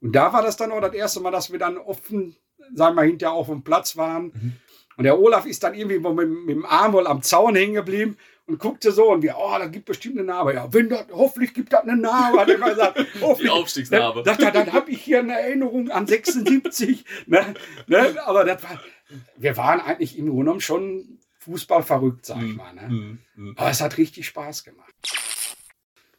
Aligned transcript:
Und 0.00 0.12
da 0.12 0.32
war 0.32 0.42
das 0.42 0.56
dann 0.56 0.72
auch 0.72 0.80
das 0.80 0.94
erste 0.94 1.20
Mal, 1.20 1.30
dass 1.30 1.50
wir 1.50 1.58
dann 1.58 1.78
offen, 1.78 2.36
sagen 2.74 2.94
wir 2.96 3.02
mal, 3.02 3.06
hinterher 3.06 3.34
auf 3.34 3.46
dem 3.46 3.62
Platz 3.62 3.96
waren. 3.96 4.26
Mhm. 4.26 4.52
Und 4.96 5.04
der 5.04 5.18
Olaf 5.18 5.46
ist 5.46 5.62
dann 5.62 5.74
irgendwie 5.74 5.98
mit, 5.98 6.28
mit 6.28 6.56
dem 6.56 6.64
Arm 6.64 6.92
wohl 6.92 7.06
am 7.06 7.22
Zaun 7.22 7.54
hängen 7.54 7.74
geblieben 7.74 8.16
und 8.46 8.58
guckte 8.58 8.92
so 8.92 9.10
und 9.12 9.22
wir, 9.22 9.36
oh, 9.38 9.56
da 9.58 9.66
gibt 9.66 9.86
bestimmt 9.86 10.18
eine 10.18 10.26
Narbe. 10.26 10.54
Ja, 10.54 10.72
wenn 10.72 10.88
das, 10.88 11.06
hoffentlich 11.12 11.52
gibt 11.52 11.72
das 11.72 11.82
eine 11.82 11.96
Narbe, 11.96 12.40
hat 12.40 12.48
er 12.48 12.58
gesagt. 12.58 13.06
Die 13.42 13.48
Aufstiegsnarbe. 13.48 14.22
Dann, 14.22 14.38
dann, 14.38 14.52
dann 14.52 14.72
habe 14.72 14.90
ich 14.90 15.02
hier 15.02 15.18
eine 15.18 15.38
Erinnerung 15.38 15.90
an 15.90 16.06
76. 16.06 17.04
ne, 17.26 17.54
ne, 17.86 18.16
aber 18.24 18.44
das 18.44 18.62
war, 18.62 18.80
wir 19.36 19.56
waren 19.56 19.80
eigentlich 19.80 20.16
im 20.16 20.26
Grunde 20.26 20.44
genommen 20.44 20.60
schon 20.60 21.18
Fußball 21.40 21.82
verrückt, 21.82 22.26
sag 22.26 22.38
ich 22.38 22.50
hm, 22.50 22.56
mal. 22.56 22.74
Ne? 22.74 22.88
Mm, 22.88 23.18
mm. 23.34 23.54
Aber 23.56 23.70
es 23.70 23.80
hat 23.80 23.98
richtig 23.98 24.26
Spaß 24.26 24.64
gemacht. 24.64 24.85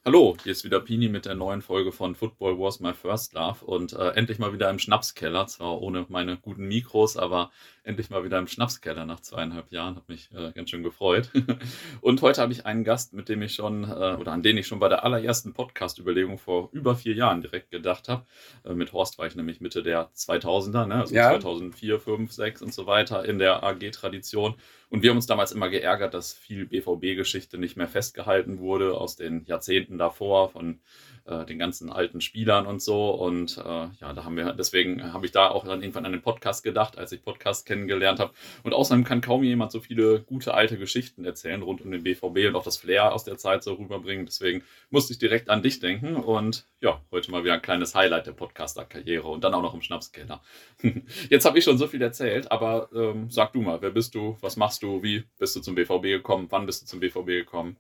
Hallo, 0.07 0.37
hier 0.41 0.53
ist 0.53 0.63
wieder 0.63 0.79
Pini 0.79 1.09
mit 1.09 1.25
der 1.25 1.35
neuen 1.35 1.61
Folge 1.61 1.91
von 1.91 2.15
Football 2.15 2.57
Was 2.57 2.79
My 2.79 2.93
First 2.93 3.33
Love 3.33 3.65
und 3.65 3.91
äh, 3.91 4.11
endlich 4.11 4.39
mal 4.39 4.53
wieder 4.53 4.69
im 4.69 4.79
Schnapskeller, 4.79 5.47
zwar 5.47 5.81
ohne 5.81 6.05
meine 6.07 6.37
guten 6.37 6.65
Mikros, 6.65 7.17
aber 7.17 7.51
endlich 7.87 8.09
mal 8.09 8.23
wieder 8.23 8.37
im 8.37 8.47
Schnapskeller 8.47 9.05
nach 9.05 9.21
zweieinhalb 9.21 9.71
Jahren, 9.71 9.95
hat 9.95 10.09
mich 10.09 10.29
äh, 10.33 10.51
ganz 10.51 10.69
schön 10.69 10.83
gefreut. 10.83 11.31
und 12.01 12.21
heute 12.21 12.41
habe 12.41 12.51
ich 12.51 12.65
einen 12.65 12.83
Gast, 12.83 13.13
mit 13.13 13.29
dem 13.29 13.41
ich 13.41 13.55
schon 13.55 13.85
äh, 13.85 14.17
oder 14.19 14.33
an 14.33 14.43
den 14.43 14.57
ich 14.57 14.67
schon 14.67 14.79
bei 14.79 14.89
der 14.89 15.03
allerersten 15.03 15.53
Podcast-Überlegung 15.53 16.37
vor 16.37 16.69
über 16.73 16.95
vier 16.95 17.15
Jahren 17.15 17.41
direkt 17.41 17.71
gedacht 17.71 18.09
habe. 18.09 18.25
Äh, 18.65 18.73
mit 18.73 18.93
Horst 18.93 19.17
war 19.17 19.27
ich 19.27 19.35
nämlich 19.35 19.61
Mitte 19.61 19.83
der 19.83 20.09
2000er, 20.13 20.85
ne? 20.85 20.95
also 20.95 21.15
ja. 21.15 21.29
2004, 21.31 21.99
5, 21.99 22.31
6 22.31 22.61
und 22.61 22.73
so 22.73 22.85
weiter 22.85 23.25
in 23.25 23.39
der 23.39 23.63
AG-Tradition 23.63 24.55
und 24.89 25.03
wir 25.03 25.09
haben 25.09 25.17
uns 25.17 25.25
damals 25.25 25.51
immer 25.51 25.69
geärgert, 25.69 26.13
dass 26.13 26.33
viel 26.33 26.65
BVB-Geschichte 26.65 27.57
nicht 27.57 27.75
mehr 27.75 27.89
festgehalten 27.89 28.59
wurde 28.59 28.93
aus 28.97 29.17
den 29.17 29.43
Jahrzehnten 29.45 29.97
davor 29.97 30.49
von 30.49 30.79
äh, 31.27 31.45
den 31.45 31.59
ganzen 31.59 31.91
alten 31.91 32.21
Spielern 32.21 32.65
und 32.65 32.81
so. 32.81 33.09
Und 33.11 33.57
äh, 33.57 33.61
ja, 33.61 34.13
da 34.13 34.23
haben 34.23 34.37
wir, 34.37 34.53
deswegen 34.53 35.13
habe 35.13 35.25
ich 35.25 35.31
da 35.31 35.49
auch 35.49 35.65
dann 35.65 35.81
irgendwann 35.81 36.05
an 36.05 36.13
den 36.13 36.21
Podcast 36.21 36.63
gedacht, 36.63 36.97
als 36.97 37.11
ich 37.11 37.23
Podcast 37.23 37.65
kennengelernt 37.65 38.19
habe. 38.19 38.33
Und 38.63 38.73
außerdem 38.73 39.03
kann 39.03 39.21
kaum 39.21 39.43
jemand 39.43 39.71
so 39.71 39.79
viele 39.79 40.21
gute 40.21 40.53
alte 40.53 40.77
Geschichten 40.77 41.25
erzählen 41.25 41.61
rund 41.61 41.81
um 41.81 41.91
den 41.91 42.03
BVB 42.03 42.47
und 42.47 42.55
auch 42.55 42.63
das 42.63 42.77
Flair 42.77 43.13
aus 43.13 43.23
der 43.23 43.37
Zeit 43.37 43.63
so 43.63 43.73
rüberbringen. 43.73 44.25
Deswegen 44.25 44.63
musste 44.89 45.13
ich 45.13 45.19
direkt 45.19 45.49
an 45.49 45.61
dich 45.61 45.79
denken. 45.79 46.15
Und 46.15 46.65
ja, 46.79 47.01
heute 47.11 47.31
mal 47.31 47.43
wieder 47.43 47.55
ein 47.55 47.61
kleines 47.61 47.93
Highlight 47.93 48.27
der 48.27 48.31
Podcaster-Karriere 48.31 49.27
und 49.27 49.43
dann 49.43 49.53
auch 49.53 49.61
noch 49.61 49.73
im 49.73 49.81
Schnapskeller. 49.81 50.41
Jetzt 51.29 51.45
habe 51.45 51.57
ich 51.57 51.63
schon 51.63 51.77
so 51.77 51.87
viel 51.87 52.01
erzählt, 52.01 52.51
aber 52.51 52.89
ähm, 52.95 53.29
sag 53.29 53.53
du 53.53 53.61
mal, 53.61 53.81
wer 53.81 53.91
bist 53.91 54.15
du? 54.15 54.37
Was 54.41 54.55
machst 54.55 54.83
du? 54.83 55.03
Wie 55.03 55.25
bist 55.37 55.55
du 55.55 55.59
zum 55.59 55.75
BVB 55.75 56.03
gekommen? 56.03 56.47
Wann 56.49 56.65
bist 56.65 56.83
du 56.83 56.85
zum 56.85 56.99
BVB 56.99 57.27
gekommen? 57.27 57.77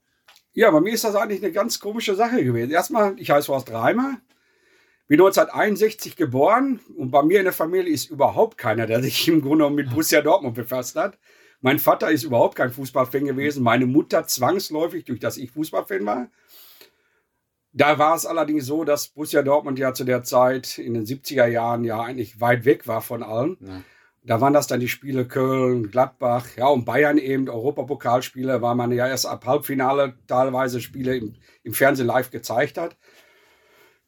Ja, 0.57 0.71
bei 0.71 0.81
mir 0.81 0.91
ist 0.91 1.03
das 1.03 1.13
eigentlich 1.13 1.43
eine 1.43 1.51
ganz 1.51 1.79
komische 1.79 2.15
Sache 2.15 2.43
gewesen. 2.43 2.71
Erstmal, 2.71 3.13
ich 3.19 3.29
heiße 3.29 3.53
Horst 3.53 3.71
Reimer, 3.71 4.19
bin 5.07 5.19
1961 5.19 6.15
geboren 6.15 6.79
und 6.97 7.11
bei 7.11 7.21
mir 7.21 7.37
in 7.37 7.43
der 7.43 7.53
Familie 7.53 7.93
ist 7.93 8.09
überhaupt 8.09 8.57
keiner, 8.57 8.87
der 8.87 9.03
sich 9.03 9.27
im 9.27 9.41
Grunde 9.41 9.57
genommen 9.57 9.75
mit 9.75 9.91
Borussia 9.91 10.19
Dortmund 10.19 10.55
befasst 10.55 10.95
hat. 10.95 11.19
Mein 11.61 11.77
Vater 11.77 12.09
ist 12.09 12.23
überhaupt 12.23 12.55
kein 12.55 12.71
Fußballfan 12.71 13.25
gewesen, 13.25 13.61
meine 13.61 13.85
Mutter 13.85 14.25
zwangsläufig, 14.25 15.05
durch 15.05 15.19
das 15.19 15.37
ich 15.37 15.51
Fußballfan 15.51 16.03
war. 16.07 16.31
Da 17.71 17.99
war 17.99 18.15
es 18.15 18.25
allerdings 18.25 18.65
so, 18.65 18.83
dass 18.83 19.09
Borussia 19.09 19.43
Dortmund 19.43 19.77
ja 19.77 19.93
zu 19.93 20.05
der 20.05 20.23
Zeit 20.23 20.79
in 20.79 20.95
den 20.95 21.05
70er 21.05 21.45
Jahren 21.45 21.83
ja 21.83 22.01
eigentlich 22.01 22.41
weit 22.41 22.65
weg 22.65 22.87
war 22.87 23.03
von 23.03 23.21
allen. 23.21 23.57
Ja. 23.61 23.83
Da 24.27 24.41
waren 24.41 24.53
das 24.53 24.67
dann 24.67 24.81
die 24.81 24.89
Spiele 24.89 25.25
Köln, 25.25 25.89
Gladbach, 25.89 26.45
ja, 26.57 26.67
und 26.67 26.83
Bayern 26.83 27.17
eben, 27.17 27.49
Europapokalspiele, 27.49 28.61
weil 28.61 28.75
man 28.75 28.91
ja 28.91 29.07
erst 29.07 29.25
ab 29.25 29.45
Halbfinale 29.45 30.15
teilweise 30.27 30.81
Spiele 30.81 31.15
im, 31.15 31.35
im 31.63 31.73
Fernsehen 31.73 32.07
live 32.07 32.29
gezeigt 32.29 32.77
hat. 32.77 32.97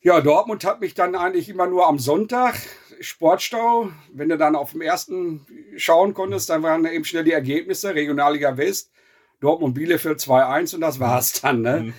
Ja, 0.02 0.20
Dortmund 0.20 0.66
hat 0.66 0.82
mich 0.82 0.94
dann 0.94 1.16
eigentlich 1.16 1.48
immer 1.48 1.68
nur 1.68 1.88
am 1.88 2.00
Sonntag, 2.00 2.56
Sportstau, 3.00 3.92
wenn 4.14 4.28
du 4.28 4.38
dann 4.38 4.58
auf 4.58 4.72
dem 4.72 4.82
ersten 4.82 5.46
schauen 5.78 6.14
konntest, 6.14 6.50
dann 6.50 6.64
waren 6.64 6.86
eben 6.86 7.06
schnell 7.06 7.24
die 7.24 7.32
Ergebnisse, 7.32 7.96
Regionalliga 7.96 8.58
West, 8.58 8.92
Dortmund 9.40 9.74
Bielefeld 9.74 10.20
2-1 10.20 10.76
und 10.76 10.82
das 10.82 11.00
war's 11.00 11.42
dann. 11.42 11.62
Ne? 11.62 11.80
Mhm. 11.80 11.94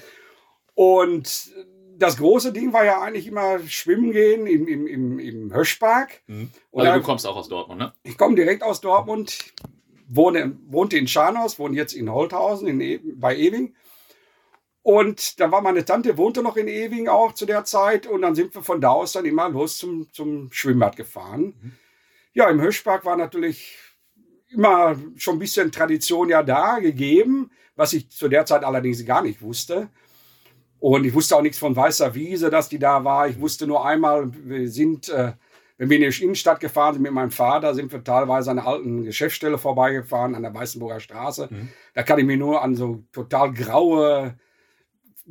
Und 0.74 1.50
das 2.00 2.16
große 2.16 2.52
Ding 2.52 2.72
war 2.72 2.84
ja 2.84 3.00
eigentlich 3.00 3.26
immer 3.26 3.58
Schwimmen 3.60 4.10
gehen 4.10 4.46
im, 4.46 4.66
im, 4.66 4.86
im, 4.86 5.18
im 5.18 5.54
Höschpark. 5.54 6.22
Mhm. 6.26 6.50
Also 6.72 6.92
du 6.92 7.02
kommst 7.02 7.26
auch 7.26 7.36
aus 7.36 7.48
Dortmund, 7.48 7.78
ne? 7.78 7.92
Ich 8.02 8.16
komme 8.16 8.34
direkt 8.34 8.62
aus 8.62 8.80
Dortmund, 8.80 9.38
wohne, 10.08 10.56
wohnte 10.68 10.96
in 10.96 11.06
Scharnhaus, 11.06 11.58
wohne 11.58 11.76
jetzt 11.76 11.92
in 11.92 12.10
Holthausen 12.10 12.66
in 12.68 12.80
e 12.80 13.00
bei 13.16 13.36
Ewing. 13.36 13.74
Und 14.82 15.38
da 15.38 15.52
war 15.52 15.60
meine 15.60 15.84
Tante, 15.84 16.16
wohnte 16.16 16.42
noch 16.42 16.56
in 16.56 16.68
Ewing 16.68 17.08
auch 17.08 17.34
zu 17.34 17.44
der 17.44 17.64
Zeit. 17.64 18.06
Und 18.06 18.22
dann 18.22 18.34
sind 18.34 18.54
wir 18.54 18.62
von 18.62 18.80
da 18.80 18.90
aus 18.90 19.12
dann 19.12 19.26
immer 19.26 19.50
los 19.50 19.76
zum, 19.76 20.10
zum 20.10 20.50
Schwimmbad 20.50 20.96
gefahren. 20.96 21.54
Mhm. 21.60 21.72
Ja, 22.32 22.48
im 22.48 22.62
Höschpark 22.62 23.04
war 23.04 23.16
natürlich 23.16 23.76
immer 24.48 24.96
schon 25.16 25.36
ein 25.36 25.38
bisschen 25.38 25.70
Tradition 25.70 26.30
ja 26.30 26.42
da 26.42 26.78
gegeben, 26.78 27.50
was 27.76 27.92
ich 27.92 28.10
zu 28.10 28.28
der 28.28 28.46
Zeit 28.46 28.64
allerdings 28.64 29.04
gar 29.04 29.22
nicht 29.22 29.42
wusste. 29.42 29.90
Und 30.80 31.04
ich 31.04 31.12
wusste 31.12 31.36
auch 31.36 31.42
nichts 31.42 31.58
von 31.58 31.76
Weißer 31.76 32.14
Wiese, 32.14 32.48
dass 32.48 32.70
die 32.70 32.78
da 32.78 33.04
war. 33.04 33.28
Ich 33.28 33.38
wusste 33.38 33.66
nur 33.66 33.84
einmal, 33.84 34.30
wir 34.32 34.66
sind, 34.68 35.10
äh, 35.10 35.32
wenn 35.76 35.90
wir 35.90 35.98
in 35.98 36.10
die 36.10 36.24
Innenstadt 36.24 36.58
gefahren 36.58 36.94
sind 36.94 37.02
mit 37.02 37.12
meinem 37.12 37.30
Vater, 37.30 37.74
sind 37.74 37.92
wir 37.92 38.02
teilweise 38.02 38.50
an 38.50 38.58
einer 38.58 38.66
alten 38.66 39.04
Geschäftsstelle 39.04 39.58
vorbeigefahren, 39.58 40.34
an 40.34 40.42
der 40.42 40.54
Weißenburger 40.54 40.98
Straße. 40.98 41.48
Mhm. 41.50 41.68
Da 41.94 42.02
kann 42.02 42.18
ich 42.18 42.24
mich 42.24 42.38
nur 42.38 42.62
an 42.62 42.76
so 42.76 43.04
total 43.12 43.52
graue 43.52 44.38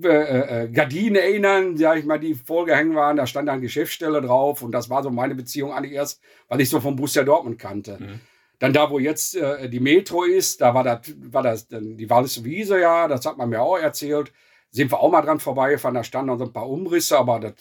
äh, 0.04 0.08
äh, 0.08 0.66
äh 0.66 0.70
Gardinen 0.70 1.16
erinnern, 1.16 1.76
sag 1.78 1.98
ich 1.98 2.06
mal, 2.06 2.20
die 2.20 2.36
vorgehängt 2.36 2.94
waren. 2.94 3.18
Da 3.18 3.26
stand 3.26 3.50
eine 3.50 3.62
Geschäftsstelle 3.62 4.22
drauf 4.22 4.62
und 4.62 4.72
das 4.72 4.88
war 4.88 5.02
so 5.02 5.10
meine 5.10 5.34
Beziehung 5.34 5.74
eigentlich 5.74 5.94
erst, 5.94 6.22
weil 6.48 6.62
ich 6.62 6.70
so 6.70 6.80
vom 6.80 6.96
Bus 6.96 7.14
der 7.14 7.24
Dortmund 7.24 7.58
kannte. 7.58 7.98
Mhm. 8.00 8.20
Dann 8.60 8.74
da, 8.74 8.92
wo 8.92 9.00
jetzt 9.00 9.36
äh, 9.36 9.68
die 9.68 9.80
Metro 9.80 10.26
ist, 10.26 10.62
da 10.62 10.76
war 10.76 10.84
das, 10.84 11.00
war 11.18 11.42
das 11.42 11.68
die 11.70 12.08
Wallis 12.08 12.44
Wiese, 12.44 12.80
ja, 12.80 13.08
das 13.08 13.26
hat 13.26 13.38
man 13.38 13.50
mir 13.50 13.64
auch 13.64 13.80
erzählt 13.80 14.32
sind 14.72 14.92
wir 14.92 15.00
auch 15.00 15.12
mal 15.12 15.22
dran 15.22 15.40
vorbeigefahren, 15.40 15.96
da 15.96 16.04
standen 16.04 16.28
noch 16.28 16.38
so 16.38 16.46
ein 16.46 16.54
paar 16.54 16.70
Umrisse, 16.70 17.18
aber 17.18 17.40
das 17.40 17.54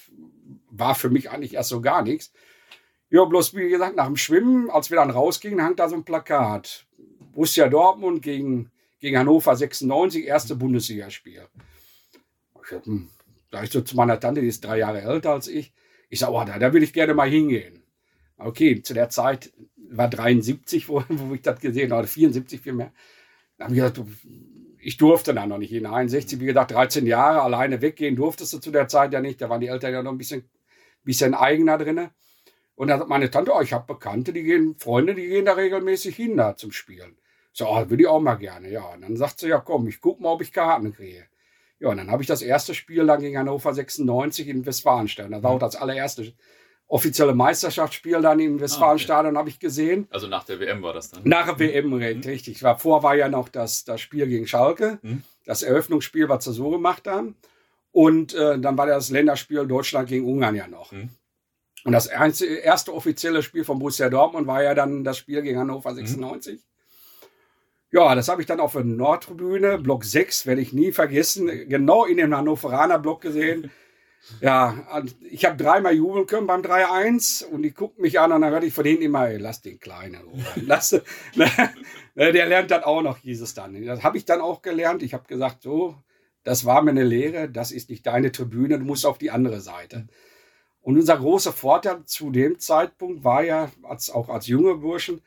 war 0.70 0.94
für 0.94 1.10
mich 1.10 1.30
eigentlich 1.30 1.54
erst 1.54 1.70
so 1.70 1.80
gar 1.80 2.02
nichts. 2.02 2.32
Ja, 3.10 3.24
bloß 3.24 3.54
wie 3.54 3.69
gesagt, 3.69 3.96
nach 3.96 4.06
dem 4.06 4.16
Schwimmen, 4.16 4.70
als 4.70 4.91
wir 4.91 4.96
dann 4.96 5.10
rausgingen, 5.10 5.62
hang 5.62 5.76
da 5.76 5.88
so 5.88 5.96
ein 5.96 6.04
Plakat. 6.04 6.86
Borussia 7.32 7.69
Dortmund 7.69 8.20
gegen, 8.20 8.70
gegen 9.00 9.16
Hannover 9.16 9.56
96, 9.56 10.26
erste 10.26 10.56
Bundesligaspiel. 10.56 11.48
Hm, 12.84 13.08
da 13.50 13.62
ich 13.62 13.70
so 13.70 13.80
zu 13.80 13.96
meiner 13.96 14.20
Tante, 14.20 14.42
die 14.42 14.48
ist 14.48 14.62
drei 14.62 14.78
Jahre 14.78 15.00
älter 15.00 15.32
als 15.32 15.48
ich. 15.48 15.72
Ich 16.10 16.19
sage, 16.19 16.32
oh, 16.32 16.44
da, 16.44 16.58
da 16.58 16.72
will 16.72 16.82
ich 16.82 16.92
gerne 16.92 17.14
mal 17.14 17.28
hingehen. 17.28 17.82
Okay, 18.36 18.82
zu 18.82 18.92
der 18.92 19.08
Zeit 19.08 19.52
war 19.76 20.08
73, 20.08 20.88
wo, 20.88 21.02
wo 21.08 21.34
ich 21.34 21.42
das 21.42 21.60
gesehen 21.60 21.90
habe, 21.90 22.00
oder 22.00 22.08
74 22.08 22.60
vielmehr. 22.60 22.92
Da 23.56 23.64
habe 23.64 23.75
ich 23.75 23.80
gesagt, 23.80 24.00
ich 24.88 24.97
durfte 24.97 25.34
da 25.34 25.47
noch 25.47 25.59
nicht 25.59 25.69
hinein. 25.69 26.09
60, 26.09 26.41
wie 26.41 26.47
gesagt, 26.47 26.71
13 26.71 27.04
Jahre 27.04 27.43
alleine 27.43 27.82
weggehen 27.82 28.16
durftest 28.16 28.54
du 28.54 28.59
zu 28.59 28.71
der 28.71 28.88
Zeit 28.88 29.12
ja 29.12 29.21
nicht. 29.21 29.38
Da 29.38 29.50
waren 29.50 29.60
die 29.60 29.66
Eltern 29.66 29.93
ja 29.93 30.03
noch 30.03 30.12
ein 30.12 30.16
bisschen, 30.16 30.49
bisschen 31.04 31.34
eigener 31.34 31.76
drin. 31.76 32.09
Und 32.75 32.88
dann 32.88 32.99
hat 32.99 33.06
meine 33.06 33.31
Tante, 33.31 33.53
oh, 33.54 33.60
ich 33.60 33.75
habe 33.75 33.93
Bekannte, 33.93 34.32
die 34.32 34.44
gehen, 34.44 34.76
Freunde, 34.78 35.15
die 35.15 35.26
gehen 35.26 35.44
da 35.44 35.53
regelmäßig 35.53 36.16
hin 36.16 36.38
da 36.38 36.56
zum 36.56 36.72
Spielen. 36.72 37.19
So, 37.53 37.69
oh, 37.69 37.91
würde 37.91 38.03
ich 38.03 38.09
auch 38.09 38.19
mal 38.19 38.37
gerne, 38.37 38.71
ja. 38.71 38.87
Und 38.94 39.03
dann 39.03 39.15
sagt 39.19 39.41
sie, 39.41 39.49
ja 39.49 39.59
komm, 39.59 39.88
ich 39.88 40.00
guck 40.00 40.21
mal, 40.21 40.31
ob 40.31 40.41
ich 40.41 40.54
Karten 40.54 40.94
kriege. 40.94 41.26
Ja, 41.81 41.91
und 41.91 41.99
dann 41.99 42.10
habe 42.10 42.22
ich 42.22 42.28
das 42.28 42.41
erste 42.41 42.72
Spiel 42.72 43.05
dann 43.05 43.20
gegen 43.20 43.37
Hannover 43.37 43.75
96 43.75 44.49
in 44.49 44.65
Westfalenstein. 44.65 45.32
Das 45.32 45.43
war 45.43 45.50
auch 45.50 45.59
das 45.59 45.76
allererste 45.76 46.32
offizielle 46.88 47.34
Meisterschaftsspiel 47.34 48.21
dann 48.22 48.41
im 48.41 48.60
Westfalenstadion 48.60 49.26
ah, 49.26 49.31
okay. 49.31 49.38
habe 49.38 49.49
ich 49.50 49.60
gesehen. 49.60 50.09
Also 50.10 50.26
nach 50.26 50.44
der 50.44 50.59
WM 50.59 50.82
war 50.82 50.94
das 50.94 51.10
dann? 51.10 51.21
Nach 51.25 51.47
der 51.47 51.59
WM, 51.59 51.91
mhm. 51.91 51.94
richtig. 51.94 52.60
Davor 52.60 53.03
war 53.03 53.15
ja 53.15 53.28
noch 53.28 53.49
das, 53.49 53.84
das 53.84 54.00
Spiel 54.00 54.26
gegen 54.26 54.47
Schalke, 54.47 54.99
mhm. 55.03 55.22
das 55.44 55.62
Eröffnungsspiel, 55.62 56.28
was 56.28 56.44
sie 56.44 56.53
so 56.53 56.71
gemacht 56.71 57.06
haben. 57.06 57.37
Und 57.93 58.34
äh, 58.34 58.59
dann 58.59 58.76
war 58.78 58.87
das 58.87 59.10
Länderspiel 59.10 59.66
Deutschland 59.66 60.09
gegen 60.09 60.26
Ungarn 60.26 60.54
ja 60.54 60.66
noch. 60.66 60.93
Mhm. 60.93 61.10
Und 61.84 61.93
das 61.93 62.06
erste 62.06 62.93
offizielle 62.93 63.43
Spiel 63.43 63.64
von 63.64 63.79
Borussia 63.79 64.08
Dortmund 64.08 64.46
war 64.46 64.62
ja 64.62 64.75
dann 64.75 65.05
das 65.05 65.19
Spiel 65.19 65.43
gegen 65.43 65.58
Hannover 65.58 65.94
96. 65.94 66.55
Mhm. 66.55 66.61
Ja, 67.90 68.14
das 68.14 68.29
habe 68.29 68.43
ich 68.43 68.46
dann 68.46 68.61
auf 68.61 68.73
der 68.73 68.85
Nordtribüne, 68.85 69.79
Block 69.79 70.05
6, 70.05 70.46
werde 70.46 70.61
ich 70.61 70.75
nie 70.75 70.93
vergessen, 70.93 71.46
genau 71.69 72.05
in 72.05 72.19
dem 72.19 72.37
Hannoveraner 72.37 72.99
Block 72.99 73.20
gesehen. 73.20 73.70
Ja, 74.41 75.03
ich 75.31 75.44
habe 75.44 75.56
dreimal 75.56 75.94
jubeln 75.94 76.26
können 76.26 76.47
beim 76.47 76.61
3-1 76.61 77.44
und 77.47 77.62
die 77.62 77.73
guckt 77.73 77.99
mich 77.99 78.20
an 78.20 78.32
und 78.32 78.43
dann 78.43 78.50
hörte 78.50 78.67
ich 78.67 78.75
von 78.75 78.85
denen 78.85 79.03
immer, 79.03 79.31
lass 79.38 79.62
den 79.62 79.81
Kleinen. 79.81 80.20
lass, 80.56 80.93
ne, 81.35 81.50
der 82.15 82.47
lernt 82.47 82.70
das 82.70 82.85
auch 82.85 83.03
noch, 83.03 83.25
es 83.25 83.55
dann. 83.55 83.85
Das 83.85 84.03
habe 84.03 84.17
ich 84.19 84.25
dann 84.25 84.41
auch 84.41 84.62
gelernt. 84.62 85.03
Ich 85.03 85.15
habe 85.15 85.26
gesagt, 85.26 85.62
so, 85.62 85.97
das 86.44 86.65
war 86.65 86.82
mir 86.82 86.91
eine 86.91 87.05
Lehre, 87.05 87.49
das 87.49 87.73
ist 87.73 87.91
nicht 87.91 88.06
deine 88.06 88.32
Tribüne, 88.32 88.79
du 88.79 88.85
musst 88.85 89.06
auf 89.06 89.19
die 89.19 89.31
andere 89.31 89.61
Seite. 89.61 90.06
Und 90.81 90.97
unser 90.97 91.19
großer 91.19 91.53
Vorteil 91.53 92.05
zu 92.05 92.31
dem 92.31 92.59
Zeitpunkt 92.59 93.25
war 93.25 93.43
ja, 93.43 93.71
als, 93.82 94.11
auch 94.11 94.29
als 94.29 94.47
junge 94.47 94.76
Burschen, 94.76 95.21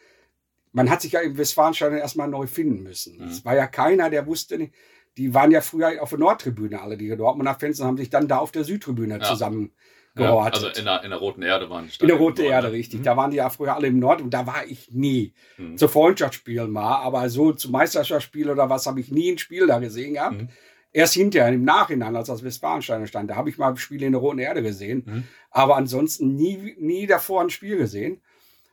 man 0.71 0.89
hat 0.89 1.01
sich 1.01 1.11
ja 1.11 1.19
im 1.19 1.37
Westfalenstadion 1.37 1.99
erstmal 1.99 2.27
neu 2.27 2.47
finden 2.47 2.81
müssen. 2.83 3.17
Mhm. 3.17 3.27
Es 3.27 3.45
war 3.45 3.55
ja 3.55 3.67
keiner, 3.67 4.09
der 4.09 4.25
wusste 4.25 4.57
nicht, 4.57 4.73
die 5.17 5.33
waren 5.33 5.51
ja 5.51 5.61
früher 5.61 6.01
auf 6.01 6.09
der 6.09 6.19
Nordtribüne, 6.19 6.81
alle 6.81 6.97
die 6.97 7.15
Dortmunder 7.15 7.55
Fans, 7.55 7.79
und 7.79 7.87
haben 7.87 7.97
sich 7.97 8.09
dann 8.09 8.27
da 8.27 8.37
auf 8.37 8.51
der 8.51 8.63
Südtribüne 8.63 9.19
ja. 9.19 9.23
zusammen. 9.23 9.71
Ja, 10.17 10.37
also 10.37 10.67
in 10.67 10.83
der, 10.83 11.03
in 11.03 11.09
der 11.09 11.19
Roten 11.19 11.41
Erde 11.41 11.69
waren 11.69 11.87
die 11.87 12.01
In 12.01 12.07
der 12.07 12.17
Roten 12.17 12.41
Erde, 12.41 12.67
ne? 12.67 12.73
richtig. 12.73 12.99
Mhm. 12.99 13.03
Da 13.03 13.15
waren 13.15 13.31
die 13.31 13.37
ja 13.37 13.49
früher 13.49 13.75
alle 13.75 13.87
im 13.87 13.99
Nord 13.99 14.21
und 14.21 14.33
da 14.33 14.45
war 14.45 14.65
ich 14.67 14.91
nie. 14.91 15.33
Mhm. 15.57 15.77
Zu 15.77 15.87
Freundschaftsspielen 15.87 16.69
mal, 16.69 16.97
aber 16.97 17.29
so 17.29 17.53
zu 17.53 17.71
Meisterschaftsspielen 17.71 18.49
oder 18.49 18.69
was 18.69 18.85
habe 18.87 18.99
ich 18.99 19.09
nie 19.09 19.31
ein 19.31 19.37
Spiel 19.37 19.67
da 19.67 19.79
gesehen 19.79 20.15
gehabt. 20.15 20.41
Mhm. 20.41 20.49
Erst 20.91 21.13
hinterher, 21.13 21.53
im 21.53 21.63
Nachhinein, 21.63 22.17
als 22.17 22.27
das 22.27 22.43
Westfalensteiner 22.43 23.07
stand, 23.07 23.29
da 23.29 23.37
habe 23.37 23.49
ich 23.49 23.57
mal 23.57 23.77
Spiele 23.77 24.05
in 24.05 24.11
der 24.11 24.19
Roten 24.19 24.39
Erde 24.39 24.61
gesehen. 24.61 25.03
Mhm. 25.05 25.23
Aber 25.49 25.77
ansonsten 25.77 26.35
nie, 26.35 26.75
nie 26.77 27.07
davor 27.07 27.41
ein 27.41 27.49
Spiel 27.49 27.77
gesehen. 27.77 28.21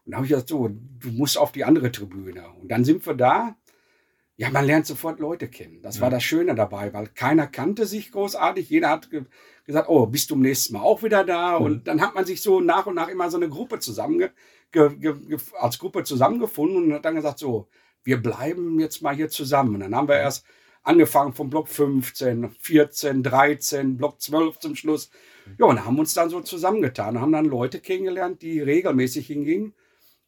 Und 0.04 0.12
da 0.12 0.16
habe 0.16 0.26
ich 0.26 0.30
gesagt, 0.30 0.48
so, 0.48 0.68
du 0.68 1.08
musst 1.10 1.38
auf 1.38 1.52
die 1.52 1.64
andere 1.64 1.92
Tribüne. 1.92 2.48
Und 2.60 2.68
dann 2.72 2.84
sind 2.84 3.06
wir 3.06 3.14
da. 3.14 3.56
Ja, 4.38 4.50
man 4.50 4.64
lernt 4.64 4.86
sofort 4.86 5.18
Leute 5.18 5.48
kennen. 5.48 5.82
Das 5.82 5.96
ja. 5.96 6.02
war 6.02 6.10
das 6.10 6.22
Schöne 6.22 6.54
dabei, 6.54 6.94
weil 6.94 7.08
keiner 7.08 7.48
kannte 7.48 7.86
sich 7.86 8.12
großartig. 8.12 8.70
Jeder 8.70 8.88
hat 8.88 9.10
ge 9.10 9.24
gesagt, 9.64 9.88
oh, 9.88 10.06
bist 10.06 10.30
du 10.30 10.36
am 10.36 10.40
nächsten 10.40 10.74
Mal 10.74 10.80
auch 10.80 11.02
wieder 11.02 11.24
da? 11.24 11.58
Mhm. 11.58 11.64
Und 11.64 11.88
dann 11.88 12.00
hat 12.00 12.14
man 12.14 12.24
sich 12.24 12.40
so 12.40 12.60
nach 12.60 12.86
und 12.86 12.94
nach 12.94 13.08
immer 13.08 13.30
so 13.30 13.36
eine 13.36 13.48
Gruppe 13.48 13.80
zusammen, 13.80 14.30
als 15.58 15.78
Gruppe 15.80 16.04
zusammengefunden 16.04 16.84
und 16.84 16.92
hat 16.94 17.04
dann 17.04 17.16
gesagt, 17.16 17.40
so, 17.40 17.68
wir 18.04 18.22
bleiben 18.22 18.78
jetzt 18.78 19.02
mal 19.02 19.14
hier 19.14 19.28
zusammen. 19.28 19.74
Und 19.74 19.80
dann 19.80 19.94
haben 19.94 20.06
wir 20.06 20.16
erst 20.16 20.46
angefangen 20.84 21.34
vom 21.34 21.50
Block 21.50 21.66
15, 21.68 22.48
14, 22.60 23.24
13, 23.24 23.96
Block 23.96 24.20
12 24.20 24.60
zum 24.60 24.76
Schluss. 24.76 25.10
Ja, 25.58 25.66
und 25.66 25.84
haben 25.84 25.98
uns 25.98 26.14
dann 26.14 26.30
so 26.30 26.40
zusammengetan, 26.42 27.20
haben 27.20 27.32
dann 27.32 27.44
Leute 27.44 27.80
kennengelernt, 27.80 28.40
die 28.42 28.60
regelmäßig 28.60 29.26
hingingen 29.26 29.74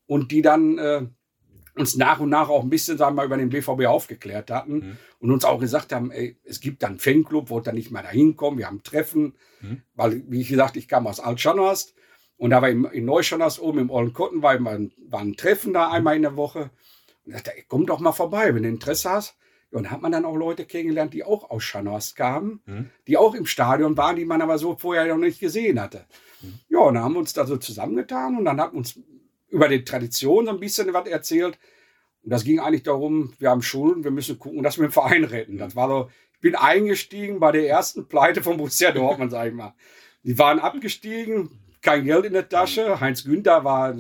und 0.07 0.33
die 0.33 0.43
dann 0.43 0.79
äh, 0.79 1.07
uns 1.81 1.97
nach 1.97 2.21
und 2.21 2.31
nach 2.31 2.49
auch 2.49 2.63
ein 2.63 2.71
bisschen, 2.71 2.97
sagen 2.99 3.17
wir 3.17 3.23
mal, 3.23 3.27
über 3.27 3.37
den 3.37 3.49
BVB 3.49 3.87
aufgeklärt 3.87 4.51
hatten 4.51 4.75
mhm. 4.75 4.97
und 5.19 5.31
uns 5.33 5.45
auch 5.45 5.59
gesagt 5.59 5.93
haben, 5.93 6.11
ey, 6.11 6.37
es 6.45 6.61
gibt 6.61 6.83
dann 6.83 6.93
einen 6.93 6.99
Fanclub, 7.01 7.51
wo 7.51 7.61
dann 7.61 7.75
nicht 7.75 7.91
mehr 7.91 8.03
dahin 8.03 8.37
kommen, 8.37 8.59
wir 8.59 8.67
haben 8.67 8.83
Treffen, 8.83 9.35
mhm. 9.61 9.83
weil, 9.95 10.23
wie 10.29 10.41
ich 10.41 10.49
gesagt, 10.49 10.77
ich 10.77 10.89
kam 10.89 11.07
aus 11.07 11.21
Altschanhorst 11.21 11.95
und 12.37 12.51
da 12.51 12.63
war 12.63 12.71
in, 12.71 12.85
in 12.85 13.05
Neuschanhorst 13.05 13.61
oben 13.61 13.81
im 13.81 13.91
Ollenkotten, 13.91 14.43
war, 14.43 14.63
war, 14.65 14.79
war 15.09 15.21
ein 15.21 15.37
Treffen 15.37 15.73
da 15.73 15.91
einmal 15.91 16.17
in 16.17 16.23
der 16.23 16.37
Woche 16.37 16.71
und 17.27 17.35
dachte, 17.35 17.57
ey, 17.57 17.65
komm 17.69 17.87
doch 17.87 18.01
mal 18.01 18.13
vorbei, 18.13 18.55
wenn 18.55 18.63
du 18.63 18.69
Interesse 18.69 19.11
hast. 19.11 19.37
Und 19.73 19.93
hat 19.93 20.03
man 20.03 20.11
dann 20.11 20.25
auch 20.25 20.35
Leute 20.35 20.65
kennengelernt, 20.65 21.15
die 21.15 21.23
auch 21.23 21.49
aus 21.49 21.63
Schanhorst 21.63 22.17
kamen, 22.17 22.61
mhm. 22.67 22.91
die 23.07 23.17
auch 23.17 23.37
im 23.37 23.47
Stadion 23.47 23.97
waren, 23.97 24.17
die 24.17 24.25
man 24.25 24.43
aber 24.43 24.59
so 24.59 24.75
vorher 24.75 25.07
noch 25.07 25.17
nicht 25.17 25.39
gesehen 25.39 25.81
hatte. 25.81 26.07
Mhm. 26.41 26.55
Ja, 26.69 26.79
und 26.81 26.95
dann 26.95 27.05
haben 27.05 27.13
wir 27.13 27.21
uns 27.21 27.35
da 27.35 27.47
so 27.47 27.57
zusammengetan 27.57 28.37
und 28.37 28.47
dann 28.47 28.61
hat 28.61 28.73
uns 28.73 28.99
über 29.51 29.69
die 29.69 29.85
Tradition 29.85 30.47
so 30.47 30.53
ein 30.53 30.61
bisschen 30.61 30.93
was 30.93 31.09
erzählt. 31.09 31.59
Und 32.23 32.31
das 32.31 32.45
ging 32.45 32.61
eigentlich 32.61 32.83
darum, 32.83 33.33
wir 33.39 33.51
haben 33.51 33.63
Schulden, 33.63 34.05
wir 34.05 34.11
müssen 34.11 34.39
gucken, 34.39 34.63
dass 34.63 34.79
wir 34.79 34.87
den 34.87 34.93
Verein 34.93 35.25
retten. 35.25 35.59
Das 35.59 35.77
war 35.77 35.89
so, 35.89 36.11
ich 36.35 36.41
bin 36.41 36.55
eingestiegen 36.55 37.41
bei 37.41 37.53
der 37.53 37.69
ersten 37.69 38.09
Pleite 38.09 38.43
von 38.43 38.57
Borussia 38.57 38.93
Dortmund, 38.93 39.31
sag 39.31 39.49
ich 39.49 39.55
mal. 39.55 39.75
Die 40.23 40.39
waren 40.39 40.59
abgestiegen, 40.59 41.51
kein 41.83 42.05
Geld 42.05 42.27
in 42.27 42.35
der 42.35 42.49
Tasche. 42.49 43.01
Heinz 43.01 43.25
Günther 43.25 43.65
war, 43.65 43.95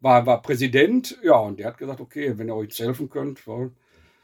war, 0.00 0.26
war 0.26 0.42
Präsident. 0.42 1.18
Ja, 1.22 1.36
und 1.36 1.58
der 1.58 1.68
hat 1.68 1.78
gesagt, 1.78 2.00
okay, 2.00 2.36
wenn 2.36 2.48
ihr 2.48 2.54
euch 2.54 2.78
helfen 2.78 3.08
könnt, 3.08 3.46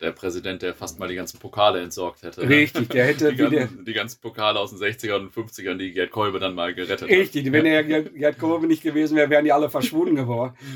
der 0.04 0.12
Präsident, 0.12 0.62
der 0.62 0.74
fast 0.74 0.98
mal 0.98 1.08
die 1.08 1.14
ganzen 1.14 1.38
Pokale 1.38 1.80
entsorgt 1.80 2.22
hätte. 2.22 2.42
Ne? 2.42 2.48
Richtig, 2.48 2.88
der 2.90 3.06
hätte 3.06 3.32
die, 3.32 3.36
ganzen, 3.36 3.84
die 3.84 3.92
ganzen 3.92 4.20
Pokale 4.20 4.60
aus 4.60 4.70
den 4.70 4.78
60ern 4.78 5.22
und 5.22 5.34
50ern, 5.34 5.76
die 5.76 5.92
Gerd 5.92 6.10
Kolbe 6.10 6.38
dann 6.38 6.54
mal 6.54 6.74
gerettet 6.74 7.08
Richtig, 7.08 7.46
hat. 7.46 7.52
wenn 7.52 7.66
er 7.66 7.82
Gerd 7.82 8.38
Kolbe 8.38 8.66
nicht 8.66 8.82
gewesen 8.82 9.16
wäre, 9.16 9.30
wären 9.30 9.44
die 9.44 9.52
alle 9.52 9.70
verschwunden 9.70 10.16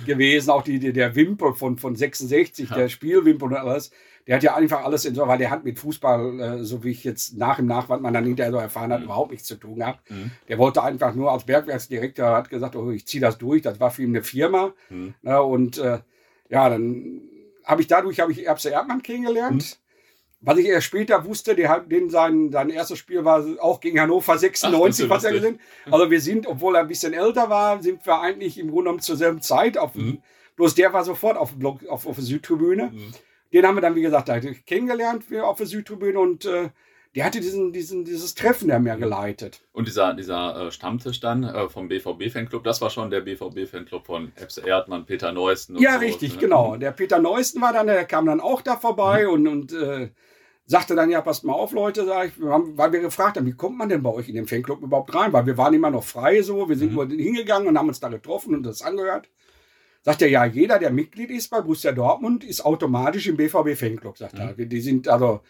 gewesen. 0.06 0.50
Auch 0.50 0.62
die, 0.62 0.78
der 0.92 1.14
Wimpel 1.14 1.54
von, 1.54 1.78
von 1.78 1.94
66, 1.94 2.70
ja. 2.70 2.76
der 2.76 2.88
Spielwimpel 2.88 3.48
und 3.48 3.54
alles. 3.54 3.90
Der 4.26 4.36
hat 4.36 4.42
ja 4.42 4.54
einfach 4.54 4.84
alles 4.84 5.06
entsorgt, 5.06 5.30
weil 5.30 5.38
der 5.38 5.50
hat 5.50 5.64
mit 5.64 5.78
Fußball, 5.78 6.40
äh, 6.40 6.64
so 6.64 6.84
wie 6.84 6.90
ich 6.90 7.02
jetzt 7.02 7.38
nach 7.38 7.58
im 7.58 7.66
Nach, 7.66 7.88
was 7.88 8.00
man 8.00 8.12
dann 8.12 8.26
hinterher 8.26 8.52
so 8.52 8.58
erfahren 8.58 8.92
hat, 8.92 9.00
mhm. 9.00 9.06
überhaupt 9.06 9.30
nichts 9.30 9.48
zu 9.48 9.54
tun 9.54 9.76
gehabt. 9.76 10.10
Mhm. 10.10 10.32
Der 10.48 10.58
wollte 10.58 10.82
einfach 10.82 11.14
nur 11.14 11.32
als 11.32 11.44
Bergwerksdirektor, 11.44 12.36
hat 12.36 12.50
gesagt, 12.50 12.76
oh, 12.76 12.90
ich 12.90 13.06
ziehe 13.06 13.22
das 13.22 13.38
durch. 13.38 13.62
Das 13.62 13.80
war 13.80 13.90
für 13.90 14.02
ihn 14.02 14.10
eine 14.10 14.22
Firma. 14.22 14.75
Mhm. 14.90 15.14
Ne, 15.22 15.42
und 15.42 15.78
äh, 15.78 16.00
ja, 16.50 16.69
dann 16.69 17.22
habe 17.69 17.82
ich 17.82 17.87
dadurch 17.87 18.19
habe 18.19 18.32
ich 18.32 18.44
Erbse 18.47 18.70
Erdmann 18.70 19.03
kennengelernt. 19.03 19.62
Mhm. 19.62 19.88
Was 20.41 20.59
ich 20.59 20.67
erst 20.67 20.87
später 20.87 21.25
wusste, 21.25 21.56
der, 21.56 21.81
den 21.81 22.11
sein, 22.11 22.53
sein 22.53 22.70
erstes 22.70 22.99
Spiel 22.99 23.25
war 23.25 23.44
auch 23.61 23.81
gegen 23.81 24.00
Hannover 24.00 24.38
96, 24.38 25.06
Ach, 25.06 25.11
was 25.11 25.25
er 25.25 25.32
gesehen. 25.32 25.61
Also 25.91 26.11
wir 26.12 26.20
sind, 26.20 26.47
obwohl 26.47 26.76
er 26.76 26.82
ein 26.82 26.88
bisschen 26.88 27.12
älter 27.12 27.50
war, 27.50 27.82
sind 27.82 28.06
wir 28.06 28.20
eigentlich 28.20 28.56
im 28.56 28.69
Grunde 28.69 28.85
genommen 28.85 29.00
zur 29.00 29.17
selben 29.17 29.43
Zeit 29.43 29.76
auf 29.76 29.94
mhm. 29.94 30.23
Bloß 30.56 30.75
der 30.75 30.93
war 30.93 31.05
sofort 31.05 31.37
auf, 31.37 31.53
Block, 31.55 31.87
auf, 31.88 32.06
auf 32.06 32.17
der 32.17 32.25
Südtribüne. 32.25 32.91
Mhm. 32.93 33.12
Den 33.53 33.67
haben 33.67 33.76
wir 33.76 33.81
dann, 33.81 33.94
wie 33.94 34.03
gesagt, 34.03 34.31
kennengelernt 34.67 35.25
auf 35.41 35.56
der 35.56 35.67
Südtribüne 35.67 36.19
und 36.19 36.44
äh, 36.47 36.71
der 37.19 37.25
hatte 37.25 37.41
diesen, 37.41 37.73
diesen, 37.73 38.05
dieses 38.05 38.37
Treffen 38.37 38.69
der 38.69 38.79
mehr 38.79 38.97
geleitet. 38.97 39.61
Und 39.73 39.88
dieser, 39.88 40.15
dieser 40.15 40.69
äh, 40.69 40.70
Stammtisch 40.70 41.19
dann 41.19 41.43
äh, 41.43 41.69
vom 41.69 41.88
BVB-Fanclub, 41.88 42.62
das 42.62 42.81
war 42.81 42.91
schon 42.91 43.11
der 43.11 43.23
BVB-Fanclub 43.23 44.06
von 44.06 44.31
Ebse 44.41 44.65
Erdmann, 44.65 45.05
Peter 45.05 45.32
Neusten. 45.32 45.76
ja, 45.79 45.94
so, 45.94 45.99
richtig, 45.99 46.35
ne? 46.35 46.38
genau. 46.38 46.76
Der 46.76 46.93
Peter 46.93 47.19
Neusten 47.19 47.61
war 47.61 47.73
dann, 47.73 47.88
der 47.88 48.05
kam 48.05 48.26
dann 48.26 48.41
auch 48.41 48.62
da 48.62 48.76
vorbei 48.76 49.25
mhm. 49.25 49.32
und, 49.32 49.49
und 49.49 49.73
äh, 49.73 50.11
sagte 50.65 50.94
dann, 50.94 51.11
ja, 51.11 51.20
passt 51.20 51.43
mal 51.43 51.55
auf, 51.55 51.73
Leute, 51.73 52.06
sag 52.06 52.29
ich, 52.29 52.35
weil 52.38 52.93
wir 52.93 53.00
gefragt 53.00 53.37
haben, 53.37 53.47
wie 53.47 53.53
kommt 53.53 53.76
man 53.76 53.88
denn 53.88 54.05
bei 54.05 54.11
euch 54.11 54.29
in 54.29 54.37
den 54.37 54.47
Fanclub 54.47 54.81
überhaupt 54.81 55.12
rein? 55.12 55.32
Weil 55.32 55.47
wir 55.47 55.59
waren 55.59 55.75
immer 55.75 55.91
noch 55.91 56.05
frei 56.05 56.41
so, 56.43 56.69
wir 56.69 56.76
sind 56.76 56.91
mhm. 56.91 56.94
nur 56.94 57.09
hingegangen 57.09 57.67
und 57.67 57.76
haben 57.76 57.88
uns 57.88 57.99
da 57.99 58.11
getroffen 58.11 58.55
und 58.55 58.62
das 58.62 58.81
angehört. 58.81 59.29
Sagt 60.03 60.23
er, 60.23 60.29
ja, 60.29 60.44
jeder, 60.44 60.79
der 60.79 60.93
Mitglied 60.93 61.32
ist 61.32 61.49
bei 61.50 61.62
Borussia 61.62 61.91
Dortmund, 61.91 62.44
ist 62.44 62.64
automatisch 62.64 63.26
im 63.26 63.37
BVB-Fanclub, 63.37 64.17
sagt 64.17 64.35
mhm. 64.35 64.55
er. 64.56 64.67
Die 64.67 64.81
sind 64.81 65.09
also 65.09 65.41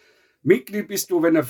Mitglied 0.43 0.87
bist 0.87 1.09
du, 1.11 1.21
wenn 1.21 1.35
du 1.35 1.43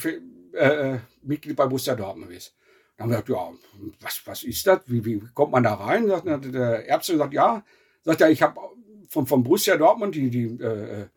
äh, 0.53 0.93
äh, 0.93 0.99
Mitglied 1.21 1.55
bei 1.55 1.65
Borussia 1.65 1.95
Dortmund 1.95 2.29
bist. 2.29 2.55
Dann 2.97 3.05
haben 3.05 3.11
wir 3.11 3.21
gesagt, 3.21 3.29
ja, 3.29 3.91
was, 4.01 4.21
was 4.25 4.43
ist 4.43 4.67
das? 4.67 4.81
Wie, 4.87 5.03
wie 5.05 5.21
kommt 5.33 5.51
man 5.51 5.63
da 5.63 5.75
rein? 5.75 6.07
Sagt, 6.07 6.25
der 6.25 6.87
Erbse 6.87 7.13
gesagt, 7.13 7.33
ja. 7.33 7.63
Sagt 8.01 8.21
er, 8.21 8.29
ich 8.29 8.41
habe 8.41 8.59
von, 9.07 9.25
von 9.25 9.43
Borussia 9.43 9.77
Dortmund 9.77 10.15
die, 10.15 10.29
die, 10.29 10.45
äh, 10.61 11.07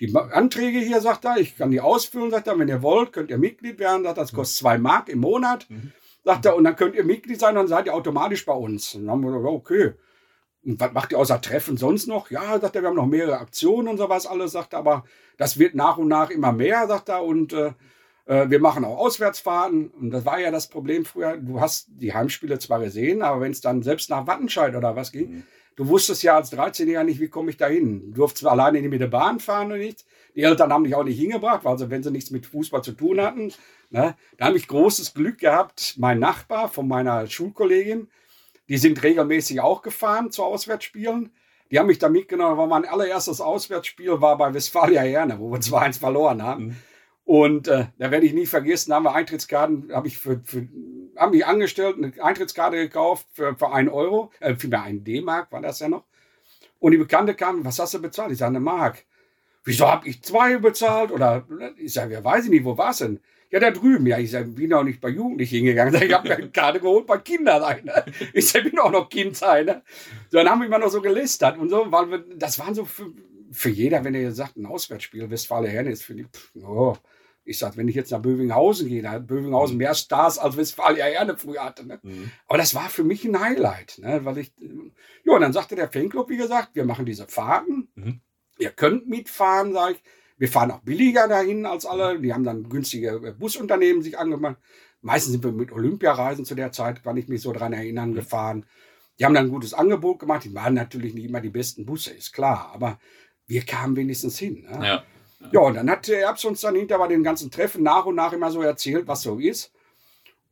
die 0.00 0.14
Anträge 0.14 0.78
hier, 0.78 1.00
sagt 1.00 1.24
er, 1.24 1.36
ich 1.38 1.56
kann 1.56 1.70
die 1.70 1.80
ausfüllen, 1.80 2.30
sagt 2.30 2.46
er, 2.46 2.58
wenn 2.58 2.68
ihr 2.68 2.82
wollt, 2.82 3.12
könnt 3.12 3.30
ihr 3.30 3.38
Mitglied 3.38 3.78
werden, 3.78 4.04
sagt 4.04 4.18
er, 4.18 4.22
das 4.22 4.32
kostet 4.32 4.58
zwei 4.58 4.78
Mark 4.78 5.08
im 5.08 5.20
Monat. 5.20 5.68
Mhm. 5.68 5.92
Sagt 6.24 6.46
er, 6.46 6.56
und 6.56 6.64
dann 6.64 6.76
könnt 6.76 6.94
ihr 6.94 7.04
Mitglied 7.04 7.40
sein, 7.40 7.54
dann 7.54 7.68
seid 7.68 7.86
ihr 7.86 7.94
automatisch 7.94 8.44
bei 8.44 8.52
uns. 8.52 8.94
Und 8.94 9.06
dann 9.06 9.12
haben 9.12 9.22
wir 9.22 9.32
gesagt, 9.32 9.54
okay. 9.54 9.92
Und 10.68 10.78
was 10.80 10.92
macht 10.92 11.12
ihr 11.12 11.18
außer 11.18 11.40
Treffen 11.40 11.78
sonst 11.78 12.06
noch? 12.08 12.30
Ja, 12.30 12.60
sagt 12.60 12.76
er, 12.76 12.82
wir 12.82 12.88
haben 12.88 12.96
noch 12.96 13.06
mehrere 13.06 13.38
Aktionen 13.38 13.88
und 13.88 13.96
sowas 13.96 14.26
alles, 14.26 14.52
sagt 14.52 14.74
er, 14.74 14.80
aber 14.80 15.04
das 15.38 15.58
wird 15.58 15.74
nach 15.74 15.96
und 15.96 16.08
nach 16.08 16.28
immer 16.28 16.52
mehr, 16.52 16.86
sagt 16.86 17.08
er, 17.08 17.24
und 17.24 17.54
äh, 17.54 17.72
äh, 18.26 18.50
wir 18.50 18.60
machen 18.60 18.84
auch 18.84 18.98
Auswärtsfahrten. 18.98 19.88
Und 19.88 20.10
das 20.10 20.26
war 20.26 20.38
ja 20.38 20.50
das 20.50 20.68
Problem 20.68 21.06
früher. 21.06 21.38
Du 21.38 21.58
hast 21.62 21.88
die 21.88 22.12
Heimspiele 22.12 22.58
zwar 22.58 22.80
gesehen, 22.80 23.22
aber 23.22 23.40
wenn 23.40 23.52
es 23.52 23.62
dann 23.62 23.82
selbst 23.82 24.10
nach 24.10 24.26
Wattenscheid 24.26 24.76
oder 24.76 24.94
was 24.94 25.10
ging, 25.10 25.30
mhm. 25.30 25.42
du 25.76 25.88
wusstest 25.88 26.22
ja 26.22 26.36
als 26.36 26.52
13-Jähriger 26.52 27.04
nicht, 27.04 27.20
wie 27.20 27.28
komme 27.28 27.50
ich 27.50 27.56
da 27.56 27.66
hin. 27.66 28.10
Du 28.10 28.18
durftest 28.18 28.46
alleine 28.46 28.82
nicht 28.82 28.90
mit 28.90 29.00
der 29.00 29.06
Bahn 29.06 29.40
fahren 29.40 29.72
und 29.72 29.78
nichts. 29.78 30.04
Die 30.36 30.42
Eltern 30.42 30.70
haben 30.70 30.84
dich 30.84 30.94
auch 30.94 31.04
nicht 31.04 31.18
hingebracht, 31.18 31.64
also 31.64 31.88
wenn 31.88 32.02
sie 32.02 32.10
nichts 32.10 32.30
mit 32.30 32.44
Fußball 32.44 32.82
zu 32.82 32.92
tun 32.92 33.22
hatten. 33.22 33.54
Ne? 33.88 34.14
Da 34.36 34.44
habe 34.44 34.58
ich 34.58 34.68
großes 34.68 35.14
Glück 35.14 35.38
gehabt. 35.38 35.94
Mein 35.96 36.18
Nachbar 36.18 36.68
von 36.68 36.86
meiner 36.86 37.26
Schulkollegin, 37.26 38.08
die 38.68 38.78
sind 38.78 39.02
regelmäßig 39.02 39.60
auch 39.60 39.82
gefahren 39.82 40.30
zu 40.30 40.44
Auswärtsspielen. 40.44 41.32
Die 41.70 41.78
haben 41.78 41.86
mich 41.86 41.98
da 41.98 42.08
mitgenommen, 42.08 42.56
weil 42.56 42.66
mein 42.66 42.86
allererstes 42.86 43.40
Auswärtsspiel 43.40 44.20
war 44.20 44.38
bei 44.38 44.52
Westfalia 44.54 45.02
Herne, 45.02 45.38
wo 45.38 45.50
wir 45.50 45.58
2-1 45.60 45.98
verloren 45.98 46.42
haben. 46.42 46.66
Mhm. 46.66 46.76
Und 47.24 47.68
äh, 47.68 47.86
da 47.98 48.10
werde 48.10 48.24
ich 48.24 48.32
nie 48.32 48.46
vergessen, 48.46 48.88
da 48.88 48.96
haben 48.96 49.02
wir 49.02 49.14
Eintrittskarten, 49.14 49.92
habe 49.92 50.08
ich 50.08 50.16
für, 50.16 50.40
für 50.44 50.66
haben 51.14 51.32
mich 51.32 51.44
angestellt, 51.44 51.96
eine 51.98 52.12
Eintrittskarte 52.22 52.78
gekauft 52.78 53.26
für, 53.32 53.54
für 53.54 53.70
einen 53.70 53.90
Euro, 53.90 54.30
äh, 54.40 54.54
für 54.54 54.68
mehr 54.68 54.82
einen 54.82 55.04
D-Mark 55.04 55.52
war 55.52 55.60
das 55.60 55.80
ja 55.80 55.88
noch. 55.88 56.04
Und 56.78 56.92
die 56.92 56.98
Bekannte 56.98 57.34
kam, 57.34 57.64
was 57.66 57.78
hast 57.78 57.92
du 57.92 58.00
bezahlt? 58.00 58.32
Ich 58.32 58.38
sage, 58.38 58.48
eine 58.48 58.60
Mark. 58.60 59.04
Wieso 59.64 59.86
habe 59.86 60.08
ich 60.08 60.22
zwei 60.22 60.56
bezahlt? 60.56 61.10
Oder 61.10 61.46
ich 61.76 61.92
sage, 61.92 62.14
ja, 62.14 62.24
weiß 62.24 62.44
ich 62.44 62.50
nicht, 62.50 62.64
wo 62.64 62.78
war 62.78 62.90
es 62.90 62.98
denn? 62.98 63.20
Ja, 63.50 63.60
da 63.60 63.70
drüben. 63.70 64.06
Ja, 64.06 64.18
ich 64.18 64.30
sage, 64.30 64.48
bin 64.48 64.72
auch 64.74 64.82
nicht 64.82 65.00
bei 65.00 65.08
Jugendlichen 65.08 65.56
hingegangen. 65.56 65.94
Ich, 65.94 66.02
ich 66.02 66.12
habe 66.12 66.28
mir 66.28 66.36
eine 66.36 66.50
Karte 66.52 66.80
geholt 66.80 67.06
bei 67.06 67.18
Kindern. 67.18 67.62
Eine. 67.62 68.04
Ich 68.34 68.48
sage, 68.48 68.70
bin 68.70 68.78
auch 68.78 68.90
noch 68.90 69.08
Kind 69.08 69.36
sein. 69.36 69.82
So, 70.30 70.38
dann 70.38 70.48
haben 70.48 70.60
wir 70.60 70.66
immer 70.66 70.78
noch 70.78 70.90
so 70.90 71.00
gelistet 71.00 71.56
und 71.56 71.70
so, 71.70 71.90
weil 71.90 72.10
wir, 72.10 72.24
das 72.36 72.58
waren 72.58 72.74
so 72.74 72.84
für, 72.84 73.10
für 73.50 73.70
jeder, 73.70 74.04
wenn 74.04 74.14
ihr 74.14 74.32
sagt, 74.32 74.56
ein 74.56 74.66
Auswärtsspiel, 74.66 75.30
Westfalen 75.30 75.70
Herne 75.70 75.90
ist 75.90 76.02
für 76.02 76.14
die, 76.14 76.24
pff, 76.24 76.50
oh. 76.62 76.96
Ich 77.48 77.58
sage, 77.58 77.78
wenn 77.78 77.88
ich 77.88 77.94
jetzt 77.94 78.10
nach 78.10 78.20
Bövinghausen 78.20 78.88
gehe, 78.88 79.00
da 79.00 79.12
hat 79.12 79.26
Bövinghausen 79.26 79.76
mhm. 79.76 79.78
mehr 79.78 79.94
Stars 79.94 80.36
als 80.36 80.58
Westfalia 80.58 81.06
Herne 81.06 81.34
früher 81.38 81.64
hatte. 81.64 81.86
Ne? 81.86 81.98
Mhm. 82.02 82.30
Aber 82.46 82.58
das 82.58 82.74
war 82.74 82.90
für 82.90 83.04
mich 83.04 83.24
ein 83.24 83.40
Highlight, 83.40 84.00
ne? 84.02 84.20
weil 84.24 84.36
ich, 84.36 84.52
ja, 85.24 85.32
und 85.32 85.40
dann 85.40 85.54
sagte 85.54 85.74
der 85.74 85.88
Fanclub, 85.90 86.28
wie 86.28 86.36
gesagt, 86.36 86.74
wir 86.74 86.84
machen 86.84 87.06
diese 87.06 87.26
Fahrten. 87.26 87.88
Mhm. 87.94 88.20
Ihr 88.58 88.68
könnt 88.68 89.08
mitfahren, 89.08 89.72
sage 89.72 89.94
ich. 89.94 90.02
Wir 90.38 90.48
fahren 90.48 90.70
auch 90.70 90.80
billiger 90.80 91.28
dahin 91.28 91.66
als 91.66 91.84
alle. 91.84 92.20
Die 92.20 92.32
haben 92.32 92.44
dann 92.44 92.68
günstige 92.68 93.20
äh, 93.24 93.32
Busunternehmen 93.32 94.02
sich 94.02 94.18
angemacht. 94.18 94.56
Meistens 95.00 95.32
sind 95.32 95.44
wir 95.44 95.52
mit 95.52 95.72
Olympiareisen 95.72 96.44
zu 96.44 96.54
der 96.54 96.72
Zeit, 96.72 97.04
kann 97.04 97.16
ich 97.16 97.28
mich 97.28 97.42
so 97.42 97.52
dran 97.52 97.72
erinnern, 97.72 98.14
gefahren. 98.14 98.66
Die 99.18 99.24
haben 99.24 99.34
dann 99.34 99.46
ein 99.46 99.52
gutes 99.52 99.74
Angebot 99.74 100.20
gemacht. 100.20 100.44
Die 100.44 100.54
waren 100.54 100.74
natürlich 100.74 101.14
nicht 101.14 101.26
immer 101.26 101.40
die 101.40 101.50
besten 101.50 101.84
Busse, 101.84 102.12
ist 102.12 102.32
klar. 102.32 102.70
Aber 102.72 102.98
wir 103.46 103.62
kamen 103.62 103.96
wenigstens 103.96 104.38
hin. 104.38 104.66
Ne? 104.70 104.86
Ja. 104.86 105.04
Ja, 105.52 105.60
und 105.60 105.74
dann 105.74 105.88
hat 105.88 106.08
der 106.08 106.20
Erbs 106.20 106.44
uns 106.44 106.60
dann 106.60 106.74
hinter 106.74 106.98
bei 106.98 107.06
den 107.06 107.22
ganzen 107.22 107.50
Treffen 107.50 107.82
nach 107.82 108.06
und 108.06 108.16
nach 108.16 108.32
immer 108.32 108.50
so 108.50 108.60
erzählt, 108.60 109.06
was 109.06 109.22
so 109.22 109.38
ist. 109.38 109.72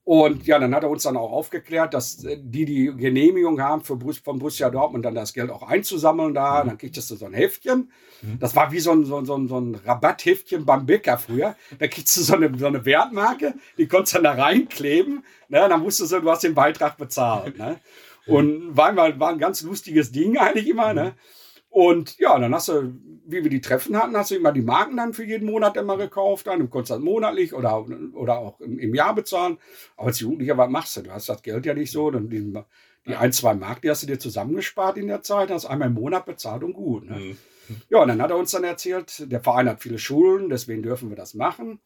Und 0.06 0.46
ja, 0.46 0.60
dann 0.60 0.72
hat 0.72 0.84
er 0.84 0.90
uns 0.90 1.02
dann 1.02 1.16
auch 1.16 1.32
aufgeklärt, 1.32 1.92
dass 1.92 2.22
äh, 2.22 2.38
die 2.40 2.64
die 2.64 2.92
Genehmigung 2.96 3.60
haben, 3.60 3.82
für 3.82 3.96
Brus 3.96 4.18
von 4.18 4.38
Borussia 4.38 4.70
Dortmund 4.70 5.04
dann 5.04 5.16
das 5.16 5.34
Geld 5.34 5.50
auch 5.50 5.64
einzusammeln 5.64 6.32
da. 6.32 6.62
Mhm. 6.62 6.68
Dann 6.68 6.78
kriegst 6.78 7.10
du 7.10 7.16
so 7.16 7.26
ein 7.26 7.34
Heftchen. 7.34 7.90
Mhm. 8.22 8.38
Das 8.38 8.54
war 8.54 8.70
wie 8.70 8.78
so 8.78 8.92
ein, 8.92 9.04
so, 9.04 9.16
ein, 9.16 9.26
so, 9.26 9.36
ein, 9.36 9.48
so 9.48 9.58
ein 9.58 9.74
Rabattheftchen 9.74 10.64
beim 10.64 10.86
Bäcker 10.86 11.18
früher. 11.18 11.56
Da 11.80 11.88
kriegst 11.88 12.16
du 12.16 12.20
so 12.20 12.36
eine, 12.36 12.56
so 12.56 12.68
eine 12.68 12.84
Wertmarke, 12.84 13.54
die 13.78 13.88
konntest 13.88 14.14
du 14.14 14.22
dann 14.22 14.36
da 14.36 14.44
reinkleben. 14.44 15.24
Ne? 15.48 15.66
Dann 15.68 15.80
musst 15.80 15.98
du 15.98 16.04
so, 16.04 16.20
du 16.20 16.30
hast 16.30 16.44
den 16.44 16.54
Beitrag 16.54 16.96
bezahlt. 16.98 17.58
Ne? 17.58 17.80
Und 18.28 18.76
war, 18.76 18.94
war 18.96 19.30
ein 19.30 19.38
ganz 19.40 19.62
lustiges 19.62 20.12
Ding 20.12 20.38
eigentlich 20.38 20.68
immer. 20.68 20.94
Ne? 20.94 21.14
Und 21.76 22.16
ja, 22.16 22.38
dann 22.38 22.54
hast 22.54 22.68
du, 22.68 22.94
wie 23.26 23.42
wir 23.42 23.50
die 23.50 23.60
Treffen 23.60 23.98
hatten, 23.98 24.16
hast 24.16 24.30
du 24.30 24.34
immer 24.34 24.50
die 24.50 24.62
Marken 24.62 24.96
dann 24.96 25.12
für 25.12 25.24
jeden 25.24 25.44
Monat 25.44 25.76
immer 25.76 25.98
gekauft. 25.98 26.46
Dann. 26.46 26.60
Du 26.60 26.68
konntest 26.68 26.92
das 26.92 27.00
monatlich 27.00 27.52
oder, 27.52 27.84
oder 28.14 28.38
auch 28.38 28.58
im, 28.62 28.78
im 28.78 28.94
Jahr 28.94 29.14
bezahlen. 29.14 29.58
Aber 29.98 30.06
als 30.06 30.20
Jugendlicher, 30.20 30.56
was 30.56 30.70
machst 30.70 30.96
du? 30.96 31.02
Du 31.02 31.10
hast 31.10 31.28
das 31.28 31.42
Geld 31.42 31.66
ja 31.66 31.74
nicht 31.74 31.92
so. 31.92 32.10
Dann 32.10 32.30
die, 32.30 32.50
die 33.06 33.14
ein, 33.14 33.30
zwei 33.30 33.52
Mark, 33.52 33.82
die 33.82 33.90
hast 33.90 34.02
du 34.02 34.06
dir 34.06 34.18
zusammengespart 34.18 34.96
in 34.96 35.08
der 35.08 35.20
Zeit, 35.20 35.50
hast 35.50 35.66
einmal 35.66 35.88
im 35.88 35.94
Monat 35.94 36.24
bezahlt 36.24 36.64
und 36.64 36.72
gut. 36.72 37.10
Ne? 37.10 37.16
Mhm. 37.18 37.36
Ja, 37.90 38.00
und 38.00 38.08
dann 38.08 38.22
hat 38.22 38.30
er 38.30 38.38
uns 38.38 38.52
dann 38.52 38.64
erzählt, 38.64 39.30
der 39.30 39.42
Verein 39.42 39.68
hat 39.68 39.82
viele 39.82 39.98
Schulen, 39.98 40.48
deswegen 40.48 40.82
dürfen 40.82 41.10
wir 41.10 41.16
das 41.16 41.34
machen. 41.34 41.78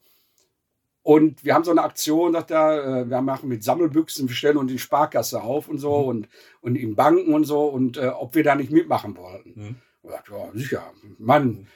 Und 1.03 1.43
wir 1.43 1.55
haben 1.55 1.63
so 1.63 1.71
eine 1.71 1.83
Aktion, 1.83 2.33
sagt 2.33 2.51
er, 2.51 3.01
äh, 3.01 3.09
wir 3.09 3.21
machen 3.21 3.49
mit 3.49 3.63
Sammelbüchsen, 3.63 4.27
wir 4.27 4.35
stellen 4.35 4.57
uns 4.57 4.71
die 4.71 4.79
Sparkasse 4.79 5.41
auf 5.41 5.67
und 5.67 5.79
so 5.79 6.01
mhm. 6.01 6.07
und, 6.07 6.29
und 6.61 6.75
in 6.75 6.95
Banken 6.95 7.33
und 7.33 7.45
so 7.45 7.65
und 7.65 7.97
äh, 7.97 8.07
ob 8.07 8.35
wir 8.35 8.43
da 8.43 8.55
nicht 8.55 8.71
mitmachen 8.71 9.17
wollten. 9.17 9.53
Mhm. 9.55 9.75
Ja, 10.03 10.51
sicher. 10.53 10.91
Mann, 11.17 11.67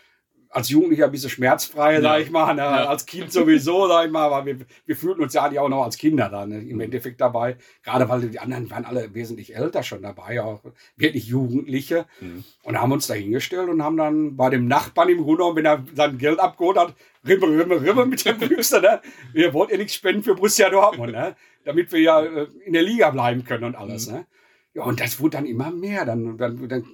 als 0.56 0.70
Jugendlicher 0.70 1.06
ein 1.06 1.12
bisschen 1.12 1.30
schmerzfrei, 1.30 1.96
ja. 1.96 2.02
sag 2.02 2.22
ich 2.22 2.32
mal. 2.32 2.54
Ne? 2.54 2.62
Ja. 2.62 2.86
Als 2.86 3.06
Kind 3.06 3.30
sowieso, 3.30 3.88
sag 3.90 4.06
ich 4.06 4.12
mal, 4.12 4.24
aber 4.24 4.46
wir, 4.46 4.60
wir 4.86 4.96
fühlten 4.96 5.22
uns 5.22 5.34
ja 5.34 5.44
eigentlich 5.44 5.60
auch 5.60 5.68
noch 5.68 5.84
als 5.84 5.98
Kinder 5.98 6.30
dann 6.30 6.48
ne? 6.50 6.62
im 6.62 6.76
mhm. 6.76 6.82
Endeffekt 6.82 7.20
dabei. 7.20 7.58
Gerade 7.84 8.08
weil 8.08 8.22
die 8.22 8.40
anderen 8.40 8.70
waren 8.70 8.86
alle 8.86 9.14
wesentlich 9.14 9.54
älter 9.54 9.84
schon 9.84 10.02
dabei, 10.02 10.42
auch 10.42 10.62
wirklich 10.96 11.28
Jugendliche. 11.28 12.06
Mhm. 12.22 12.46
Und 12.64 12.80
haben 12.80 12.94
uns 12.94 13.08
da 13.08 13.16
hingestellt 13.16 13.68
und 13.68 13.84
haben 13.84 13.98
dann 13.98 14.38
bei 14.38 14.50
dem 14.50 14.68
Nachbarn 14.68 15.10
im 15.10 15.24
Grunde 15.24 15.44
wenn 15.56 15.66
er 15.66 15.84
sein 15.94 16.18
Geld 16.18 16.40
abgeholt 16.40 16.78
hat, 16.78 16.96
Rimme, 17.28 17.48
Rimme, 17.48 17.82
Rimme 17.82 18.06
mit 18.06 18.24
dem 18.26 18.38
Büchse, 18.38 18.80
ne? 18.80 19.02
Wir 19.34 19.54
wollten 19.54 19.74
ja 19.74 19.78
nichts 19.78 19.96
spenden 19.96 20.24
für 20.24 20.36
Borussia 20.36 20.70
Dortmund, 20.70 21.12
ne? 21.12 21.36
Damit 21.66 21.92
wir 21.92 22.00
ja 22.00 22.24
äh, 22.24 22.48
in 22.66 22.72
der 22.72 22.84
Liga 22.84 23.10
bleiben 23.10 23.44
können 23.44 23.66
und 23.66 23.76
alles, 23.76 24.08
mhm. 24.08 24.14
ne? 24.14 24.26
Ja, 24.74 24.84
und 24.84 25.02
das 25.02 25.20
wurde 25.20 25.38
dann 25.38 25.46
immer 25.46 25.72
mehr. 25.72 26.06
Dann, 26.06 26.38
dann, 26.38 26.68
dann 26.70 26.86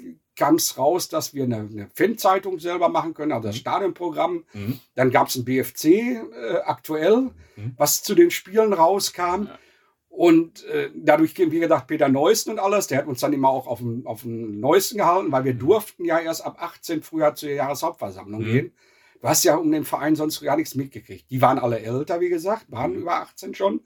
kam 0.41 0.55
es 0.55 0.75
raus, 0.75 1.07
dass 1.07 1.35
wir 1.35 1.43
eine, 1.43 1.57
eine 1.57 1.87
Fanzeitung 1.93 2.57
selber 2.57 2.89
machen 2.89 3.13
können, 3.13 3.31
also 3.31 3.49
das 3.49 3.57
mhm. 3.57 3.59
Stadionprogramm. 3.59 4.43
Mhm. 4.53 4.79
Dann 4.95 5.11
gab 5.11 5.27
es 5.27 5.35
ein 5.35 5.45
BFC 5.45 5.85
äh, 5.85 6.23
aktuell, 6.65 7.29
mhm. 7.55 7.75
was 7.77 8.01
zu 8.01 8.15
den 8.15 8.31
Spielen 8.31 8.73
rauskam. 8.73 9.43
Ja. 9.43 9.59
Und 10.09 10.65
äh, 10.65 10.89
dadurch, 10.95 11.37
wie 11.37 11.59
gesagt, 11.59 11.85
Peter 11.85 12.09
Neuesten 12.09 12.49
und 12.49 12.59
alles, 12.59 12.87
der 12.87 12.97
hat 12.97 13.05
uns 13.05 13.19
dann 13.19 13.33
immer 13.33 13.49
auch 13.49 13.67
auf 13.67 13.79
dem, 13.79 14.07
auf 14.07 14.23
dem 14.23 14.59
Neuesten 14.59 14.97
gehalten, 14.97 15.31
weil 15.31 15.45
wir 15.45 15.53
mhm. 15.53 15.59
durften 15.59 16.05
ja 16.05 16.17
erst 16.17 16.43
ab 16.43 16.57
18 16.59 17.03
früher 17.03 17.35
zur 17.35 17.51
Jahreshauptversammlung 17.51 18.41
mhm. 18.41 18.45
gehen. 18.45 18.73
Du 19.21 19.27
hast 19.27 19.43
ja 19.43 19.57
um 19.57 19.71
den 19.71 19.85
Verein 19.85 20.15
sonst 20.15 20.41
gar 20.41 20.57
nichts 20.57 20.73
mitgekriegt. 20.73 21.29
Die 21.29 21.41
waren 21.43 21.59
alle 21.59 21.81
älter, 21.81 22.19
wie 22.19 22.29
gesagt, 22.29 22.65
waren 22.71 22.93
mhm. 22.93 23.01
über 23.01 23.17
18 23.17 23.53
schon. 23.53 23.81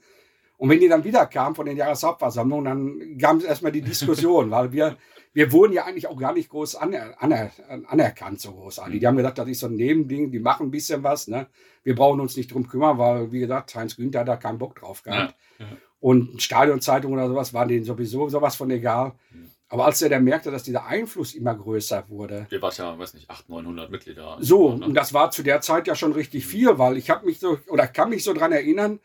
Und 0.56 0.70
wenn 0.70 0.80
die 0.80 0.88
dann 0.88 1.04
wieder 1.04 1.26
kamen 1.26 1.54
von 1.54 1.66
den 1.66 1.76
Jahreshauptversammlungen, 1.76 2.64
dann 2.64 3.18
gab 3.18 3.36
es 3.36 3.44
erstmal 3.44 3.72
die 3.72 3.82
Diskussion, 3.82 4.50
weil 4.50 4.72
wir 4.72 4.96
wir 5.36 5.52
wurden 5.52 5.74
ja 5.74 5.84
eigentlich 5.84 6.06
auch 6.06 6.16
gar 6.16 6.32
nicht 6.32 6.48
groß 6.48 6.76
aner, 6.76 7.14
aner, 7.18 7.50
anerkannt, 7.88 8.40
so 8.40 8.52
großartig. 8.52 9.00
Die 9.00 9.06
haben 9.06 9.18
gesagt, 9.18 9.36
das 9.36 9.46
ist 9.48 9.60
so 9.60 9.66
ein 9.66 9.74
Nebending, 9.74 10.30
die 10.30 10.38
machen 10.38 10.68
ein 10.68 10.70
bisschen 10.70 11.02
was. 11.02 11.28
Ne? 11.28 11.46
Wir 11.82 11.94
brauchen 11.94 12.20
uns 12.20 12.38
nicht 12.38 12.54
drum 12.54 12.66
kümmern, 12.66 12.96
weil, 12.96 13.30
wie 13.32 13.40
gesagt, 13.40 13.74
Heinz 13.74 13.96
Günther 13.96 14.20
hat 14.20 14.28
da 14.28 14.36
keinen 14.36 14.56
Bock 14.56 14.76
drauf 14.76 15.02
gehabt. 15.02 15.34
Ja, 15.58 15.66
ja. 15.66 15.72
Und 16.00 16.40
Stadionzeitung 16.40 17.12
oder 17.12 17.28
sowas 17.28 17.52
waren 17.52 17.68
denen 17.68 17.84
sowieso 17.84 18.30
sowas 18.30 18.56
von 18.56 18.70
egal. 18.70 19.12
Mhm. 19.30 19.50
Aber 19.68 19.84
als 19.84 20.00
er 20.00 20.08
dann 20.08 20.24
merkte, 20.24 20.50
dass 20.50 20.62
dieser 20.62 20.86
Einfluss 20.86 21.34
immer 21.34 21.54
größer 21.54 22.08
wurde. 22.08 22.46
Ihr 22.50 22.62
wart 22.62 22.78
ja, 22.78 22.98
weiß 22.98 23.12
nicht, 23.12 23.28
800, 23.28 23.62
900 23.62 23.90
Mitglieder. 23.90 24.38
So, 24.40 24.74
ne? 24.74 24.86
und 24.86 24.94
das 24.94 25.12
war 25.12 25.30
zu 25.32 25.42
der 25.42 25.60
Zeit 25.60 25.86
ja 25.86 25.94
schon 25.94 26.12
richtig 26.12 26.46
mhm. 26.46 26.48
viel, 26.48 26.78
weil 26.78 26.96
ich 26.96 27.10
habe 27.10 27.26
mich 27.26 27.40
so, 27.40 27.58
oder 27.68 27.86
kann 27.86 28.08
mich 28.08 28.24
so 28.24 28.32
dran 28.32 28.52
erinnern, 28.52 29.00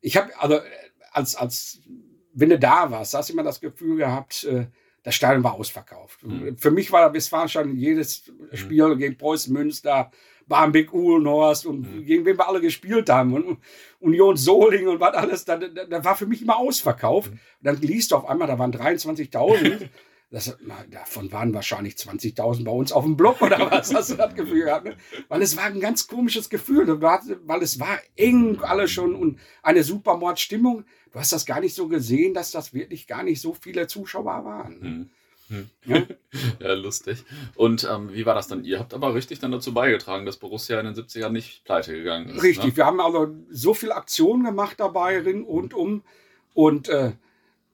ich 0.00 0.16
habe, 0.16 0.30
also 0.38 0.60
als, 1.12 1.34
als, 1.34 1.80
wenn 2.32 2.50
du 2.50 2.58
da 2.58 2.90
warst, 2.90 3.14
hast 3.14 3.28
du 3.28 3.32
immer 3.32 3.42
das 3.42 3.60
Gefühl 3.60 3.96
gehabt, 3.96 4.44
äh, 4.44 4.66
das 5.02 5.14
Stadion 5.14 5.42
war 5.42 5.54
ausverkauft. 5.54 6.22
Mhm. 6.24 6.56
Für 6.58 6.70
mich 6.70 6.92
war 6.92 7.12
Westfalenstadion 7.12 7.76
jedes 7.76 8.28
mhm. 8.28 8.56
Spiel 8.56 8.88
mhm. 8.88 8.98
gegen 8.98 9.16
Preußen 9.16 9.52
Münster, 9.52 10.10
Barmbek, 10.46 10.92
Uhlenhorst 10.92 11.64
und 11.64 11.80
mhm. 11.80 12.04
gegen 12.04 12.24
wen 12.24 12.36
wir 12.36 12.48
alle 12.48 12.60
gespielt 12.60 13.08
haben 13.08 13.32
und 13.32 13.58
Union 14.00 14.36
Soling 14.36 14.88
und 14.88 15.00
was 15.00 15.14
alles, 15.14 15.44
da, 15.44 15.56
da, 15.56 15.68
da 15.68 16.04
war 16.04 16.16
für 16.16 16.26
mich 16.26 16.42
immer 16.42 16.58
ausverkauft. 16.58 17.32
Mhm. 17.32 17.38
Dann 17.62 17.80
liest 17.80 18.10
du 18.10 18.16
auf 18.16 18.28
einmal, 18.28 18.48
da 18.48 18.58
waren 18.58 18.72
23.000. 18.72 19.88
Das, 20.30 20.56
davon 20.90 21.32
waren 21.32 21.52
wahrscheinlich 21.52 21.94
20.000 21.94 22.64
bei 22.64 22.70
uns 22.70 22.92
auf 22.92 23.04
dem 23.04 23.16
Block 23.16 23.42
oder 23.42 23.68
was, 23.70 23.92
hast 23.92 24.10
du 24.10 24.14
das 24.14 24.34
Gefühl 24.34 24.64
gehabt? 24.64 24.84
Ne? 24.84 24.96
Weil 25.28 25.42
es 25.42 25.56
war 25.56 25.64
ein 25.64 25.80
ganz 25.80 26.06
komisches 26.06 26.48
Gefühl, 26.48 27.00
weil 27.00 27.62
es 27.62 27.80
war 27.80 27.98
eng 28.14 28.60
alles 28.62 28.92
schon 28.92 29.16
und 29.16 29.40
eine 29.62 29.82
super 29.82 30.16
Mordstimmung 30.16 30.84
du 31.12 31.18
hast 31.18 31.32
das 31.32 31.46
gar 31.46 31.60
nicht 31.60 31.74
so 31.74 31.88
gesehen, 31.88 32.34
dass 32.34 32.50
das 32.50 32.74
wirklich 32.74 33.06
gar 33.06 33.22
nicht 33.22 33.40
so 33.40 33.54
viele 33.54 33.86
Zuschauer 33.86 34.44
waren. 34.44 35.10
Mhm. 35.48 35.70
Ja? 35.84 36.02
ja? 36.60 36.72
lustig. 36.74 37.24
Und 37.56 37.88
ähm, 37.90 38.12
wie 38.12 38.24
war 38.24 38.34
das 38.34 38.48
dann? 38.48 38.64
Ihr 38.64 38.78
habt 38.78 38.94
aber 38.94 39.14
richtig 39.14 39.40
dann 39.40 39.52
dazu 39.52 39.74
beigetragen, 39.74 40.26
dass 40.26 40.36
Borussia 40.36 40.78
in 40.78 40.86
den 40.86 40.94
70ern 40.94 41.30
nicht 41.30 41.64
pleite 41.64 41.92
gegangen 41.92 42.28
ist. 42.28 42.42
Richtig, 42.42 42.70
ne? 42.70 42.76
wir 42.76 42.86
haben 42.86 43.00
also 43.00 43.34
so 43.50 43.74
viel 43.74 43.92
Aktionen 43.92 44.44
gemacht 44.44 44.78
dabei 44.78 45.22
und 45.22 45.74
um. 45.74 46.02
Und 46.54 46.88
äh, 46.88 47.12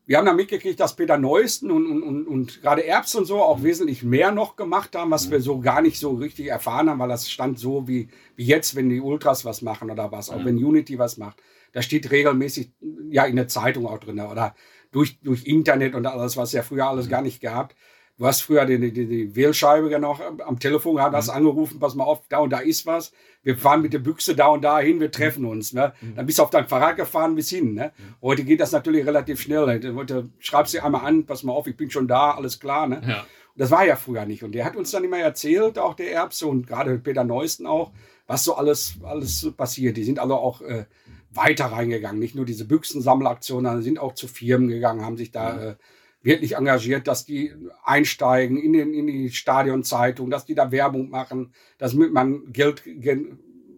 wir 0.06 0.18
haben 0.18 0.26
dann 0.26 0.36
mitgekriegt, 0.36 0.78
dass 0.78 0.94
Peter 0.94 1.18
Neuesten 1.18 1.70
und, 1.72 1.90
und, 1.90 2.02
und, 2.02 2.26
und 2.28 2.62
gerade 2.62 2.86
Erbs 2.86 3.16
und 3.16 3.24
so 3.24 3.42
auch 3.42 3.64
wesentlich 3.64 4.04
mehr 4.04 4.30
noch 4.30 4.54
gemacht 4.54 4.94
haben, 4.94 5.10
was 5.10 5.30
wir 5.32 5.40
so 5.40 5.58
gar 5.58 5.82
nicht 5.82 5.98
so 5.98 6.14
richtig 6.14 6.46
erfahren 6.46 6.88
haben, 6.88 7.00
weil 7.00 7.08
das 7.08 7.28
stand 7.28 7.58
so 7.58 7.88
wie, 7.88 8.08
wie 8.36 8.44
jetzt, 8.44 8.76
wenn 8.76 8.88
die 8.88 9.00
Ultras 9.00 9.44
was 9.44 9.62
machen 9.62 9.90
oder 9.90 10.12
was, 10.12 10.30
auch 10.30 10.38
mhm. 10.38 10.44
wenn 10.44 10.64
Unity 10.64 10.98
was 10.98 11.16
macht. 11.16 11.42
Da 11.72 11.82
steht 11.82 12.12
regelmäßig 12.12 12.70
ja 13.10 13.24
in 13.24 13.34
der 13.34 13.48
Zeitung 13.48 13.86
auch 13.86 13.98
drin 13.98 14.20
oder 14.20 14.54
durch, 14.92 15.18
durch 15.20 15.44
Internet 15.44 15.96
und 15.96 16.06
alles, 16.06 16.36
was 16.36 16.52
ja 16.52 16.62
früher 16.62 16.86
alles 16.86 17.08
gar 17.08 17.22
nicht 17.22 17.40
gab. 17.40 17.74
Du 18.18 18.26
hast 18.26 18.40
früher 18.40 18.64
die, 18.64 18.78
die, 18.78 19.06
die 19.06 19.36
Wählscheibe 19.36 19.98
noch 19.98 20.20
am 20.20 20.58
Telefon, 20.58 21.00
hat 21.02 21.12
das 21.12 21.26
mhm. 21.26 21.34
angerufen, 21.34 21.78
pass 21.78 21.94
mal 21.94 22.04
auf, 22.04 22.22
da 22.28 22.38
und 22.38 22.50
da 22.50 22.60
ist 22.60 22.86
was. 22.86 23.12
Wir 23.42 23.58
fahren 23.58 23.82
mit 23.82 23.92
der 23.92 23.98
Büchse 23.98 24.34
da 24.34 24.48
und 24.48 24.62
da 24.62 24.80
hin, 24.80 25.00
wir 25.00 25.10
treffen 25.10 25.44
uns. 25.44 25.74
Ne? 25.74 25.92
Mhm. 26.00 26.16
Dann 26.16 26.26
bist 26.26 26.38
du 26.38 26.42
auf 26.42 26.50
dein 26.50 26.66
Fahrrad 26.66 26.96
gefahren 26.96 27.34
bis 27.34 27.50
hin. 27.50 27.74
Ne? 27.74 27.92
Mhm. 27.96 28.14
Heute 28.22 28.44
geht 28.44 28.60
das 28.60 28.72
natürlich 28.72 29.06
relativ 29.06 29.40
schnell. 29.40 29.94
Heute 29.94 30.30
schreibst 30.38 30.72
du 30.72 30.82
einmal 30.82 31.04
an, 31.04 31.26
pass 31.26 31.42
mal 31.42 31.52
auf, 31.52 31.66
ich 31.66 31.76
bin 31.76 31.90
schon 31.90 32.08
da, 32.08 32.30
alles 32.30 32.58
klar. 32.58 32.86
Ne? 32.86 33.02
Ja. 33.06 33.26
Das 33.54 33.70
war 33.70 33.84
ja 33.84 33.96
früher 33.96 34.24
nicht. 34.24 34.42
Und 34.42 34.52
der 34.52 34.64
hat 34.64 34.76
uns 34.76 34.90
dann 34.90 35.04
immer 35.04 35.18
erzählt, 35.18 35.78
auch 35.78 35.94
der 35.94 36.12
Erbse 36.12 36.46
und 36.46 36.66
gerade 36.66 36.98
Peter 36.98 37.24
Neusten 37.24 37.66
auch, 37.66 37.92
was 38.26 38.44
so 38.44 38.54
alles, 38.54 38.96
alles 39.02 39.52
passiert. 39.56 39.96
Die 39.96 40.04
sind 40.04 40.18
alle 40.18 40.34
auch 40.34 40.62
äh, 40.62 40.86
weiter 41.32 41.66
reingegangen. 41.66 42.18
Nicht 42.18 42.34
nur 42.34 42.46
diese 42.46 42.64
Büchsensammelaktionen, 42.64 43.66
sondern 43.66 43.82
sind 43.82 43.98
auch 43.98 44.14
zu 44.14 44.26
Firmen 44.26 44.68
gegangen, 44.68 45.04
haben 45.04 45.16
sich 45.16 45.30
da 45.30 45.70
äh, 45.70 45.76
wirklich 46.26 46.56
engagiert, 46.56 47.06
dass 47.06 47.24
die 47.24 47.54
einsteigen 47.84 48.58
in, 48.58 48.72
den, 48.72 48.92
in 48.92 49.06
die 49.06 49.30
Stadionzeitung, 49.30 50.28
dass 50.28 50.44
die 50.44 50.56
da 50.56 50.72
Werbung 50.72 51.08
machen, 51.08 51.54
dass 51.78 51.94
man 51.94 52.52
Geld 52.52 52.82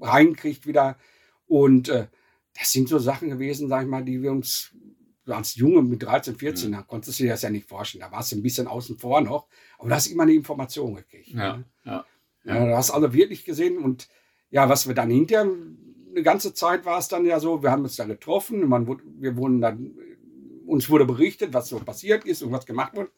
reinkriegt 0.00 0.66
wieder. 0.66 0.96
Und 1.46 1.90
äh, 1.90 2.06
das 2.58 2.72
sind 2.72 2.88
so 2.88 2.98
Sachen 2.98 3.28
gewesen, 3.28 3.68
sag 3.68 3.82
ich 3.82 3.88
mal, 3.88 4.02
die 4.04 4.22
wir 4.22 4.32
uns 4.32 4.74
als 5.26 5.56
Junge 5.56 5.82
mit 5.82 6.02
13, 6.02 6.36
14, 6.36 6.70
mhm. 6.70 6.74
da 6.74 6.82
konntest 6.82 7.18
du 7.18 7.24
dir 7.24 7.30
das 7.30 7.42
ja 7.42 7.50
nicht 7.50 7.68
vorstellen. 7.68 8.00
Da 8.00 8.10
warst 8.10 8.32
du 8.32 8.36
ein 8.36 8.42
bisschen 8.42 8.66
außen 8.66 8.96
vor 8.96 9.20
noch, 9.20 9.46
aber 9.78 9.90
du 9.90 9.94
hast 9.94 10.06
immer 10.06 10.22
eine 10.22 10.32
Information 10.32 10.94
gekriegt. 10.94 11.28
Ja, 11.28 11.58
ne? 11.58 11.64
ja, 11.84 12.06
ja. 12.44 12.54
ja. 12.54 12.66
Du 12.66 12.76
hast 12.76 12.90
alle 12.90 13.12
wirklich 13.12 13.44
gesehen 13.44 13.76
und 13.76 14.08
ja, 14.48 14.70
was 14.70 14.88
wir 14.88 14.94
dann 14.94 15.10
hinterher 15.10 15.46
eine 16.10 16.22
ganze 16.22 16.54
Zeit 16.54 16.86
war 16.86 16.98
es 16.98 17.08
dann 17.08 17.26
ja 17.26 17.38
so, 17.40 17.62
wir 17.62 17.70
haben 17.70 17.82
uns 17.82 17.96
da 17.96 18.06
getroffen, 18.06 18.66
man, 18.66 18.86
wir 19.18 19.36
wurden 19.36 19.60
dann, 19.60 19.94
uns 20.68 20.90
wurde 20.90 21.04
berichtet, 21.04 21.52
was 21.52 21.68
so 21.68 21.78
passiert 21.78 22.25
ist 22.25 22.42
und 22.42 22.52
was 22.52 22.66
gemacht 22.66 22.94
wurde. 22.94 23.10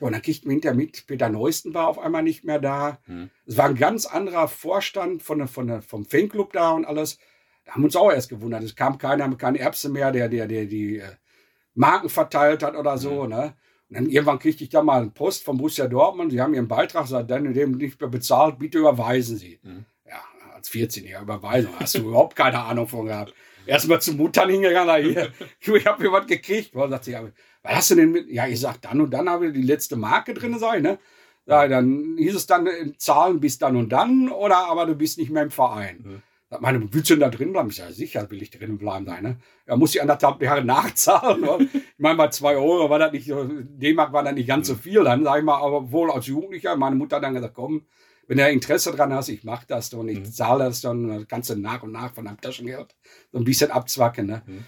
Ja, 0.00 0.06
und 0.06 0.12
dann 0.12 0.22
kriegt 0.22 0.44
man 0.44 0.52
hinterher 0.52 0.76
mit, 0.76 1.06
Peter 1.06 1.28
Neusten 1.28 1.72
war 1.74 1.86
auf 1.86 1.98
einmal 1.98 2.22
nicht 2.22 2.44
mehr 2.44 2.58
da. 2.58 2.98
Hm. 3.06 3.30
Es 3.46 3.56
war 3.56 3.66
ein 3.66 3.76
ganz 3.76 4.06
anderer 4.06 4.48
Vorstand 4.48 5.22
von, 5.22 5.46
von, 5.46 5.82
vom 5.82 6.04
Fanclub 6.04 6.52
da 6.52 6.72
und 6.72 6.84
alles. 6.84 7.18
Da 7.64 7.72
haben 7.72 7.82
wir 7.82 7.86
uns 7.86 7.96
auch 7.96 8.10
erst 8.10 8.28
gewundert. 8.28 8.62
Es 8.62 8.74
kam 8.74 8.98
keiner, 8.98 9.32
keine 9.36 9.60
Erbse 9.60 9.88
mehr, 9.88 10.10
der, 10.10 10.28
der, 10.28 10.48
der 10.48 10.66
die 10.66 10.98
äh, 10.98 11.12
Marken 11.74 12.08
verteilt 12.08 12.62
hat 12.62 12.74
oder 12.74 12.98
so. 12.98 13.22
Hm. 13.22 13.30
Ne? 13.30 13.54
Und 13.90 13.96
dann 13.96 14.08
irgendwann 14.08 14.38
kriegte 14.38 14.64
ich 14.64 14.70
da 14.70 14.82
mal 14.82 15.02
einen 15.02 15.12
Post 15.12 15.44
vom 15.44 15.58
Borussia 15.58 15.86
Dortmund. 15.86 16.32
Sie 16.32 16.40
haben 16.40 16.54
ihren 16.54 16.68
Beitrag 16.68 17.06
seit 17.06 17.30
dann 17.30 17.52
dem 17.54 17.72
nicht 17.72 18.00
mehr 18.00 18.10
bezahlt. 18.10 18.58
Bitte 18.58 18.78
überweisen 18.78 19.36
Sie. 19.36 19.60
Hm 19.62 19.84
als 20.64 20.70
14-Jähriger 20.70 21.22
überweisen. 21.22 21.70
Hast 21.78 21.94
du 21.94 21.98
überhaupt 22.08 22.36
keine 22.36 22.60
Ahnung 22.60 22.88
von 22.88 23.06
gehabt. 23.06 23.34
Erstmal 23.66 24.00
zum 24.00 24.16
Muttern 24.16 24.50
hingegangen, 24.50 25.04
hier, 25.04 25.30
ich 25.76 25.86
habe 25.86 26.02
hier 26.02 26.12
was 26.12 26.26
gekriegt. 26.26 26.74
Was 26.74 26.90
sagt 26.90 27.04
sie, 27.04 27.16
was 27.62 27.74
hast 27.74 27.90
du 27.90 27.94
denn 27.96 28.12
mit? 28.12 28.28
Ja, 28.28 28.46
ich 28.46 28.60
sag, 28.60 28.80
dann 28.82 29.00
und 29.00 29.10
dann 29.10 29.28
habe 29.28 29.48
ich 29.48 29.52
die 29.54 29.62
letzte 29.62 29.96
Marke 29.96 30.34
drin 30.34 30.58
sein, 30.58 30.82
ne? 30.82 30.98
Ja, 31.46 31.68
dann 31.68 32.16
hieß 32.16 32.34
es 32.34 32.46
dann 32.46 32.66
in 32.66 32.98
Zahlen 32.98 33.38
bis 33.40 33.58
dann 33.58 33.76
und 33.76 33.90
dann, 33.90 34.30
oder 34.30 34.68
aber 34.68 34.86
du 34.86 34.94
bist 34.94 35.18
nicht 35.18 35.30
mehr 35.30 35.42
im 35.42 35.50
Verein. 35.50 35.98
Mhm. 36.02 36.22
Meine, 36.60 36.92
willst 36.92 37.10
du 37.10 37.14
denn 37.14 37.20
da 37.20 37.30
drin 37.30 37.52
bleiben? 37.52 37.68
Ich 37.70 37.76
sage, 37.76 37.92
sicher 37.92 38.30
will 38.30 38.40
ich 38.40 38.50
drin 38.50 38.78
bleiben 38.78 39.06
sein. 39.06 39.22
Ne? 39.22 39.38
Er 39.66 39.76
muss 39.76 39.92
die 39.92 40.00
anderthalb 40.00 40.40
Jahre 40.40 40.64
nachzahlen. 40.64 41.68
ich 41.72 41.82
meine, 41.98 42.16
bei 42.16 42.28
zwei 42.28 42.56
Euro 42.56 42.88
war 42.88 42.98
das 42.98 43.12
nicht, 43.12 43.28
D-Mark 43.28 44.12
war 44.12 44.22
das 44.22 44.34
nicht 44.34 44.48
ganz 44.48 44.68
so 44.68 44.74
viel. 44.74 45.02
Dann 45.04 45.24
sage 45.24 45.40
ich 45.40 45.44
mal, 45.44 45.60
aber 45.60 45.90
wohl 45.90 46.10
als 46.10 46.26
Jugendlicher, 46.26 46.76
meine 46.76 46.96
Mutter 46.96 47.16
hat 47.16 47.24
dann 47.24 47.34
gesagt, 47.34 47.54
komm, 47.54 47.86
wenn 48.26 48.38
du 48.38 48.50
Interesse 48.50 48.92
dran 48.92 49.12
hast, 49.12 49.28
ich 49.28 49.44
mache 49.44 49.66
das 49.66 49.92
und 49.92 50.08
ich 50.08 50.20
mhm. 50.20 50.32
zahle 50.32 50.64
das 50.64 50.80
dann, 50.80 51.08
dann 51.08 51.28
kannst 51.28 51.50
du 51.50 51.56
nach 51.56 51.82
und 51.82 51.92
nach 51.92 52.14
von 52.14 52.24
deinem 52.24 52.40
Taschengeld 52.40 52.94
so 53.32 53.38
ein 53.38 53.44
bisschen 53.44 53.70
abzwacken. 53.70 54.26
Ne? 54.26 54.42
Mhm. 54.46 54.64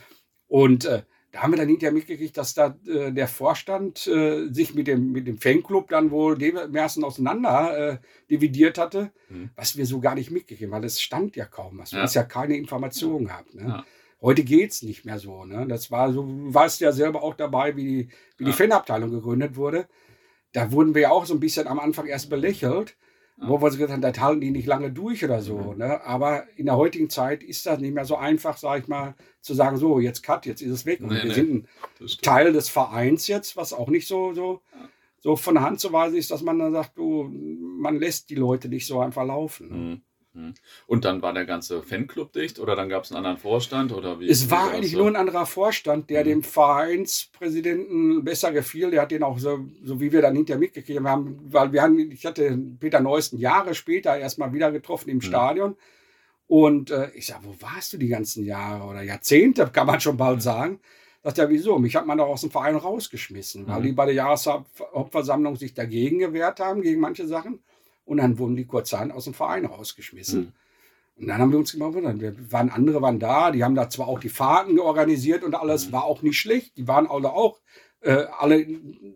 Und 0.49 0.85
äh, 0.85 1.03
da 1.33 1.43
haben 1.43 1.53
wir 1.53 1.59
dann 1.59 1.69
hinterher 1.69 1.93
mitgekriegt, 1.93 2.37
dass 2.37 2.55
da 2.55 2.79
äh, 2.87 3.13
der 3.13 3.29
Vorstand 3.29 4.07
äh, 4.07 4.49
sich 4.51 4.75
mit 4.75 4.87
dem, 4.87 5.13
mit 5.13 5.27
dem 5.27 5.39
Fanclub 5.39 5.89
dann 5.89 6.11
wohl 6.11 6.39
dermaßen 6.39 7.05
auseinander 7.05 7.93
äh, 7.93 7.99
dividiert 8.31 8.79
hatte, 8.79 9.13
mhm. 9.29 9.51
was 9.55 9.77
wir 9.77 9.87
so 9.87 10.01
gar 10.01 10.15
nicht 10.15 10.31
mitgekriegt 10.31 10.71
haben, 10.71 10.81
weil 10.81 10.85
es 10.85 11.01
stand 11.01 11.37
ja 11.37 11.45
kaum 11.45 11.79
was. 11.79 11.91
Du 11.91 11.97
ja. 11.97 12.03
hast 12.03 12.15
ja 12.15 12.23
keine 12.23 12.57
Informationen 12.57 13.27
gehabt. 13.27 13.55
Ne? 13.55 13.65
Ja. 13.69 13.85
Heute 14.23 14.45
geht 14.45 14.71
es 14.71 14.83
nicht 14.83 15.05
mehr 15.05 15.19
so. 15.19 15.45
Ne? 15.45 15.67
Das 15.69 15.91
war 15.91 16.13
so, 16.13 16.23
du 16.23 16.55
warst 16.55 16.81
ja 16.81 16.91
selber 16.93 17.23
auch 17.23 17.35
dabei, 17.35 17.77
wie 17.77 17.85
die, 17.85 18.09
wie 18.39 18.45
ja. 18.45 18.51
die 18.51 18.57
Fanabteilung 18.57 19.11
gegründet 19.11 19.57
wurde. 19.57 19.89
Da 20.53 20.73
wurden 20.73 20.95
wir 20.95 21.03
ja 21.03 21.11
auch 21.11 21.27
so 21.27 21.35
ein 21.35 21.41
bisschen 21.41 21.67
am 21.67 21.79
Anfang 21.79 22.07
erst 22.07 22.31
belächelt. 22.31 22.97
Wo 23.39 23.61
wir 23.61 23.69
gesagt 23.69 23.93
haben, 23.93 24.01
das 24.01 24.19
halten 24.19 24.41
die 24.41 24.51
nicht 24.51 24.67
lange 24.67 24.91
durch 24.91 25.23
oder 25.23 25.43
so. 25.43 25.59
Mhm. 25.59 25.79
Ne? 25.79 26.03
Aber 26.05 26.45
in 26.57 26.67
der 26.67 26.77
heutigen 26.77 27.11
Zeit 27.11 27.43
ist 27.43 27.67
das 27.67 27.79
nicht 27.81 27.95
mehr 27.95 28.07
so 28.07 28.17
einfach, 28.17 28.57
sage 28.57 28.83
ich 28.83 28.89
mal, 28.89 29.15
zu 29.43 29.53
sagen, 29.53 29.77
so, 29.77 30.01
jetzt 30.01 30.23
cut, 30.23 30.47
jetzt 30.47 30.63
ist 30.63 30.71
es 30.71 30.87
weg. 30.87 31.01
Und 31.01 31.09
nee, 31.09 31.17
wir 31.17 31.25
nee, 31.25 31.35
sind 31.35 31.53
ein 32.01 32.07
Teil 32.23 32.53
des 32.55 32.71
Vereins 32.71 33.27
jetzt, 33.27 33.57
was 33.57 33.75
auch 33.75 33.89
nicht 33.89 34.09
so, 34.09 34.33
so, 34.33 34.63
so 35.21 35.37
von 35.37 35.55
der 35.55 35.65
Hand 35.65 35.81
zu 35.81 35.93
weisen 35.93 36.17
ist, 36.17 36.31
dass 36.31 36.41
man 36.41 36.59
dann 36.59 36.73
sagt, 36.73 36.97
du, 36.97 37.25
man 37.25 37.99
lässt 37.99 38.31
die 38.31 38.37
Leute 38.37 38.71
nicht 38.71 38.87
so 38.87 39.01
einfach 39.01 39.27
laufen. 39.27 39.69
Ne? 39.69 39.77
Mhm. 39.77 40.01
Mhm. 40.37 40.55
Und 40.87 41.05
dann 41.05 41.23
war 41.23 41.33
der 41.33 41.47
ganze 41.47 41.83
Fanclub 41.83 42.33
dicht 42.33 42.59
oder 42.59 42.77
dann 42.77 42.89
gab 42.89 43.05
es 43.05 43.11
einen 43.11 43.19
anderen 43.19 43.39
Vorstand 43.39 43.93
oder 43.93 44.21
wie? 44.21 44.29
Es 44.29 44.51
war 44.51 44.71
eigentlich 44.71 44.93
so? 44.93 44.99
nur 44.99 45.09
ein 45.09 45.17
anderer 45.17 45.47
Vorstand, 45.47 46.11
der 46.11 46.23
mhm. 46.25 46.29
dem 46.29 46.43
Vereinspräsidenten 46.43 48.23
besser 48.23 48.53
gefiel. 48.53 48.91
Der 48.91 49.03
hat 49.03 49.11
den 49.11 49.23
auch 49.23 49.39
so, 49.39 49.67
so 49.83 50.01
wie 50.01 50.13
wir 50.13 50.21
dann 50.21 50.37
hinterher 50.37 50.61
mitgekriegt 50.61 51.03
haben, 51.05 51.39
weil 51.49 51.73
wir 51.73 51.83
haben, 51.83 51.99
ich 51.99 52.27
hatte 52.27 52.59
Peter 52.79 53.01
Neuesten 53.01 53.39
Jahre 53.39 53.75
später 53.75 54.17
erstmal 54.17 54.53
wieder 54.53 54.71
getroffen 54.71 55.09
im 55.09 55.17
mhm. 55.17 55.23
Stadion. 55.23 55.77
Und 56.47 56.91
äh, 56.91 57.11
ich 57.15 57.27
sage, 57.27 57.45
wo 57.45 57.57
warst 57.61 57.93
du 57.93 57.97
die 57.97 58.09
ganzen 58.09 58.45
Jahre 58.45 58.85
oder 58.85 59.03
Jahrzehnte, 59.03 59.67
kann 59.73 59.87
man 59.87 60.01
schon 60.01 60.17
bald 60.17 60.37
mhm. 60.37 60.43
sagen. 60.43 60.81
Sagt 61.23 61.39
er, 61.39 61.49
wieso? 61.49 61.79
Mich 61.79 61.97
hat 61.97 62.07
man 62.07 62.19
doch 62.19 62.29
aus 62.29 62.43
dem 62.43 62.53
Verein 62.53 62.77
rausgeschmissen, 62.77 63.67
weil 63.67 63.81
mhm. 63.81 63.85
die 63.85 63.93
bei 63.93 64.05
der 64.05 64.15
Jahreshauptversammlung 64.15 65.57
sich 65.57 65.75
dagegen 65.75 66.19
gewehrt 66.19 66.61
haben, 66.61 66.83
gegen 66.83 67.01
manche 67.01 67.27
Sachen. 67.27 67.61
Und 68.07 68.17
dann 68.19 68.39
wurden 68.39 68.57
die 68.57 68.65
kurzerhand 68.65 69.13
aus 69.13 69.25
dem 69.25 69.35
Verein 69.35 69.67
rausgeschmissen. 69.67 70.41
Mhm. 70.41 70.53
Und 71.19 71.27
dann 71.29 71.39
haben 71.39 71.53
wir 71.53 71.59
uns 71.59 71.75
immer 71.75 71.89
gewundert. 71.89 72.21
Wir 72.21 72.53
waren, 72.53 72.71
andere 72.71 73.03
waren 73.03 73.19
da, 73.19 73.51
die 73.51 73.65
haben 73.65 73.75
da 73.75 73.91
zwar 73.91 74.09
auch 74.09 74.21
die 74.21 74.29
Fahrten 74.29 74.79
organisiert 74.79 75.45
und 75.45 75.55
alles, 75.55 75.89
mhm. 75.89 75.93
war 75.93 76.05
auch 76.05 76.23
nicht 76.23 76.39
schlecht. 76.39 76.77
Die 76.79 76.89
waren 76.89 77.07
alle 77.07 77.33
auch 77.33 77.61
äh, 78.07 78.27
alle 78.39 78.67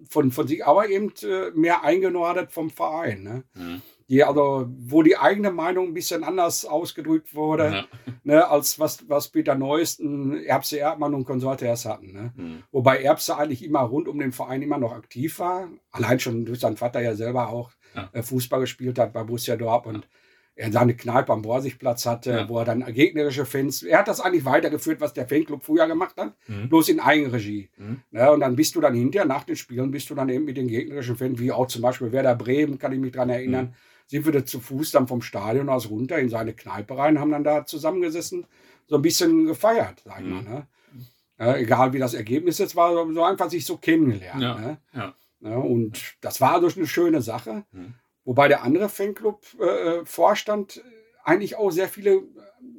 von, 0.09 0.33
von 0.33 0.49
sich, 0.49 0.67
aber 0.67 0.89
eben 0.89 1.13
äh, 1.23 1.51
mehr 1.55 1.85
eingenordet 1.85 2.53
vom 2.53 2.71
Verein. 2.71 3.23
Ne? 3.23 3.45
Mhm. 3.55 3.83
Die, 4.09 4.25
also, 4.25 4.67
wo 4.69 5.03
die 5.05 5.17
eigene 5.17 5.53
Meinung 5.53 5.89
ein 5.89 5.95
bisschen 5.95 6.25
anders 6.25 6.65
ausgedrückt 6.65 7.33
wurde, 7.33 7.65
ja. 7.71 8.13
ne, 8.25 8.49
als 8.49 8.81
was, 8.81 9.09
was 9.09 9.29
Peter 9.29 9.55
Neuesten, 9.55 10.43
Erbse 10.43 10.79
Erdmann 10.79 11.15
und 11.15 11.25
Konsorte 11.25 11.67
erst 11.67 11.85
hatten. 11.85 12.13
Ne? 12.13 12.33
Mhm. 12.35 12.63
Wobei 12.73 13.03
Erbse 13.03 13.37
eigentlich 13.37 13.63
immer 13.63 13.81
rund 13.81 14.09
um 14.09 14.19
den 14.19 14.33
Verein 14.33 14.63
immer 14.63 14.79
noch 14.79 14.93
aktiv 14.93 15.39
war. 15.39 15.69
Allein 15.93 16.19
schon 16.19 16.45
durch 16.45 16.59
seinen 16.59 16.77
Vater 16.77 17.01
ja 17.01 17.15
selber 17.15 17.51
auch 17.51 17.71
ja. 17.95 18.11
Äh, 18.13 18.23
Fußball 18.23 18.61
gespielt 18.61 18.99
hat 18.99 19.13
bei 19.13 19.23
Borussia 19.23 19.57
Dortmund. 19.57 20.09
Er 20.57 20.71
seine 20.73 20.95
Kneipe 20.95 21.33
am 21.33 21.43
Borsigplatz 21.43 22.05
hatte, 22.05 22.31
ja. 22.31 22.49
wo 22.49 22.59
er 22.59 22.67
dann 22.67 22.85
gegnerische 22.93 23.47
Fans. 23.47 23.83
Er 23.83 24.01
hat 24.01 24.09
das 24.09 24.21
eigentlich 24.21 24.45
weitergeführt, 24.45 25.01
was 25.01 25.15
der 25.15 25.27
Fanclub 25.27 25.63
früher 25.63 25.87
gemacht 25.87 26.17
hat, 26.19 26.35
mhm. 26.49 26.69
bloß 26.69 26.91
in 26.91 27.01
Eigenregie. 27.01 27.71
Mhm. 27.79 28.03
Ja, 28.11 28.31
und 28.31 28.41
dann 28.41 28.57
bist 28.57 28.75
du 28.75 28.81
dann 28.81 28.95
hinterher, 28.95 29.27
nach 29.27 29.45
den 29.45 29.57
Spielen, 29.57 29.91
bist 29.91 30.11
du 30.11 30.15
dann 30.15 30.29
eben 30.29 30.45
mit 30.45 30.59
den 30.59 30.69
gegnerischen 30.69 31.17
Fans, 31.17 31.39
wie 31.39 31.51
auch 31.51 31.67
zum 31.69 31.81
Beispiel 31.81 32.13
Werder 32.13 32.35
Bremen, 32.35 32.79
kann 32.79 32.93
ich 32.93 32.99
mich 32.99 33.13
dran 33.13 33.31
erinnern, 33.31 33.67
mhm. 33.67 33.75
sind 34.07 34.27
wir 34.27 34.33
da 34.33 34.45
zu 34.45 34.61
Fuß 34.61 34.91
dann 34.91 35.09
vom 35.09 35.23
Stadion 35.23 35.71
aus 35.71 35.89
runter 35.89 36.19
in 36.19 36.29
seine 36.29 36.53
Kneipe 36.53 36.99
rein, 36.99 37.21
haben 37.21 37.31
dann 37.31 37.45
da 37.45 37.65
zusammengesessen, 37.65 38.47
so 38.87 38.97
ein 38.97 39.03
bisschen 39.03 39.47
gefeiert, 39.47 40.03
sag 40.05 40.21
ich 40.21 40.27
mal. 40.27 40.43
Mhm. 40.43 40.49
Ne? 40.49 40.67
Ja, 41.39 41.57
egal 41.57 41.95
wie 41.95 41.99
das 41.99 42.13
Ergebnis 42.13 42.59
jetzt 42.59 42.77
war, 42.77 43.11
so 43.15 43.25
einfach 43.25 43.49
sich 43.49 43.65
so 43.65 43.79
kennengelernt. 43.79 44.43
Ja. 44.43 44.59
Ne? 44.59 44.79
Ja. 45.41 45.51
Ja, 45.51 45.57
und 45.57 46.17
das 46.21 46.41
war 46.41 46.55
also 46.55 46.69
eine 46.77 46.87
schöne 46.87 47.23
Sache. 47.23 47.65
Mhm. 47.73 47.95
Wobei 48.25 48.49
der 48.49 48.63
andere 48.63 48.89
Fanclub-Vorstand 48.89 50.77
äh, 50.77 50.81
eigentlich 51.25 51.57
auch 51.57 51.71
sehr 51.71 51.89
viele 51.89 52.17
äh, 52.17 52.23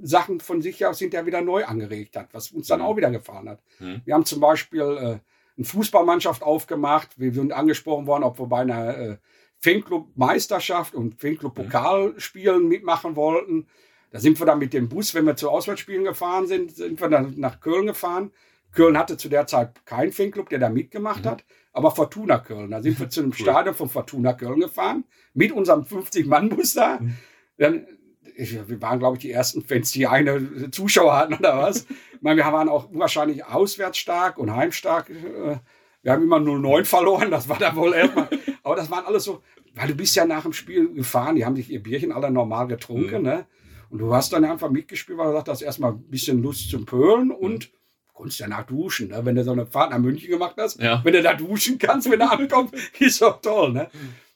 Sachen 0.02 0.40
von 0.40 0.62
sich 0.62 0.86
aus 0.86 1.00
hinterher 1.00 1.26
wieder 1.26 1.42
neu 1.42 1.66
angeregt 1.66 2.16
hat, 2.16 2.34
was 2.34 2.52
uns 2.52 2.68
dann 2.68 2.80
mhm. 2.80 2.86
auch 2.86 2.98
wieder 2.98 3.12
gefallen 3.12 3.50
hat. 3.50 3.62
Mhm. 3.80 4.02
Wir 4.06 4.14
haben 4.14 4.26
zum 4.26 4.40
Beispiel 4.40 4.82
äh, 4.82 5.20
eine 5.58 5.66
Fußballmannschaft 5.66 6.44
aufgemacht. 6.44 7.20
Wir 7.20 7.34
sind 7.34 7.54
angesprochen 7.54 8.08
worden, 8.08 8.24
ob 8.24 8.40
wir 8.40 8.48
bei 8.48 8.62
einer 8.62 8.98
äh, 8.98 9.18
Fanclub-Meisterschaft 9.60 10.94
und 10.96 11.20
Fanclub-Pokalspielen 11.20 12.68
mitmachen 12.68 13.16
wollten. 13.16 13.68
Da 14.12 14.20
sind 14.20 14.40
wir 14.40 14.46
dann 14.46 14.60
mit 14.60 14.74
dem 14.74 14.90
Bus, 14.90 15.14
wenn 15.14 15.26
wir 15.26 15.36
zu 15.36 15.50
Auswärtsspielen 15.50 16.04
gefahren 16.04 16.48
sind, 16.48 16.76
sind 16.76 17.00
wir 17.00 17.10
dann 17.10 17.36
nach 17.38 17.62
Köln 17.62 17.86
gefahren. 17.86 18.32
Köln 18.74 18.98
hatte 18.98 19.18
zu 19.18 19.30
der 19.30 19.48
Zeit 19.48 19.86
keinen 19.86 20.12
Fanclub, 20.12 20.50
der 20.50 20.60
da 20.60 20.70
mitgemacht 20.70 21.26
mhm. 21.26 21.30
hat 21.30 21.44
aber 21.74 21.92
Fortuna 21.92 22.40
Köln. 22.40 22.72
Da 22.72 22.82
sind 22.82 23.00
wir 23.00 23.10
zu 23.10 23.22
einem. 23.22 23.34
Stadion 23.34 23.76
von 23.76 23.90
Fortuna 23.90 24.34
Köln 24.34 24.60
gefahren, 24.60 25.06
mit 25.34 25.52
unserem 25.52 25.84
50-Mann-Bus 25.84 26.74
da. 26.74 27.00
Mhm. 27.00 27.16
Dann, 27.58 27.88
wir 28.36 28.82
waren, 28.82 29.00
glaube 29.00 29.18
ich, 29.18 29.22
die 29.22 29.32
ersten 29.32 29.62
Fans, 29.62 29.92
die 29.92 30.08
eine 30.08 30.72
Zuschauer 30.72 31.16
hatten 31.16 31.36
oder 31.36 31.58
was. 31.58 31.86
ich 32.14 32.22
meine, 32.22 32.38
wir 32.38 32.52
waren 32.52 32.70
auch 32.70 32.90
wahrscheinlich 32.92 33.46
auswärts 33.46 33.98
stark 33.98 34.38
und 34.38 34.56
heimstark. 34.56 35.10
Äh, 35.10 35.58
wir 36.04 36.12
haben 36.12 36.24
immer 36.24 36.38
0-9 36.38 36.86
verloren, 36.86 37.30
das 37.32 37.48
war 37.48 37.60
da 37.60 37.76
wohl 37.76 37.94
erstmal. 37.94 38.28
Aber 38.64 38.76
das 38.76 38.90
waren 38.90 39.06
alles 39.06 39.24
so, 39.24 39.44
weil 39.76 39.88
du 39.88 39.96
bist 39.96 40.16
ja 40.16 40.26
nach 40.26 40.44
dem 40.44 40.54
Spiel 40.54 40.92
gefahren, 40.94 41.36
die 41.36 41.46
haben 41.46 41.56
sich 41.56 41.70
ihr 41.70 41.82
Bierchen 41.82 42.12
alle 42.12 42.32
normal 42.32 42.68
getrunken, 42.68 43.20
mhm. 43.20 43.24
ne? 43.24 43.46
Und 43.90 44.00
du 44.00 44.14
hast 44.16 44.32
dann 44.32 44.46
einfach 44.46 44.70
mitgespielt, 44.70 45.18
weil 45.18 45.28
du 45.28 45.34
sagst, 45.34 45.48
das 45.50 45.62
erstmal 45.62 45.92
ein 45.92 46.04
bisschen 46.04 46.42
Lust 46.42 46.70
zum 46.70 46.86
Pölen 46.86 47.30
und 47.30 47.72
konntest 48.14 48.42
danach 48.42 48.66
duschen, 48.66 49.10
ne? 49.10 49.22
wenn 49.24 49.36
du 49.36 49.44
so 49.44 49.52
eine 49.52 49.66
Fahrt 49.66 49.92
nach 49.92 50.00
München 50.00 50.30
gemacht 50.30 50.56
hast. 50.58 50.82
Ja. 50.82 51.02
Wenn 51.04 51.14
du 51.14 51.22
da 51.22 51.34
duschen 51.34 51.78
kannst, 51.78 52.10
wenn 52.10 52.20
du 52.20 52.30
ankommst, 52.30 52.74
ist 53.00 53.22
doch 53.22 53.42
toll. 53.42 53.74
Ne? 53.74 53.90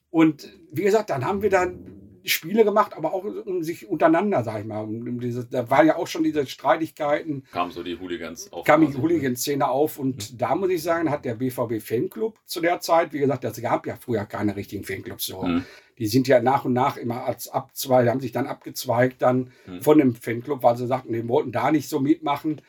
Und 0.10 0.52
wie 0.72 0.84
gesagt, 0.84 1.10
dann 1.10 1.26
haben 1.26 1.42
wir 1.42 1.50
dann 1.50 1.96
Spiele 2.26 2.64
gemacht, 2.64 2.94
aber 2.96 3.14
auch 3.14 3.24
um 3.24 3.64
sich 3.64 3.88
untereinander, 3.88 4.44
sag 4.44 4.62
ich 4.62 4.66
mal. 4.66 4.84
Um 4.84 5.20
diese, 5.20 5.46
da 5.46 5.70
waren 5.70 5.88
ja 5.88 5.96
auch 5.96 6.08
schon 6.08 6.24
diese 6.24 6.46
Streitigkeiten. 6.48 7.44
Kam 7.52 7.72
so 7.72 7.84
die 7.84 8.00
Hooligans 8.00 8.52
auf. 8.52 8.66
Kam 8.66 8.82
die 8.82 8.98
Hooligan-Szene 8.98 9.68
auf. 9.68 10.00
Und 10.00 10.34
mhm. 10.34 10.38
da 10.38 10.56
muss 10.56 10.70
ich 10.70 10.82
sagen, 10.82 11.12
hat 11.12 11.26
der 11.26 11.36
BVB 11.36 11.82
Fanclub 11.82 12.40
zu 12.46 12.62
der 12.62 12.80
Zeit, 12.80 13.14
wie 13.14 13.20
gesagt, 13.20 13.44
es 13.44 13.62
gab 13.62 13.86
ja 13.86 13.96
früher 13.96 14.26
keine 14.26 14.56
richtigen 14.56 14.84
Fanclubs 14.84 15.26
so. 15.28 15.44
Mhm. 15.44 15.66
Die 15.98 16.08
sind 16.08 16.28
ja 16.28 16.42
nach 16.42 16.66
und 16.66 16.74
nach 16.74 16.98
immer 16.98 17.26
als 17.26 17.48
Abzweig, 17.48 18.10
haben 18.10 18.20
sich 18.20 18.32
dann 18.32 18.48
abgezweigt 18.48 19.22
dann 19.22 19.52
mhm. 19.66 19.82
von 19.82 19.98
dem 19.98 20.16
Fanclub, 20.16 20.64
weil 20.64 20.78
sie 20.78 20.88
sagten, 20.88 21.14
die 21.14 21.28
wollten 21.28 21.52
da 21.52 21.72
nicht 21.72 21.88
so 21.88 22.00
mitmachen 22.00 22.62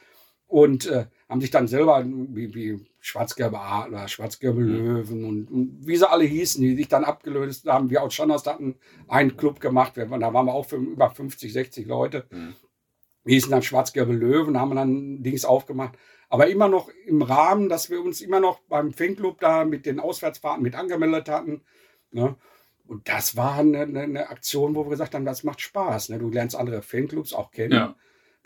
und 0.46 0.86
äh, 0.86 1.06
haben 1.28 1.40
sich 1.40 1.50
dann 1.50 1.68
selber 1.68 2.04
wie, 2.04 2.54
wie 2.54 2.86
schwarz-gelbe 3.00 3.58
Adler, 3.58 4.08
schwarz-gelbe 4.08 4.60
mhm. 4.60 4.74
Löwen 4.74 5.24
und, 5.24 5.50
und, 5.50 5.86
wie 5.86 5.96
sie 5.96 6.08
alle 6.08 6.24
hießen, 6.24 6.60
die 6.62 6.76
sich 6.76 6.88
dann 6.88 7.04
abgelöst 7.04 7.66
haben. 7.66 7.90
Wir 7.90 8.02
aus 8.02 8.14
Schanders 8.14 8.46
hatten 8.46 8.76
einen 9.08 9.36
Club 9.36 9.60
gemacht, 9.60 9.96
wir, 9.96 10.06
da 10.06 10.32
waren 10.32 10.46
wir 10.46 10.54
auch 10.54 10.66
für 10.66 10.76
über 10.76 11.10
50, 11.10 11.52
60 11.52 11.86
Leute. 11.86 12.26
Mhm. 12.30 12.54
Wir 13.24 13.34
hießen 13.34 13.50
dann 13.50 13.62
schwarz-gelbe 13.62 14.12
Löwen, 14.12 14.58
haben 14.60 14.76
dann 14.76 15.22
Dings 15.22 15.44
aufgemacht. 15.44 15.98
Aber 16.28 16.48
immer 16.48 16.68
noch 16.68 16.90
im 17.06 17.22
Rahmen, 17.22 17.68
dass 17.68 17.90
wir 17.90 18.00
uns 18.02 18.20
immer 18.20 18.40
noch 18.40 18.60
beim 18.68 18.92
Fanclub 18.92 19.40
da 19.40 19.64
mit 19.64 19.86
den 19.86 20.00
Auswärtsfahrten 20.00 20.62
mit 20.62 20.74
angemeldet 20.74 21.28
hatten. 21.28 21.62
Ne? 22.10 22.36
Und 22.86 23.08
das 23.08 23.36
war 23.36 23.58
eine, 23.58 23.82
eine, 23.82 24.28
Aktion, 24.28 24.74
wo 24.74 24.84
wir 24.84 24.90
gesagt 24.90 25.14
haben, 25.14 25.24
das 25.24 25.42
macht 25.44 25.60
Spaß. 25.60 26.08
Ne? 26.10 26.18
Du 26.18 26.30
lernst 26.30 26.56
andere 26.56 26.82
Fanclubs 26.82 27.32
auch 27.32 27.50
kennen. 27.50 27.72
Ja. 27.72 27.96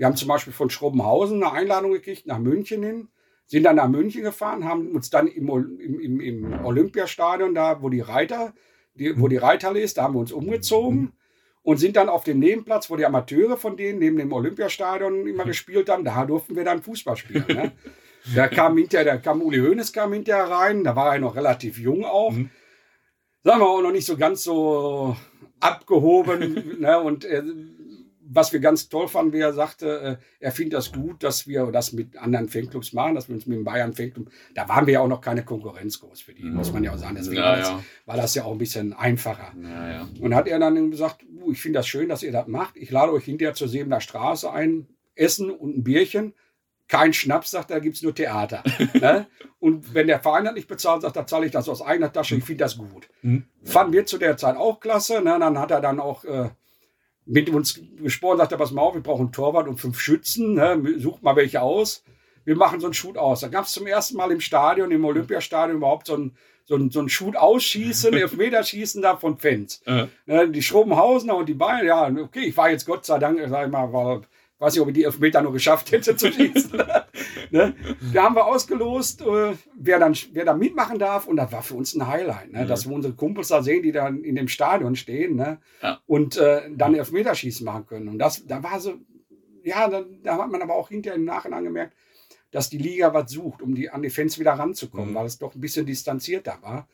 Wir 0.00 0.06
haben 0.06 0.16
zum 0.16 0.28
Beispiel 0.28 0.54
von 0.54 0.70
Schrobenhausen 0.70 1.44
eine 1.44 1.52
Einladung 1.52 1.92
gekriegt 1.92 2.26
nach 2.26 2.38
München 2.38 2.82
hin, 2.82 3.08
sind 3.44 3.64
dann 3.64 3.76
nach 3.76 3.86
München 3.86 4.22
gefahren, 4.22 4.64
haben 4.64 4.92
uns 4.92 5.10
dann 5.10 5.26
im, 5.26 5.46
im, 5.78 6.20
im 6.20 6.64
Olympiastadion, 6.64 7.54
da 7.54 7.82
wo 7.82 7.90
die 7.90 8.00
Reiter, 8.00 8.54
die, 8.94 9.20
wo 9.20 9.28
die 9.28 9.36
Reiterhalle 9.36 9.82
ist, 9.82 9.98
da 9.98 10.04
haben 10.04 10.14
wir 10.14 10.20
uns 10.20 10.32
umgezogen 10.32 11.12
und 11.60 11.76
sind 11.76 11.96
dann 11.96 12.08
auf 12.08 12.24
dem 12.24 12.38
Nebenplatz, 12.38 12.88
wo 12.88 12.96
die 12.96 13.04
Amateure 13.04 13.58
von 13.58 13.76
denen 13.76 13.98
neben 13.98 14.16
dem 14.16 14.32
Olympiastadion 14.32 15.26
immer 15.26 15.44
gespielt 15.44 15.90
haben, 15.90 16.02
da 16.02 16.24
durften 16.24 16.56
wir 16.56 16.64
dann 16.64 16.82
Fußball 16.82 17.16
spielen. 17.16 17.44
Ne? 17.48 17.72
Da 18.34 18.48
kam 18.48 18.76
hinterher, 18.76 19.04
da 19.06 19.16
kam 19.16 19.40
Uli 19.40 19.58
Hoeneß 19.60 19.94
kam 19.94 20.12
hinterher 20.12 20.44
rein, 20.44 20.84
da 20.84 20.94
war 20.94 21.14
er 21.14 21.20
noch 21.20 21.36
relativ 21.36 21.78
jung 21.78 22.04
auch. 22.04 22.32
Mhm. 22.32 22.50
Sagen 23.44 23.60
wir 23.60 23.66
auch 23.66 23.80
noch 23.80 23.92
nicht 23.92 24.06
so 24.06 24.18
ganz 24.18 24.44
so 24.44 25.16
abgehoben. 25.58 26.76
ne? 26.80 27.00
Und 27.00 27.24
äh, 27.24 27.42
was 28.32 28.52
wir 28.52 28.60
ganz 28.60 28.88
toll 28.88 29.08
fanden, 29.08 29.32
wie 29.32 29.40
er 29.40 29.52
sagte, 29.52 30.00
äh, 30.00 30.16
er 30.38 30.52
findet 30.52 30.74
das 30.74 30.92
gut, 30.92 31.22
dass 31.22 31.46
wir 31.48 31.66
das 31.66 31.92
mit 31.92 32.16
anderen 32.16 32.48
Fanclubs 32.48 32.92
machen, 32.92 33.16
dass 33.16 33.28
wir 33.28 33.34
uns 33.34 33.46
mit 33.46 33.58
dem 33.58 33.64
Bayern 33.64 33.92
Fanclub, 33.92 34.30
da 34.54 34.68
waren 34.68 34.86
wir 34.86 34.94
ja 34.94 35.00
auch 35.00 35.08
noch 35.08 35.20
keine 35.20 35.44
Konkurrenz 35.44 35.98
groß 36.00 36.20
für 36.20 36.32
die, 36.32 36.44
muss 36.44 36.72
man 36.72 36.84
ja 36.84 36.92
auch 36.92 36.98
sagen. 36.98 37.16
Deswegen 37.16 37.38
Ja, 37.38 37.44
war, 37.50 37.56
das, 37.56 37.68
ja. 37.68 37.84
war 38.06 38.16
das 38.16 38.34
ja 38.36 38.44
auch 38.44 38.52
ein 38.52 38.58
bisschen 38.58 38.92
einfacher. 38.92 39.52
Ja. 39.62 40.08
Und 40.20 40.34
hat 40.34 40.46
er 40.46 40.58
dann 40.58 40.90
gesagt, 40.90 41.24
"Uh, 41.42 41.50
ich 41.52 41.60
finde 41.60 41.80
das 41.80 41.88
schön, 41.88 42.08
dass 42.08 42.22
ihr 42.22 42.32
das 42.32 42.46
macht. 42.46 42.76
Ich 42.76 42.90
lade 42.90 43.12
euch 43.12 43.24
hinterher 43.24 43.54
zur 43.54 43.68
Sebener 43.68 44.00
Straße 44.00 44.50
ein, 44.50 44.86
Essen 45.16 45.50
und 45.50 45.76
ein 45.78 45.84
Bierchen. 45.84 46.34
Kein 46.88 47.12
Schnaps, 47.12 47.50
sagt 47.52 47.70
er, 47.70 47.76
da 47.76 47.80
gibt 47.80 47.96
es 47.96 48.02
nur 48.02 48.14
Theater. 48.14 48.62
ne? 48.94 49.26
Und 49.58 49.94
wenn 49.94 50.06
der 50.06 50.18
Verein 50.20 50.44
das 50.44 50.54
nicht 50.54 50.66
bezahlt, 50.68 51.02
sagt 51.02 51.16
er, 51.16 51.26
zahle 51.26 51.46
ich 51.46 51.52
das 51.52 51.68
aus 51.68 51.82
eigener 51.82 52.12
Tasche, 52.12 52.36
ich 52.36 52.44
finde 52.44 52.64
das 52.64 52.78
gut. 52.78 53.08
Mhm. 53.22 53.44
Fanden 53.62 53.92
wir 53.92 54.06
zu 54.06 54.18
der 54.18 54.36
Zeit 54.36 54.56
auch 54.56 54.80
klasse. 54.80 55.20
Ne? 55.20 55.36
Dann 55.38 55.58
hat 55.58 55.70
er 55.70 55.80
dann 55.80 56.00
auch 56.00 56.24
äh, 56.24 56.48
mit 57.30 57.48
uns 57.48 57.80
gesprochen, 58.02 58.38
sagt 58.38 58.52
er, 58.52 58.58
pass 58.58 58.72
mal 58.72 58.82
auf, 58.82 58.94
wir 58.94 59.02
brauchen 59.02 59.26
einen 59.26 59.32
Torwart 59.32 59.68
und 59.68 59.80
fünf 59.80 60.00
Schützen, 60.00 60.54
ne? 60.54 60.82
sucht 60.98 61.22
mal 61.22 61.36
welche 61.36 61.62
aus. 61.62 62.02
Wir 62.44 62.56
machen 62.56 62.80
so 62.80 62.86
einen 62.86 62.94
Shoot 62.94 63.16
aus. 63.16 63.40
Da 63.40 63.48
gab 63.48 63.66
es 63.66 63.72
zum 63.72 63.86
ersten 63.86 64.16
Mal 64.16 64.32
im 64.32 64.40
Stadion, 64.40 64.90
im 64.90 65.04
Olympiastadion 65.04 65.76
überhaupt 65.76 66.08
so 66.08 66.16
ein, 66.16 66.32
so 66.64 66.74
ein, 66.74 66.90
so 66.90 67.00
ein 67.00 67.08
Shoot-Ausschießen, 67.08 68.12
Elfmeterschießen 68.14 69.00
da 69.02 69.16
von 69.16 69.38
Fans. 69.38 69.80
Äh, 69.86 70.06
Ne, 70.26 70.48
die 70.48 70.62
Schrobenhausener 70.62 71.36
und 71.36 71.48
die 71.48 71.54
Bayern, 71.54 71.86
ja, 71.86 72.08
okay, 72.22 72.46
ich 72.46 72.56
war 72.56 72.70
jetzt 72.70 72.86
Gott 72.86 73.06
sei 73.06 73.18
Dank, 73.18 73.40
sag 73.48 73.66
ich 73.66 73.72
mal, 73.72 73.92
weil, 73.92 74.22
weiß 74.60 74.74
nicht, 74.74 74.82
ob 74.82 74.88
ich 74.88 74.94
die 74.94 75.04
Elfmeter 75.04 75.42
noch 75.42 75.52
geschafft 75.52 75.90
hätte 75.90 76.14
zu 76.16 76.30
schießen. 76.32 76.80
ne? 77.50 77.74
Da 78.12 78.22
haben 78.24 78.36
wir 78.36 78.46
ausgelost, 78.46 79.22
äh, 79.22 79.54
wer, 79.74 79.98
dann, 79.98 80.14
wer 80.32 80.44
da 80.44 80.54
mitmachen 80.54 80.98
darf 80.98 81.26
und 81.26 81.36
das 81.36 81.50
war 81.50 81.62
für 81.62 81.74
uns 81.74 81.94
ein 81.94 82.06
Highlight, 82.06 82.52
ne? 82.52 82.64
Mhm. 82.64 82.68
dass 82.68 82.86
wir 82.88 82.94
unsere 82.94 83.14
Kumpels 83.14 83.48
da 83.48 83.62
sehen, 83.62 83.82
die 83.82 83.92
dann 83.92 84.22
in 84.22 84.36
dem 84.36 84.48
Stadion 84.48 84.94
stehen 84.96 85.36
ne? 85.36 85.58
Ja. 85.82 86.00
und 86.06 86.36
äh, 86.36 86.70
dann 86.70 86.94
Elfmeterschießen 86.94 87.64
machen 87.64 87.86
können. 87.86 88.08
Und 88.08 88.18
das, 88.18 88.46
da 88.46 88.62
war 88.62 88.78
so, 88.80 88.94
ja, 89.64 89.88
da, 89.88 90.04
da 90.22 90.38
hat 90.38 90.50
man 90.50 90.62
aber 90.62 90.74
auch 90.74 90.90
hinterher 90.90 91.16
im 91.16 91.24
Nachhinein 91.24 91.64
gemerkt, 91.64 91.94
dass 92.50 92.68
die 92.68 92.78
Liga 92.78 93.14
was 93.14 93.30
sucht, 93.30 93.62
um 93.62 93.74
die, 93.74 93.90
an 93.90 94.02
die 94.02 94.10
Fans 94.10 94.38
wieder 94.38 94.52
ranzukommen, 94.52 95.10
Mhm. 95.10 95.14
weil 95.14 95.26
es 95.26 95.38
doch 95.38 95.54
ein 95.54 95.60
bisschen 95.60 95.86
distanzierter 95.86 96.58
war. 96.62 96.88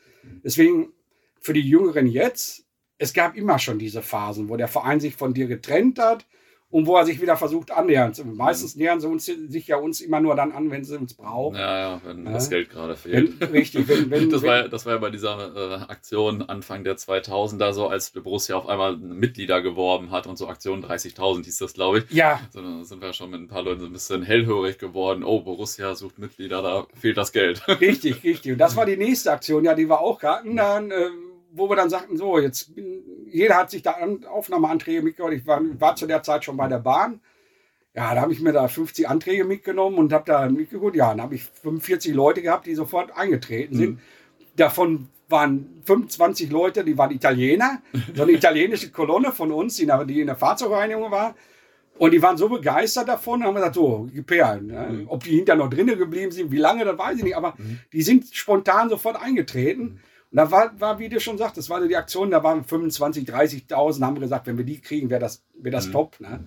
Deswegen 0.44 0.92
für 1.40 1.52
die 1.52 1.60
Jüngeren 1.68 2.06
jetzt, 2.06 2.64
es 2.98 3.12
gab 3.12 3.36
immer 3.36 3.58
schon 3.58 3.78
diese 3.78 4.02
Phasen, 4.02 4.48
wo 4.48 4.56
der 4.56 4.68
Verein 4.68 5.00
sich 5.00 5.14
von 5.16 5.34
dir 5.34 5.46
getrennt 5.46 5.98
hat 5.98 6.26
und 6.70 6.86
wo 6.86 6.96
er 6.96 7.06
sich 7.06 7.20
wieder 7.22 7.36
versucht 7.36 7.70
annähern 7.70 8.12
zu. 8.12 8.24
Meistens 8.24 8.74
nähern 8.76 9.00
sie 9.00 9.08
uns, 9.08 9.24
sich 9.26 9.66
ja 9.68 9.76
uns 9.76 10.00
immer 10.00 10.20
nur 10.20 10.34
dann 10.34 10.50
an, 10.52 10.70
wenn 10.70 10.84
sie 10.84 10.98
uns 10.98 11.14
brauchen. 11.14 11.56
ja, 11.56 11.78
ja, 11.78 12.00
wenn 12.04 12.26
Ja. 12.26 12.32
das 12.32 12.50
Geld 12.50 12.70
gerade 12.70 12.96
fehlt. 12.96 13.40
Wenn, 13.40 13.50
richtig, 13.50 13.86
wenn, 13.88 14.10
wenn, 14.10 14.30
das, 14.30 14.42
wenn, 14.42 14.48
war, 14.48 14.56
ja- 14.56 14.68
das 14.68 14.84
war 14.84 14.94
ja 14.94 14.98
bei 14.98 15.10
dieser 15.10 15.54
äh, 15.56 15.74
Aktion 15.90 16.42
Anfang 16.42 16.82
der 16.84 16.96
2000er 16.96 17.72
so, 17.72 17.86
als 17.88 18.10
Borussia 18.10 18.56
auf 18.56 18.66
einmal 18.68 18.96
Mitglieder 18.96 19.62
geworben 19.62 20.10
hat 20.10 20.26
und 20.26 20.36
so 20.36 20.48
Aktion 20.48 20.84
30.000 20.84 21.44
hieß 21.44 21.58
das, 21.58 21.72
glaube 21.74 21.98
ich. 22.00 22.10
ja, 22.10 22.40
So, 22.50 22.60
dann 22.60 22.84
sind 22.84 23.00
wir 23.00 23.12
schon 23.12 23.30
mit 23.30 23.40
ein 23.40 23.48
paar 23.48 23.62
Leuten 23.62 23.80
so 23.80 23.86
ein 23.86 23.92
bisschen 23.92 24.22
hellhörig 24.22 24.78
geworden. 24.78 25.22
Oh, 25.24 25.40
Borussia 25.42 25.94
sucht 25.94 26.18
Mitglieder, 26.18 26.62
da 26.62 26.86
fehlt 26.94 27.16
das 27.16 27.32
Geld. 27.32 27.62
Richtig, 27.80 28.22
richtig. 28.24 28.52
Und 28.52 28.58
das 28.58 28.76
war 28.76 28.86
die 28.86 28.96
nächste 28.96 29.30
Aktion, 29.32 29.64
ja, 29.64 29.74
die 29.74 29.88
wir 29.88 30.00
auch 30.00 30.20
hatten, 30.22 30.56
dann, 30.56 30.90
äh, 30.90 31.10
wo 31.56 31.68
wir 31.68 31.76
dann 31.76 31.90
sagten, 31.90 32.16
so, 32.16 32.38
jetzt 32.38 32.72
jeder 33.26 33.56
hat 33.56 33.70
sich 33.70 33.82
da 33.82 33.92
an, 33.92 34.24
Aufnahmeanträge 34.24 35.02
mitgebracht. 35.02 35.34
Ich 35.34 35.46
war, 35.46 35.60
war 35.80 35.96
zu 35.96 36.06
der 36.06 36.22
Zeit 36.22 36.44
schon 36.44 36.56
bei 36.56 36.68
der 36.68 36.78
Bahn. 36.78 37.20
Ja, 37.94 38.14
da 38.14 38.20
habe 38.20 38.32
ich 38.32 38.40
mir 38.40 38.52
da 38.52 38.68
50 38.68 39.08
Anträge 39.08 39.44
mitgenommen 39.44 39.96
und 39.96 40.12
habe 40.12 40.24
da 40.26 40.48
mitgeguckt. 40.48 40.96
Ja, 40.96 41.10
dann 41.10 41.22
habe 41.22 41.34
ich 41.34 41.44
45 41.44 42.14
Leute 42.14 42.42
gehabt, 42.42 42.66
die 42.66 42.74
sofort 42.74 43.16
eingetreten 43.16 43.74
sind. 43.74 43.90
Mhm. 43.92 43.98
Davon 44.56 45.08
waren 45.28 45.80
25 45.84 46.50
Leute, 46.50 46.84
die 46.84 46.96
waren 46.96 47.10
Italiener, 47.10 47.80
so 48.14 48.22
eine 48.22 48.32
italienische 48.40 48.90
Kolonne 48.90 49.32
von 49.32 49.50
uns, 49.50 49.76
die 49.76 49.84
in 50.20 50.26
der, 50.26 50.36
Fahrzeugreinigung 50.36 51.10
war. 51.10 51.34
Und 51.98 52.12
die 52.12 52.20
waren 52.20 52.36
so 52.36 52.50
begeistert 52.50 53.08
davon, 53.08 53.42
haben 53.42 53.54
gesagt, 53.54 53.74
so, 53.74 54.08
gib 54.12 54.30
her. 54.30 54.60
Ne? 54.60 54.88
Mhm. 54.90 55.08
Ob 55.08 55.24
die 55.24 55.30
hinterher 55.30 55.62
noch 55.64 55.70
drinnen 55.70 55.98
geblieben 55.98 56.30
sind, 56.30 56.50
wie 56.50 56.58
lange, 56.58 56.84
das 56.84 56.98
weiß 56.98 57.16
ich 57.16 57.24
nicht. 57.24 57.36
Aber 57.36 57.54
Mhm. 57.56 57.78
die 57.92 58.02
sind 58.02 58.26
spontan 58.32 58.90
sofort 58.90 59.20
eingetreten. 59.20 59.84
Und 59.84 60.00
da 60.36 60.50
war, 60.50 60.78
war, 60.80 60.98
wie 60.98 61.08
du 61.08 61.18
schon 61.18 61.38
sagst, 61.38 61.56
das 61.56 61.70
war 61.70 61.80
die 61.86 61.96
Aktion, 61.96 62.30
da 62.30 62.42
waren 62.42 62.62
25, 62.62 63.26
30.000, 63.26 64.02
haben 64.04 64.20
gesagt, 64.20 64.46
wenn 64.46 64.58
wir 64.58 64.64
die 64.66 64.80
kriegen, 64.80 65.08
wäre 65.08 65.20
das, 65.20 65.42
wär 65.54 65.72
das 65.72 65.86
Mhm. 65.86 65.92
top. 65.92 66.20
Ne? 66.20 66.44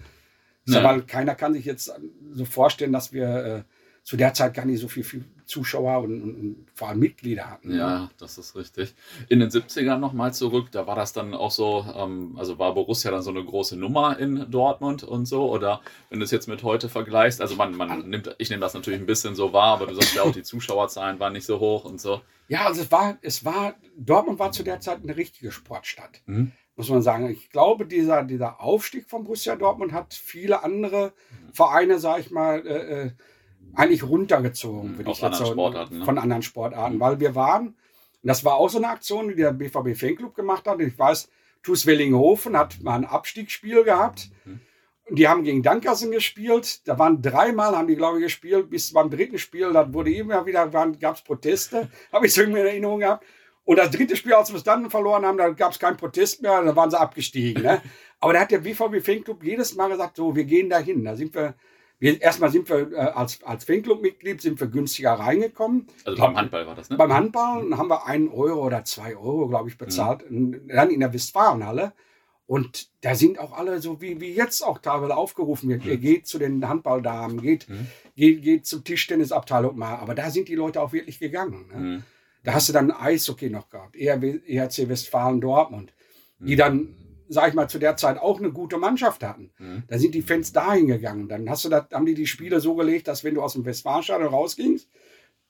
Ja. 0.65 0.79
Aber 0.83 1.01
keiner 1.01 1.33
kann 1.33 1.53
sich 1.53 1.65
jetzt 1.65 1.91
so 2.31 2.45
vorstellen, 2.45 2.93
dass 2.93 3.11
wir 3.13 3.27
äh, 3.45 3.63
zu 4.03 4.15
der 4.15 4.33
Zeit 4.35 4.53
gar 4.53 4.65
nicht 4.65 4.79
so 4.79 4.87
viel, 4.87 5.03
viel 5.03 5.25
Zuschauer 5.49 5.99
und, 6.03 6.21
und, 6.21 6.35
und 6.35 6.65
vor 6.73 6.89
allem 6.89 6.99
Mitglieder 6.99 7.49
hatten. 7.49 7.69
ne? 7.69 7.77
Ja, 7.77 8.09
das 8.17 8.37
ist 8.37 8.55
richtig. 8.55 8.93
In 9.27 9.39
den 9.39 9.49
70ern 9.49 9.97
nochmal 9.97 10.33
zurück, 10.33 10.67
da 10.71 10.87
war 10.87 10.95
das 10.95 11.11
dann 11.11 11.33
auch 11.33 11.51
so, 11.51 11.85
ähm, 11.95 12.35
also 12.37 12.59
war 12.59 12.73
Borussia 12.73 13.11
dann 13.11 13.21
so 13.23 13.31
eine 13.31 13.43
große 13.43 13.75
Nummer 13.75 14.17
in 14.19 14.45
Dortmund 14.49 15.03
und 15.03 15.25
so, 15.25 15.51
oder 15.51 15.81
wenn 16.09 16.19
du 16.19 16.23
es 16.25 16.31
jetzt 16.31 16.47
mit 16.47 16.63
heute 16.63 16.87
vergleichst, 16.87 17.41
also 17.41 17.55
man, 17.55 17.75
man 17.75 18.07
nimmt, 18.09 18.33
ich 18.37 18.49
nehme 18.49 18.61
das 18.61 18.73
natürlich 18.73 18.99
ein 18.99 19.05
bisschen 19.05 19.35
so 19.35 19.51
wahr, 19.51 19.73
aber 19.73 19.87
du 19.87 19.95
sagst 19.95 20.15
ja 20.15 20.21
auch, 20.23 20.31
die 20.31 20.43
Zuschauerzahlen 20.43 21.19
waren 21.19 21.33
nicht 21.33 21.45
so 21.45 21.59
hoch 21.59 21.83
und 21.85 21.99
so. 21.99 22.21
Ja, 22.47 22.65
also 22.67 22.81
es 22.81 22.91
war, 22.91 23.17
es 23.21 23.43
war, 23.43 23.75
Dortmund 23.97 24.39
war 24.39 24.51
zu 24.51 24.63
der 24.63 24.79
Zeit 24.79 24.99
eine 25.03 25.15
richtige 25.17 25.51
Sportstadt, 25.51 26.21
Mhm. 26.27 26.51
muss 26.75 26.89
man 26.89 27.01
sagen. 27.01 27.29
Ich 27.29 27.49
glaube, 27.49 27.85
dieser, 27.85 28.23
dieser 28.23 28.61
Aufstieg 28.61 29.09
von 29.09 29.23
Borussia 29.23 29.55
Dortmund 29.55 29.93
hat 29.93 30.13
viele 30.13 30.63
andere 30.63 31.13
Vereine, 31.53 31.99
sag 31.99 32.19
ich 32.21 32.31
mal, 32.31 32.65
äh, 32.65 33.05
äh, 33.07 33.11
eigentlich 33.75 34.03
runtergezogen, 34.03 34.93
Mhm, 34.93 34.97
würde 34.97 35.11
ich 35.11 35.21
jetzt 35.21 35.47
Sportarten, 35.47 35.99
ne? 35.99 36.05
von 36.05 36.17
anderen 36.17 36.41
Sportarten, 36.41 36.95
Mhm. 36.95 36.99
weil 36.99 37.19
wir 37.19 37.35
waren, 37.35 37.67
und 37.67 37.75
das 38.23 38.43
war 38.43 38.55
auch 38.55 38.69
so 38.69 38.77
eine 38.77 38.89
Aktion, 38.89 39.29
die 39.29 39.35
der 39.35 39.53
BVB 39.53 39.95
Fanclub 39.95 40.35
gemacht 40.35 40.67
hat. 40.67 40.79
Ich 40.81 40.97
weiß, 40.97 41.29
TuS 41.63 41.85
Wellinghofen 41.85 42.57
hat 42.57 42.81
mal 42.81 42.95
ein 42.95 43.05
Abstiegsspiel 43.05 43.83
gehabt. 43.83 44.29
Mhm. 44.45 44.59
Und 45.09 45.17
Die 45.17 45.27
haben 45.27 45.43
gegen 45.43 45.63
Dankersen 45.63 46.11
gespielt. 46.11 46.87
Da 46.87 46.99
waren 46.99 47.21
dreimal, 47.21 47.75
haben 47.75 47.87
die, 47.87 47.95
glaube 47.95 48.19
ich, 48.19 48.25
gespielt. 48.25 48.69
Bis 48.69 48.93
beim 48.93 49.09
dritten 49.09 49.39
Spiel, 49.39 49.73
da 49.73 49.91
wurde 49.91 50.13
immer 50.13 50.45
wieder, 50.45 50.67
gab 50.67 51.15
es 51.15 51.23
Proteste. 51.23 51.89
Habe 52.13 52.27
ich 52.27 52.33
so 52.33 52.43
in 52.43 52.55
Erinnerung 52.55 52.99
gehabt. 52.99 53.25
Und 53.65 53.77
das 53.77 53.89
dritte 53.91 54.15
Spiel, 54.15 54.33
als 54.33 54.49
wir 54.51 54.57
es 54.57 54.63
dann 54.63 54.89
verloren 54.89 55.25
haben, 55.25 55.37
da 55.37 55.49
gab 55.49 55.71
es 55.71 55.79
keinen 55.79 55.97
Protest 55.97 56.41
mehr, 56.41 56.61
da 56.63 56.75
waren 56.75 56.91
sie 56.91 56.99
abgestiegen. 56.99 57.63
Ne? 57.63 57.81
Aber 58.19 58.33
da 58.33 58.41
hat 58.41 58.51
der 58.51 58.59
BVB 58.59 59.01
Fanclub 59.03 59.43
jedes 59.43 59.75
Mal 59.75 59.89
gesagt, 59.89 60.15
so, 60.17 60.35
wir 60.35 60.43
gehen 60.43 60.69
dahin. 60.69 61.03
Da 61.03 61.15
sind 61.15 61.33
wir, 61.33 61.55
wir 61.99 62.21
erstmal 62.21 62.49
sind 62.51 62.69
wir 62.69 62.91
äh, 62.93 62.95
als, 62.95 63.43
als 63.43 63.65
Fanclub-Mitglied 63.65 64.41
sind 64.41 64.59
wir 64.59 64.67
günstiger 64.67 65.13
reingekommen. 65.13 65.87
Also 66.05 66.15
Glaub- 66.15 66.27
beim 66.29 66.37
Handball 66.37 66.65
war 66.67 66.75
das, 66.75 66.89
ne? 66.89 66.97
Beim 66.97 67.13
Handball 67.13 67.77
haben 67.77 67.89
wir 67.89 68.05
einen 68.05 68.29
Euro 68.29 68.65
oder 68.65 68.83
zwei 68.85 69.15
Euro, 69.15 69.47
glaube 69.47 69.69
ich, 69.69 69.77
bezahlt. 69.77 70.23
Dann 70.29 70.89
in 70.89 70.99
der 71.01 71.13
Westfalenhalle. 71.13 71.93
Und 72.47 72.89
da 73.01 73.13
sind 73.13 73.37
auch 73.37 73.51
alle 73.55 73.79
so 73.79 74.01
wie, 74.01 74.19
wie 74.19 74.33
jetzt 74.33 74.63
auch 74.63 74.79
teilweise 74.79 75.15
aufgerufen. 75.15 75.69
Ihr, 75.69 75.79
ihr 75.85 75.97
geht 75.97 76.25
zu 76.25 76.39
den 76.39 76.67
Handballdamen, 76.67 77.41
geht, 77.41 77.69
Mhm. 77.69 77.85
geht, 78.15 78.41
geht 78.41 78.65
zur 78.65 78.83
Tischtennisabteilung 78.83 79.77
mal. 79.77 79.97
Aber 79.97 80.15
da 80.15 80.31
sind 80.31 80.47
die 80.47 80.55
Leute 80.55 80.81
auch 80.81 80.91
wirklich 80.93 81.19
gegangen. 81.19 81.67
Ne? 81.71 81.79
Mhm. 81.79 82.03
Da 82.43 82.53
hast 82.53 82.67
du 82.69 82.73
dann 82.73 82.89
Eishockey 82.91 83.49
noch 83.51 83.69
gehabt. 83.69 83.95
ERW 83.95 84.39
ERC 84.47 84.89
Westfalen 84.89 85.41
Dortmund. 85.41 85.93
Die 86.39 86.53
Mhm. 86.55 86.57
dann, 86.57 86.95
sag 87.29 87.47
ich 87.49 87.53
mal, 87.53 87.69
zu 87.69 87.79
der 87.79 87.95
Zeit 87.95 88.17
auch 88.17 88.39
eine 88.39 88.51
gute 88.51 88.77
Mannschaft 88.77 89.23
hatten. 89.23 89.51
Mhm. 89.59 89.83
Da 89.87 89.97
sind 89.97 90.13
die 90.15 90.21
Fans 90.21 90.51
dahin 90.51 90.87
gegangen. 90.87 91.27
Dann 91.29 91.49
hast 91.49 91.63
du 91.63 91.69
das, 91.69 91.85
haben 91.93 92.05
die 92.05 92.15
die 92.15 92.27
Spiele 92.27 92.59
so 92.59 92.75
gelegt, 92.75 93.07
dass 93.07 93.23
wenn 93.23 93.35
du 93.35 93.41
aus 93.41 93.53
dem 93.53 93.63
Westfalenstadion 93.65 94.29
rausgingst, 94.29 94.89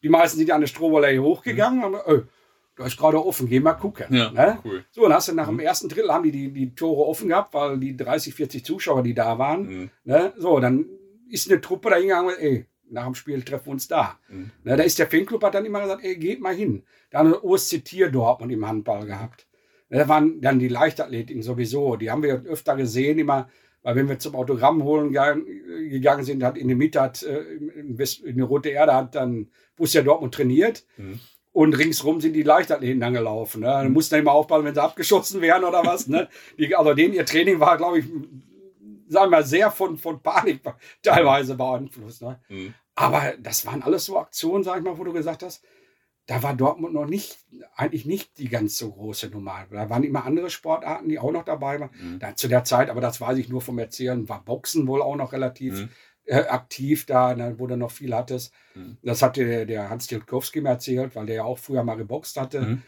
die 0.03 0.09
meisten 0.09 0.37
sind 0.37 0.51
an 0.51 0.61
der 0.61 0.67
Strohwallee 0.67 1.19
hochgegangen 1.19 1.83
und 1.83 1.95
haben, 1.95 2.27
da 2.75 2.85
ist 2.85 2.97
gerade 2.97 3.23
offen, 3.25 3.49
geh 3.49 3.59
mal 3.59 3.73
gucken. 3.73 4.05
Ja, 4.15 4.31
Ne? 4.31 4.59
cool. 4.63 4.85
So, 4.91 5.03
dann 5.03 5.13
hast 5.13 5.27
du 5.27 5.33
nach 5.33 5.47
dem 5.47 5.59
ersten 5.59 5.89
Drittel 5.89 6.11
haben 6.13 6.23
die, 6.23 6.31
die 6.31 6.51
die 6.51 6.75
Tore 6.75 7.05
offen 7.05 7.27
gehabt, 7.27 7.53
weil 7.53 7.77
die 7.79 7.97
30, 7.97 8.33
40 8.33 8.63
Zuschauer, 8.63 9.03
die 9.03 9.13
da 9.13 9.37
waren. 9.37 9.63
Mhm. 9.67 9.89
Ne? 10.05 10.33
So, 10.37 10.59
dann 10.59 10.85
ist 11.29 11.49
eine 11.51 11.59
Truppe 11.59 11.89
da 11.89 11.95
hingegangen, 11.97 12.35
ey, 12.39 12.65
nach 12.91 13.05
dem 13.05 13.15
Spiel 13.15 13.41
treffen 13.43 13.67
wir 13.67 13.71
uns 13.73 13.87
da. 13.87 14.17
Mhm. 14.29 14.51
Ne, 14.63 14.75
da 14.77 14.83
ist 14.83 14.97
der 14.97 15.07
Fanclub, 15.07 15.43
hat 15.43 15.53
dann 15.55 15.65
immer 15.65 15.81
gesagt, 15.81 16.03
ey, 16.03 16.15
geht 16.17 16.41
mal 16.41 16.55
hin. 16.55 16.83
Da 17.11 17.19
haben 17.19 17.29
wir 17.31 17.43
OSC 17.43 17.83
Tier 17.83 18.09
Dortmund 18.09 18.51
im 18.51 18.65
Handball 18.67 19.05
gehabt. 19.05 19.45
Da 19.89 20.07
waren 20.07 20.39
dann 20.41 20.59
die 20.59 20.67
Leichtathletiken 20.67 21.41
sowieso, 21.41 21.95
die 21.95 22.11
haben 22.11 22.21
wir 22.23 22.43
öfter 22.45 22.75
gesehen, 22.75 23.17
immer, 23.19 23.49
weil 23.81 23.95
wenn 23.95 24.07
wir 24.09 24.19
zum 24.19 24.35
Autogramm 24.35 24.83
holen 24.83 25.11
ge- 25.11 25.89
gegangen 25.89 26.23
sind, 26.23 26.43
hat 26.43 26.57
in 26.57 26.67
der 26.67 26.77
Mitte 26.77 27.01
hat, 27.01 27.23
äh, 27.23 27.39
in 27.39 27.97
der 28.37 28.45
Rote 28.45 28.69
Erde 28.69 28.93
hat 28.93 29.15
dann 29.15 29.47
Borussia 29.75 30.01
Dortmund 30.01 30.33
trainiert. 30.33 30.85
Mhm. 30.97 31.19
Und 31.51 31.73
ringsrum 31.77 32.21
sind 32.21 32.33
die 32.33 32.43
Leichtathleten 32.43 32.99
dann 32.99 33.13
gelaufen. 33.13 33.61
Ne? 33.61 33.67
Da 33.67 33.83
Mhm. 33.83 33.93
mussten 33.93 34.13
dann 34.15 34.21
immer 34.21 34.33
aufpassen, 34.33 34.65
wenn 34.65 34.75
sie 34.75 34.83
abgeschossen 34.83 35.41
werden 35.41 35.63
oder 35.63 35.83
was. 35.83 36.07
Ne? 36.07 36.27
Die, 36.59 36.75
also 36.75 36.93
denen, 36.93 37.15
ihr 37.15 37.25
Training 37.25 37.59
war, 37.59 37.75
glaube 37.77 37.99
ich, 37.99 38.05
sagen 39.07 39.25
wir 39.31 39.37
mal, 39.37 39.43
sehr 39.43 39.71
von, 39.71 39.97
von 39.97 40.21
Panik 40.21 40.61
teilweise 41.01 41.55
beeinflusst. 41.55 42.21
Ne? 42.21 42.39
Mhm. 42.49 42.73
Aber 42.95 43.33
das 43.39 43.65
waren 43.65 43.81
alles 43.81 44.05
so 44.05 44.19
Aktionen, 44.19 44.63
sag 44.63 44.77
ich 44.77 44.83
mal, 44.83 44.97
wo 44.97 45.03
du 45.03 45.13
gesagt 45.13 45.41
hast, 45.41 45.63
da 46.29 46.43
war 46.43 46.53
Dortmund 46.53 46.93
noch 46.93 47.07
nicht, 47.07 47.39
eigentlich 47.75 48.05
nicht 48.05 48.37
die 48.37 48.49
ganz 48.49 48.77
so 48.77 48.91
große 48.91 49.29
Nummer. 49.29 49.65
Da 49.71 49.89
waren 49.89 50.03
immer 50.03 50.25
andere 50.25 50.51
Sportarten, 50.51 51.09
die 51.09 51.17
auch 51.17 51.31
noch 51.31 51.43
dabei 51.43 51.79
waren. 51.79 51.89
Mhm. 51.99 52.19
Da, 52.19 52.35
zu 52.35 52.47
der 52.47 52.63
Zeit, 52.63 52.91
aber 52.91 53.01
das 53.01 53.19
weiß 53.19 53.35
ich 53.39 53.49
nur 53.49 53.61
vom 53.61 53.79
Erzählen, 53.79 54.29
war 54.29 54.45
Boxen 54.45 54.85
wohl 54.85 55.01
auch 55.01 55.15
noch 55.15 55.33
relativ 55.33 55.73
Mhm. 55.73 55.89
äh, 56.25 56.41
aktiv 56.41 57.07
da, 57.07 57.33
ne, 57.33 57.55
wo 57.57 57.65
du 57.65 57.77
noch 57.77 57.89
viel 57.89 58.13
hattest. 58.13 58.53
Mhm. 58.75 58.97
Das 59.01 59.23
hat 59.23 59.37
der, 59.37 59.65
der 59.65 59.89
Hans 59.89 60.05
Tilkowski 60.05 60.61
mir 60.61 60.69
erzählt, 60.69 61.15
weil 61.15 61.25
der 61.25 61.37
ja 61.37 61.43
auch 61.45 61.57
früher 61.57 61.83
mal 61.83 61.95
geboxt 61.95 62.39
hatte. 62.39 62.61
Mhm. 62.61 62.81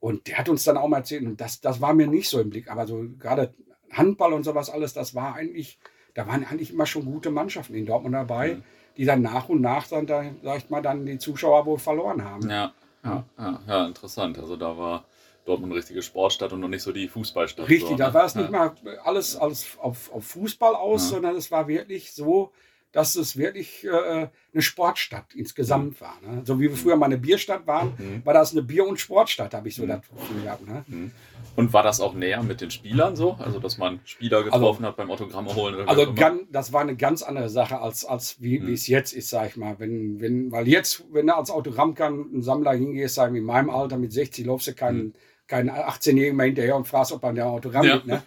Und 0.00 0.26
der 0.26 0.38
hat 0.38 0.48
uns 0.48 0.64
dann 0.64 0.76
auch 0.76 0.88
mal 0.88 0.96
erzählt, 0.96 1.22
und 1.22 1.40
das, 1.40 1.60
das 1.60 1.80
war 1.80 1.94
mir 1.94 2.08
nicht 2.08 2.28
so 2.28 2.40
im 2.40 2.50
Blick, 2.50 2.68
aber 2.68 2.88
so 2.88 3.04
gerade 3.20 3.54
Handball 3.92 4.32
und 4.32 4.42
sowas 4.42 4.68
alles, 4.68 4.94
das 4.94 5.14
war 5.14 5.36
eigentlich, 5.36 5.78
da 6.14 6.26
waren 6.26 6.44
eigentlich 6.44 6.72
immer 6.72 6.86
schon 6.86 7.04
gute 7.04 7.30
Mannschaften 7.30 7.74
in 7.74 7.86
Dortmund 7.86 8.16
dabei, 8.16 8.56
mhm. 8.56 8.62
Die 8.96 9.04
dann 9.04 9.22
nach 9.22 9.48
und 9.48 9.60
nach 9.60 9.86
dann, 9.88 10.06
da, 10.06 10.24
sag 10.42 10.58
ich 10.58 10.70
mal, 10.70 10.82
dann 10.82 11.06
die 11.06 11.18
Zuschauer 11.18 11.66
wohl 11.66 11.78
verloren 11.78 12.24
haben. 12.24 12.48
Ja, 12.48 12.72
ja, 13.04 13.24
ja, 13.38 13.60
ja 13.66 13.86
interessant. 13.86 14.38
Also 14.38 14.56
da 14.56 14.76
war 14.76 15.04
Dortmund 15.46 15.72
eine 15.72 15.78
richtige 15.78 16.02
Sportstadt 16.02 16.52
und 16.52 16.60
noch 16.60 16.68
nicht 16.68 16.82
so 16.82 16.92
die 16.92 17.08
Fußballstadt. 17.08 17.68
Richtig, 17.68 17.88
so, 17.88 17.90
ne? 17.92 17.98
da 17.98 18.14
war 18.14 18.24
es 18.24 18.34
nicht 18.34 18.50
mal 18.50 18.72
alles, 19.04 19.36
alles 19.36 19.78
auf, 19.80 20.12
auf 20.12 20.24
Fußball 20.24 20.74
aus, 20.74 21.08
sondern 21.08 21.36
es 21.36 21.50
war 21.50 21.66
wirklich 21.66 22.12
so, 22.12 22.52
dass 22.92 23.14
es 23.14 23.36
wirklich 23.36 23.84
äh, 23.84 24.28
eine 24.52 24.62
Sportstadt 24.62 25.34
insgesamt 25.34 26.00
mhm. 26.00 26.04
war. 26.04 26.18
Ne? 26.22 26.42
So 26.44 26.58
wie 26.58 26.68
wir 26.68 26.76
früher 26.76 26.96
mal 26.96 27.06
eine 27.06 27.18
Bierstadt 27.18 27.66
waren, 27.66 27.94
mhm. 27.98 28.24
war 28.24 28.34
das 28.34 28.52
eine 28.52 28.62
Bier- 28.62 28.86
und 28.86 28.98
Sportstadt, 28.98 29.54
habe 29.54 29.68
ich 29.68 29.76
so 29.76 29.84
mhm. 29.84 29.88
das 29.88 30.00
Gefühl 30.00 30.42
gehabt. 30.42 30.66
Ne? 30.66 30.84
Mhm. 30.88 31.10
Und 31.56 31.72
war 31.72 31.82
das 31.82 32.00
auch 32.00 32.14
näher 32.14 32.42
mit 32.42 32.60
den 32.60 32.70
Spielern 32.70 33.16
so? 33.16 33.32
Also, 33.34 33.58
dass 33.58 33.78
man 33.78 34.00
Spieler 34.04 34.38
also 34.38 34.50
getroffen 34.50 34.84
also, 34.84 34.86
hat 34.88 34.96
beim 34.96 35.10
Autogramme 35.10 35.54
holen? 35.54 35.88
Also, 35.88 36.14
ganz, 36.14 36.42
das 36.50 36.72
war 36.72 36.80
eine 36.80 36.96
ganz 36.96 37.22
andere 37.22 37.48
Sache, 37.48 37.80
als, 37.80 38.04
als 38.04 38.40
wie, 38.40 38.58
mhm. 38.58 38.72
es 38.72 38.86
jetzt 38.86 39.12
ist, 39.12 39.30
sag 39.30 39.50
ich 39.50 39.56
mal. 39.56 39.76
Wenn, 39.78 40.20
wenn, 40.20 40.50
weil 40.50 40.68
jetzt, 40.68 41.04
wenn 41.12 41.26
du 41.26 41.36
als 41.36 41.50
Autogrammsammler 41.50 42.72
hingehst, 42.72 43.14
sagen 43.14 43.34
wir 43.34 43.40
in 43.40 43.46
meinem 43.46 43.70
Alter 43.70 43.98
mit 43.98 44.12
60, 44.12 44.46
laufst 44.46 44.68
du 44.68 44.74
keinen 44.74 45.14
mhm 45.50 45.60
kein 45.66 45.68
18-Jähriger 45.68 46.32
mehr 46.32 46.46
hinterher 46.46 46.76
und 46.76 46.86
fragst, 46.86 47.10
ob 47.10 47.24
er 47.24 47.30
ein 47.30 47.40
Autogramm 47.40 47.84
ja. 47.84 48.00
Ne? 48.04 48.22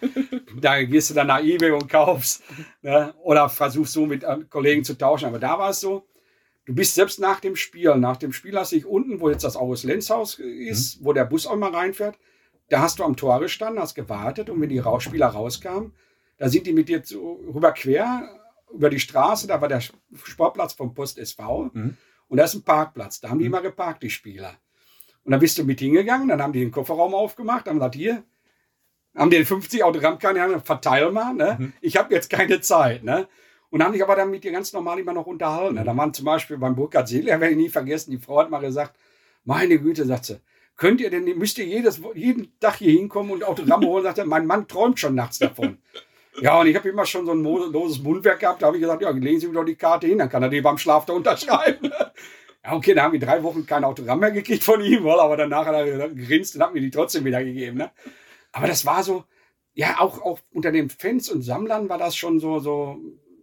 Da 0.60 0.82
gehst 0.84 1.08
du 1.08 1.14
dann 1.14 1.28
nach 1.28 1.42
Ebay 1.42 1.70
und 1.70 1.88
kaufst. 1.88 2.42
Ne? 2.82 3.14
Oder 3.22 3.48
versuchst 3.48 3.94
so 3.94 4.04
mit 4.04 4.22
äh, 4.22 4.36
Kollegen 4.50 4.84
zu 4.84 4.96
tauschen. 4.96 5.26
Aber 5.26 5.38
da 5.38 5.58
war 5.58 5.70
es 5.70 5.80
so, 5.80 6.06
du 6.66 6.74
bist 6.74 6.94
selbst 6.94 7.18
nach 7.18 7.40
dem 7.40 7.56
Spiel, 7.56 7.94
nach 7.96 8.18
dem 8.18 8.32
Spiel 8.32 8.56
hast 8.58 8.72
du 8.72 8.76
dich 8.76 8.86
unten, 8.86 9.20
wo 9.20 9.30
jetzt 9.30 9.42
das 9.42 9.56
August 9.56 9.84
Lenzhaus 9.84 10.38
ist, 10.38 11.00
mhm. 11.00 11.06
wo 11.06 11.12
der 11.14 11.24
Bus 11.24 11.46
auch 11.46 11.56
mal 11.56 11.74
reinfährt, 11.74 12.18
da 12.68 12.80
hast 12.80 12.98
du 12.98 13.04
am 13.04 13.16
Tor 13.16 13.40
gestanden, 13.40 13.80
hast 13.80 13.94
gewartet 13.94 14.50
und 14.50 14.60
wenn 14.60 14.68
die 14.68 14.82
Spieler 14.98 15.28
rauskamen, 15.28 15.92
da 16.36 16.48
sind 16.48 16.66
die 16.66 16.72
mit 16.72 16.88
dir 16.88 17.02
zu, 17.02 17.40
rüber 17.54 17.72
quer 17.72 18.28
über 18.70 18.90
die 18.90 19.00
Straße, 19.00 19.46
da 19.46 19.60
war 19.60 19.68
der 19.68 19.80
Sportplatz 19.80 20.74
vom 20.74 20.94
Post 20.94 21.18
SV 21.18 21.70
mhm. 21.72 21.96
und 22.28 22.36
da 22.36 22.44
ist 22.44 22.54
ein 22.54 22.62
Parkplatz, 22.62 23.20
da 23.20 23.30
haben 23.30 23.38
die 23.38 23.44
mhm. 23.44 23.54
immer 23.54 23.62
geparkt, 23.62 24.02
die 24.02 24.10
Spieler. 24.10 24.58
Und 25.24 25.32
dann 25.32 25.40
bist 25.40 25.58
du 25.58 25.64
mit 25.64 25.80
hingegangen, 25.80 26.28
dann 26.28 26.42
haben 26.42 26.52
die 26.52 26.60
den 26.60 26.70
Kofferraum 26.70 27.14
aufgemacht, 27.14 27.66
haben 27.66 27.76
gesagt, 27.78 27.94
hier, 27.94 28.22
haben 29.16 29.30
die 29.30 29.44
50 29.44 29.82
Autogrammkarten, 29.82 30.60
verteil 30.60 31.10
mal, 31.10 31.34
ne? 31.34 31.56
Mhm. 31.58 31.72
Ich 31.80 31.96
habe 31.96 32.14
jetzt 32.14 32.30
keine 32.30 32.60
Zeit, 32.60 33.04
ne? 33.04 33.28
Und 33.70 33.82
haben 33.82 33.92
dich 33.92 34.02
aber 34.02 34.16
dann 34.16 34.30
mit 34.30 34.44
dir 34.44 34.52
ganz 34.52 34.72
normal 34.72 34.98
immer 35.00 35.12
noch 35.12 35.26
unterhalten. 35.26 35.74
Ne? 35.74 35.80
Mhm. 35.80 35.86
Da 35.86 35.96
waren 35.96 36.14
zum 36.14 36.26
Beispiel 36.26 36.58
beim 36.58 36.76
Burkhard 36.76 37.08
Seeler, 37.08 37.40
werde 37.40 37.50
ich 37.50 37.56
nie 37.56 37.68
vergessen, 37.68 38.10
die 38.10 38.18
Frau 38.18 38.38
hat 38.38 38.50
mal 38.50 38.60
gesagt, 38.60 38.96
meine 39.44 39.78
Güte, 39.78 40.04
sagt 40.04 40.26
sie, 40.26 40.40
könnt 40.76 41.00
ihr 41.00 41.10
denn, 41.10 41.24
müsst 41.38 41.58
ihr 41.58 41.64
jedes, 41.64 42.00
jeden 42.14 42.58
Tag 42.60 42.76
hier 42.76 42.92
hinkommen 42.92 43.32
und 43.32 43.44
Autogramme 43.44 43.86
holen? 43.86 44.04
Sagt 44.04 44.18
er, 44.18 44.26
mein 44.26 44.46
Mann 44.46 44.68
träumt 44.68 45.00
schon 45.00 45.14
nachts 45.14 45.38
davon. 45.38 45.78
ja, 46.40 46.60
und 46.60 46.66
ich 46.66 46.76
habe 46.76 46.88
immer 46.88 47.06
schon 47.06 47.26
so 47.26 47.32
ein 47.32 47.42
loses 47.42 48.02
Mundwerk 48.02 48.40
gehabt, 48.40 48.62
da 48.62 48.66
habe 48.66 48.76
ich 48.76 48.82
gesagt, 48.82 49.02
ja, 49.02 49.10
legen 49.10 49.40
Sie 49.40 49.48
mir 49.48 49.54
doch 49.54 49.64
die 49.64 49.76
Karte 49.76 50.06
hin, 50.06 50.18
dann 50.18 50.28
kann 50.28 50.42
er 50.42 50.48
die 50.48 50.60
beim 50.60 50.78
Schlaf 50.78 51.04
da 51.06 51.12
unterschreiben. 51.12 51.92
Ja, 52.64 52.72
okay, 52.72 52.94
da 52.94 53.02
haben 53.02 53.12
wir 53.12 53.20
drei 53.20 53.42
Wochen 53.42 53.66
kein 53.66 53.84
Autogramm 53.84 54.20
mehr 54.20 54.30
gekriegt 54.30 54.64
von 54.64 54.80
ihm, 54.80 55.06
aber 55.06 55.36
danach 55.36 55.66
hat 55.66 55.74
er 55.74 56.08
gegrinst 56.08 56.56
und 56.56 56.62
hat 56.62 56.72
mir 56.72 56.80
die 56.80 56.90
trotzdem 56.90 57.24
wieder 57.24 57.44
gegeben. 57.44 57.78
Ne? 57.78 57.90
Aber 58.52 58.66
das 58.66 58.86
war 58.86 59.02
so, 59.02 59.24
ja, 59.74 60.00
auch, 60.00 60.22
auch 60.22 60.38
unter 60.52 60.72
den 60.72 60.88
Fans 60.88 61.30
und 61.30 61.42
Sammlern 61.42 61.88
war 61.88 61.98
das 61.98 62.16
schon 62.16 62.40
so, 62.40 62.60
so, 62.60 62.98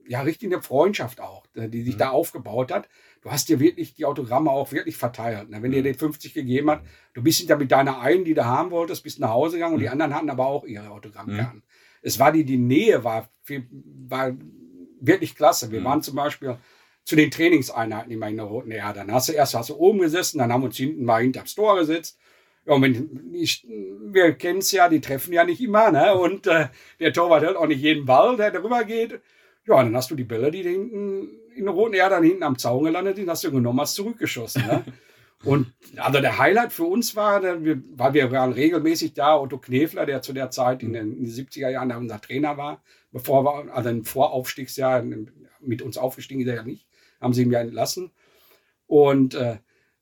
ja, 0.08 0.22
richtig 0.22 0.52
eine 0.52 0.62
Freundschaft 0.62 1.22
auch, 1.22 1.46
die 1.56 1.84
sich 1.84 1.96
mhm. 1.96 2.00
da 2.00 2.10
aufgebaut 2.10 2.72
hat. 2.72 2.90
Du 3.22 3.30
hast 3.30 3.50
dir 3.50 3.60
wirklich 3.60 3.94
die 3.94 4.06
Autogramme 4.06 4.50
auch 4.50 4.72
wirklich 4.72 4.98
verteilt. 4.98 5.50
Ne? 5.50 5.62
Wenn 5.62 5.70
mhm. 5.70 5.76
dir 5.76 5.84
den 5.84 5.96
50 5.96 6.34
gegeben 6.34 6.72
hat, 6.72 6.82
du 7.14 7.22
bist 7.22 7.40
hinter 7.40 7.58
mit 7.58 7.72
deiner 7.72 8.02
einen, 8.02 8.26
die 8.26 8.34
du 8.34 8.44
haben 8.44 8.72
wolltest, 8.72 9.04
bist 9.04 9.20
nach 9.20 9.30
Hause 9.30 9.58
gegangen 9.58 9.76
und 9.76 9.82
die 9.82 9.86
mhm. 9.86 9.92
anderen 9.92 10.16
hatten 10.16 10.30
aber 10.32 10.48
auch 10.48 10.66
ihre 10.66 10.90
Autogrammkarten. 10.90 11.60
Mhm. 11.60 11.64
Es 12.02 12.18
war 12.18 12.32
die, 12.32 12.44
die 12.44 12.58
Nähe 12.58 13.04
war, 13.04 13.30
war 14.08 14.36
wirklich 15.00 15.36
klasse. 15.36 15.72
Wir 15.72 15.82
mhm. 15.82 15.86
waren 15.86 16.02
zum 16.02 16.16
Beispiel 16.16 16.58
zu 17.04 17.16
den 17.16 17.32
Trainingseinheiten 17.32 18.12
immer 18.12 18.30
in 18.30 18.38
der 18.38 18.46
Roten 18.46 18.72
Erde. 18.72 19.00
Dann 19.00 19.12
hast 19.12 19.30
du 19.30 19.34
erst 19.34 19.54
hast 19.54 19.70
du 19.70 19.76
oben 19.76 20.00
gesessen, 20.00 20.38
dann 20.38 20.52
haben 20.52 20.62
wir 20.62 20.68
uns 20.68 20.78
hinten 20.78 21.04
mal 21.04 21.22
hinterm 21.22 21.46
Tor 21.46 21.78
gesetzt. 21.78 22.18
Ja, 22.66 22.74
und 22.74 22.84
wenn 22.84 23.34
ich, 23.34 23.66
wir 23.68 24.34
kennen 24.34 24.60
es 24.60 24.72
ja, 24.72 24.88
die 24.88 25.02
treffen 25.02 25.34
ja 25.34 25.44
nicht 25.44 25.62
immer, 25.62 25.92
ne? 25.92 26.16
Und 26.16 26.46
äh, 26.46 26.68
der 27.00 27.12
Torwart 27.12 27.44
hält 27.44 27.56
auch 27.56 27.66
nicht 27.66 27.82
jeden 27.82 28.06
Ball, 28.06 28.38
der 28.38 28.52
darüber 28.52 28.84
geht. 28.84 29.20
Ja, 29.66 29.84
dann 29.84 29.96
hast 29.96 30.12
du 30.12 30.16
die 30.16 30.24
Bälle, 30.24 30.52
die 30.52 30.62
hinten 30.62 31.30
in 31.56 31.66
der 31.66 31.74
Roten 31.74 31.96
Erde 31.96 32.16
dann 32.16 32.24
hinten 32.24 32.44
am 32.44 32.58
Zaun 32.58 32.86
gelandet 32.86 33.16
sind, 33.16 33.30
hast 33.30 33.44
du 33.44 33.52
genommen, 33.52 33.82
hast 33.82 33.96
zurückgeschossen. 33.96 34.66
Ne? 34.66 34.84
Und 35.44 35.74
also 35.98 36.22
der 36.22 36.38
Highlight 36.38 36.72
für 36.72 36.84
uns 36.84 37.16
war, 37.16 37.42
weil 37.42 38.14
wir 38.14 38.32
waren 38.32 38.54
regelmäßig 38.54 39.16
da, 39.16 39.40
Otto 39.40 39.58
Knefler, 39.58 40.06
der 40.06 40.22
zu 40.22 40.34
der 40.34 40.52
Zeit 40.52 40.84
in 40.84 40.94
den, 40.94 41.18
in 41.18 41.26
den 41.26 41.34
70er 41.34 41.70
Jahren 41.70 41.92
unser 41.94 42.22
Trainer 42.22 42.58
war, 42.58 42.84
bevor 43.12 43.44
wir, 43.44 43.76
also 43.76 43.90
im 43.90 44.06
Voraufstiegsjahr 44.06 45.04
mit 45.60 45.82
uns 45.82 45.98
aufgestiegen 45.98 46.42
ist 46.42 46.48
er 46.48 46.56
ja 46.58 46.64
nicht 46.64 46.86
haben 47.22 47.34
sie 47.34 47.44
ihn 47.44 47.52
ja 47.52 47.62
entlassen. 47.62 48.12
Und 48.88 49.36
äh, 49.36 49.58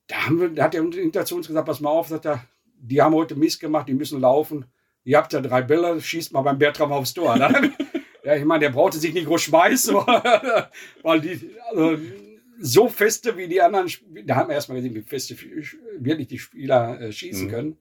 da, 0.08 0.26
haben 0.26 0.40
wir, 0.40 0.50
da 0.50 0.64
hat 0.64 0.76
er 0.76 0.82
hinter 0.82 1.26
zu 1.26 1.36
uns 1.36 1.48
gesagt, 1.48 1.68
pass 1.68 1.80
mal 1.80 1.90
auf, 1.90 2.08
sagt 2.08 2.26
er, 2.26 2.44
die 2.82 3.02
haben 3.02 3.14
heute 3.14 3.36
Mist 3.36 3.60
gemacht, 3.60 3.88
die 3.88 3.94
müssen 3.94 4.20
laufen. 4.22 4.66
Ihr 5.04 5.18
habt 5.18 5.34
ja 5.34 5.42
drei 5.42 5.62
Bälle, 5.62 6.02
schießt 6.02 6.34
mal 6.34 6.42
beim 6.42 6.58
Bertram 6.58 6.92
aufs 6.92 7.14
Tor. 7.14 7.38
ja, 8.24 8.36
ich 8.36 8.46
meine, 8.46 8.62
der 8.62 8.70
brauchte 8.70 8.98
sich 8.98 9.14
nicht 9.14 9.28
groß 9.28 9.44
schmeißen, 9.44 9.96
weil 11.04 11.22
die, 11.22 11.52
also, 11.72 11.98
so 12.62 12.90
feste 12.90 13.38
wie 13.38 13.48
die 13.48 13.62
anderen, 13.62 13.90
da 14.26 14.36
haben 14.36 14.50
wir 14.50 14.56
erstmal 14.56 14.78
gesehen, 14.82 14.96
wie 14.96 15.02
feste 15.02 15.36
wirklich 16.00 16.28
die 16.28 16.40
Spieler 16.40 17.00
äh, 17.00 17.12
schießen 17.12 17.48
mhm. 17.48 17.52
können. 17.52 17.78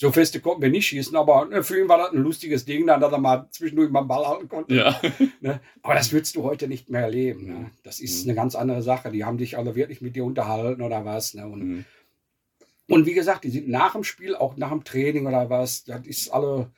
So 0.00 0.12
feste 0.12 0.38
konnten 0.38 0.62
wir 0.62 0.70
nicht 0.70 0.86
schießen, 0.86 1.16
aber 1.16 1.46
ne, 1.46 1.64
für 1.64 1.80
ihn 1.80 1.88
war 1.88 1.98
das 1.98 2.12
ein 2.12 2.22
lustiges 2.22 2.64
Ding, 2.64 2.86
dann, 2.86 3.00
dass 3.00 3.10
er 3.10 3.18
mal 3.18 3.48
zwischendurch 3.50 3.90
mal 3.90 3.98
einen 3.98 4.08
Ball 4.08 4.28
halten 4.28 4.48
konnte. 4.48 4.72
Ja. 4.72 5.00
Ne? 5.40 5.60
Aber 5.82 5.94
das 5.94 6.12
würdest 6.12 6.36
du 6.36 6.44
heute 6.44 6.68
nicht 6.68 6.88
mehr 6.88 7.02
erleben. 7.02 7.46
Ne? 7.46 7.70
Das 7.82 7.98
ist 7.98 8.24
mhm. 8.24 8.30
eine 8.30 8.36
ganz 8.36 8.54
andere 8.54 8.82
Sache. 8.82 9.10
Die 9.10 9.24
haben 9.24 9.38
dich 9.38 9.58
alle 9.58 9.74
wirklich 9.74 10.00
mit 10.00 10.14
dir 10.14 10.24
unterhalten 10.24 10.82
oder 10.82 11.04
was. 11.04 11.34
Ne? 11.34 11.48
Und, 11.48 11.64
mhm. 11.64 11.84
und 12.88 13.06
wie 13.06 13.14
gesagt, 13.14 13.42
die 13.42 13.50
sind 13.50 13.68
nach 13.68 13.92
dem 13.92 14.04
Spiel, 14.04 14.36
auch 14.36 14.56
nach 14.56 14.70
dem 14.70 14.84
Training 14.84 15.26
oder 15.26 15.50
was, 15.50 15.82
das 15.82 16.06
ist 16.06 16.28
alle. 16.30 16.70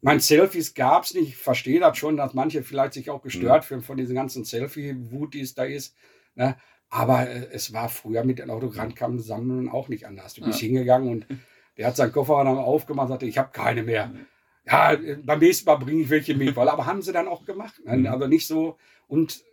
Mein 0.00 0.20
Selfies 0.20 0.72
gab 0.72 1.04
es 1.04 1.12
nicht. 1.12 1.28
Ich 1.28 1.36
verstehe 1.36 1.80
das 1.80 1.98
schon, 1.98 2.16
dass 2.16 2.32
manche 2.32 2.62
vielleicht 2.62 2.94
sich 2.94 3.10
auch 3.10 3.20
gestört 3.20 3.64
mhm. 3.64 3.66
fühlen 3.66 3.82
von 3.82 3.98
diesen 3.98 4.14
ganzen 4.14 4.44
Selfie-Wut, 4.46 5.34
die 5.34 5.40
es 5.40 5.54
da 5.54 5.64
ist. 5.64 5.94
Ne? 6.34 6.56
Aber 6.88 7.28
äh, 7.28 7.48
es 7.52 7.74
war 7.74 7.90
früher 7.90 8.24
mit 8.24 8.38
den 8.38 8.48
Autogrammkarten 8.48 9.20
sammeln 9.20 9.68
auch 9.68 9.88
nicht 9.88 10.06
anders. 10.06 10.34
Du 10.34 10.42
bist 10.42 10.62
ja. 10.62 10.68
hingegangen 10.68 11.10
und 11.10 11.26
Der 11.76 11.88
hat 11.88 11.96
seinen 11.96 12.12
Kofferraum 12.12 12.58
aufgemacht 12.58 13.06
und 13.06 13.12
sagte, 13.12 13.26
ich 13.26 13.38
habe 13.38 13.50
keine 13.52 13.82
mehr. 13.82 14.10
Ja, 14.66 14.96
beim 15.24 15.38
nächsten 15.38 15.66
Mal 15.66 15.76
bringe 15.76 16.02
ich 16.02 16.10
welche 16.10 16.34
mit. 16.34 16.56
Weil, 16.56 16.68
aber 16.68 16.86
haben 16.86 17.02
sie 17.02 17.12
dann 17.12 17.28
auch 17.28 17.44
gemacht. 17.44 17.80
Ne? 17.84 17.98
Mhm. 17.98 18.06
Aber 18.06 18.28
nicht 18.28 18.46
so. 18.46 18.76
Und 19.06 19.44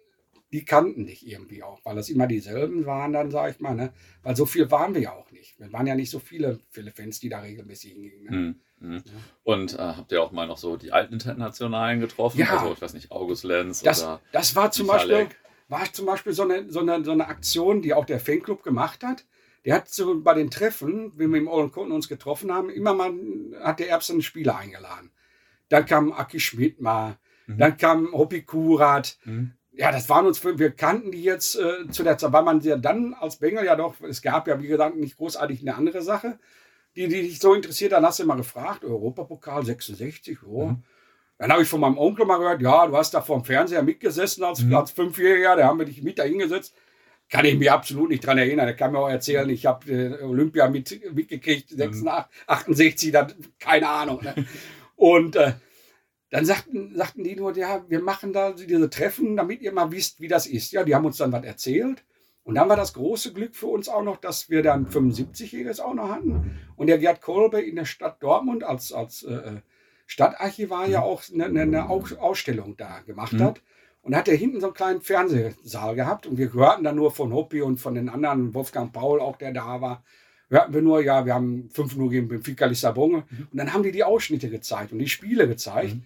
die 0.52 0.66
kannten 0.66 1.08
dich 1.08 1.28
irgendwie 1.28 1.64
auch, 1.64 1.80
weil 1.84 1.96
das 1.96 2.10
immer 2.10 2.28
dieselben 2.28 2.86
waren 2.86 3.12
dann, 3.12 3.32
sage 3.32 3.52
ich 3.52 3.60
mal. 3.60 3.76
Ne? 3.76 3.92
Weil 4.22 4.36
so 4.36 4.46
viel 4.46 4.70
waren 4.70 4.94
wir 4.94 5.02
ja 5.02 5.14
auch 5.14 5.32
nicht. 5.32 5.60
Wir 5.60 5.72
waren 5.74 5.88
ja 5.88 5.96
nicht 5.96 6.12
so 6.12 6.20
viele, 6.20 6.60
viele 6.70 6.92
Fans, 6.92 7.20
die 7.20 7.30
da 7.30 7.40
regelmäßig 7.40 7.94
hingingen. 7.94 8.24
Ne? 8.24 8.32
Mhm. 8.32 8.56
Mhm. 8.80 8.96
Ja. 8.98 9.12
Und 9.44 9.74
äh, 9.74 9.78
habt 9.78 10.12
ihr 10.12 10.22
auch 10.22 10.32
mal 10.32 10.48
noch 10.48 10.58
so 10.58 10.78
die 10.78 10.92
alten 10.92 11.14
Internationalen 11.14 12.00
getroffen? 12.00 12.40
Ja. 12.40 12.58
Also, 12.58 12.74
ich 12.74 12.82
weiß 12.82 12.94
nicht, 12.94 13.12
August 13.12 13.44
Lenz 13.44 13.82
das, 13.82 14.04
oder. 14.04 14.22
Das 14.32 14.56
war 14.56 14.72
zum 14.72 14.88
Beispiel, 14.88 15.28
war 15.70 15.92
zum 15.92 16.06
Beispiel 16.06 16.34
so 16.34 16.44
eine, 16.44 16.70
so, 16.70 16.82
eine, 16.82 17.04
so 17.04 17.12
eine 17.12 17.28
Aktion, 17.28 17.82
die 17.82 17.94
auch 17.94 18.06
der 18.06 18.20
Fanclub 18.20 18.64
gemacht 18.64 19.04
hat. 19.04 19.26
Der 19.66 19.76
hat 19.76 19.90
so 19.90 20.20
bei 20.20 20.34
den 20.34 20.50
Treffen, 20.50 21.14
wenn 21.16 21.32
wir 21.32 21.40
im 21.40 21.48
Olden 21.48 21.72
Kunden 21.72 21.94
uns 21.94 22.10
getroffen 22.10 22.52
haben, 22.52 22.70
immer 22.70 22.94
mal 22.94 23.14
hat 23.62 23.80
der 23.80 23.90
Erbsen 23.90 24.22
Spieler 24.22 24.58
eingeladen. 24.58 25.12
Dann 25.70 25.86
kam 25.86 26.12
Aki 26.12 26.40
Schmidt 26.40 26.82
mal, 26.82 27.18
mhm. 27.48 27.58
dann 27.58 27.78
kam 27.78 28.12
Hopi 28.12 28.44
Kurat. 28.44 29.18
Mhm. 29.24 29.54
Ja, 29.72 29.92
das 29.92 30.08
waren 30.10 30.28
uns, 30.28 30.44
wir 30.44 30.72
kannten 30.72 31.12
die 31.12 31.24
jetzt 31.24 31.56
äh, 31.56 31.88
zu 31.90 32.04
der 32.04 32.18
Zeit, 32.18 32.32
weil 32.34 32.44
man 32.44 32.60
ja 32.62 32.78
dann 32.78 33.14
als 33.14 33.38
Bengel 33.38 33.66
ja 33.66 33.76
doch, 33.76 33.96
es 34.02 34.22
gab 34.22 34.48
ja 34.48 34.62
wie 34.62 34.68
gesagt 34.68 34.98
nicht 34.98 35.18
großartig 35.18 35.62
eine 35.62 35.76
andere 35.76 36.02
Sache, 36.02 36.38
die, 36.96 37.08
die 37.08 37.22
dich 37.24 37.40
so 37.40 37.56
interessiert, 37.56 37.94
dann 37.94 38.06
hast 38.06 38.20
du 38.20 38.26
mal 38.26 38.36
gefragt, 38.36 38.84
Europapokal 38.84 39.66
66, 39.66 40.44
oh. 40.44 40.68
Mhm. 40.68 40.84
Dann 41.40 41.52
habe 41.52 41.64
ich 41.64 41.68
von 41.68 41.80
meinem 41.80 41.98
Onkel 41.98 42.26
mal 42.26 42.38
gehört, 42.38 42.62
ja, 42.62 42.86
du 42.86 42.96
hast 42.96 43.14
da 43.14 43.22
vor 43.22 43.40
dem 43.40 43.46
Fernseher 43.46 43.82
mitgesessen 43.82 44.44
als, 44.44 44.62
mhm. 44.62 44.76
als 44.76 44.92
Fünfjähriger, 44.92 45.56
da 45.56 45.66
haben 45.66 45.80
wir 45.80 45.86
dich 45.86 46.04
mit 46.04 46.20
da 46.20 46.24
hingesetzt 46.24 46.76
kann 47.30 47.46
ich 47.46 47.58
mich 47.58 47.72
absolut 47.72 48.10
nicht 48.10 48.26
dran 48.26 48.38
erinnern. 48.38 48.68
Er 48.68 48.76
kann 48.76 48.92
mir 48.92 49.00
auch 49.00 49.10
erzählen, 49.10 49.50
ich 49.50 49.66
habe 49.66 49.92
äh, 49.92 50.24
Olympia 50.24 50.70
mit, 50.70 51.14
mitgekriegt, 51.14 51.70
66, 51.70 52.06
68, 52.48 53.12
dann, 53.12 53.34
keine 53.60 53.90
Ahnung. 53.90 54.24
Ne? 54.24 54.36
Und 54.96 55.36
äh, 55.36 55.54
dann 56.30 56.46
sagten, 56.46 56.96
sagten 56.96 57.24
die 57.24 57.36
nur, 57.36 57.56
ja, 57.56 57.84
wir 57.88 58.02
machen 58.02 58.34
da 58.34 58.54
diese 58.54 58.90
Treffen, 58.90 59.36
damit 59.36 59.62
ihr 59.62 59.72
mal 59.72 59.92
wisst, 59.92 60.20
wie 60.20 60.28
das 60.28 60.48
ist. 60.48 60.72
Ja, 60.72 60.84
die 60.84 60.96
haben 60.96 61.06
uns 61.06 61.18
dann 61.18 61.32
was 61.32 61.44
erzählt. 61.44 62.04
Und 62.44 62.56
dann 62.56 62.68
war 62.70 62.76
das 62.76 62.94
große 62.94 63.34
Glück 63.34 63.56
für 63.56 63.68
uns 63.68 63.88
auch 63.88 64.04
noch, 64.04 64.18
dass 64.18 64.50
wir 64.50 64.64
dann 64.64 64.88
75-Jähriges 64.88 65.80
auch 65.80 65.94
noch 65.94 66.10
hatten. 66.10 66.60
Und 66.76 66.88
der 66.88 66.98
Gerd 66.98 67.22
Kolbe 67.22 67.62
in 67.62 67.76
der 67.76 67.86
Stadt 67.86 68.22
Dortmund 68.22 68.64
als, 68.64 68.92
als 68.92 69.24
äh, 69.24 69.34
äh 69.34 69.62
Stadtarchivar 70.06 70.88
ja 70.88 71.02
auch 71.02 71.24
eine, 71.34 71.46
eine 71.46 71.90
Ausstellung 71.90 72.76
da 72.78 73.00
gemacht 73.00 73.34
mhm. 73.34 73.44
hat. 73.44 73.62
Und 74.04 74.16
hat 74.16 74.28
er 74.28 74.36
hinten 74.36 74.60
so 74.60 74.68
einen 74.68 74.76
kleinen 74.76 75.02
Fernsehsaal 75.02 75.96
gehabt 75.96 76.28
und 76.28 76.38
wir 76.38 76.54
hörten 76.54 76.84
dann 76.84 76.98
nur 76.98 77.12
von 77.12 77.34
Hoppi 77.34 77.62
und 77.62 77.78
von 77.78 77.96
den 77.96 78.10
anderen, 78.10 78.54
Wolfgang 78.54 78.92
Paul 78.92 79.22
auch, 79.22 79.38
der 79.38 79.54
da 79.54 79.80
war, 79.80 80.04
hörten 80.50 80.74
wir 80.74 80.82
nur, 80.82 81.02
ja, 81.02 81.26
wir 81.26 81.34
haben 81.34 81.70
5 81.72 81.96
Uhr 81.96 82.10
gegen 82.10 82.28
Benfica 82.28 82.66
Lissabon. 82.66 83.12
Mhm. 83.12 83.48
Und 83.52 83.58
dann 83.58 83.74
haben 83.74 83.84
die 83.84 83.94
die 83.94 84.04
Ausschnitte 84.04 84.50
gezeigt 84.50 84.92
und 84.92 85.00
die 85.00 85.08
Spiele 85.08 85.48
gezeigt. 85.48 85.96
Mhm. 85.96 86.04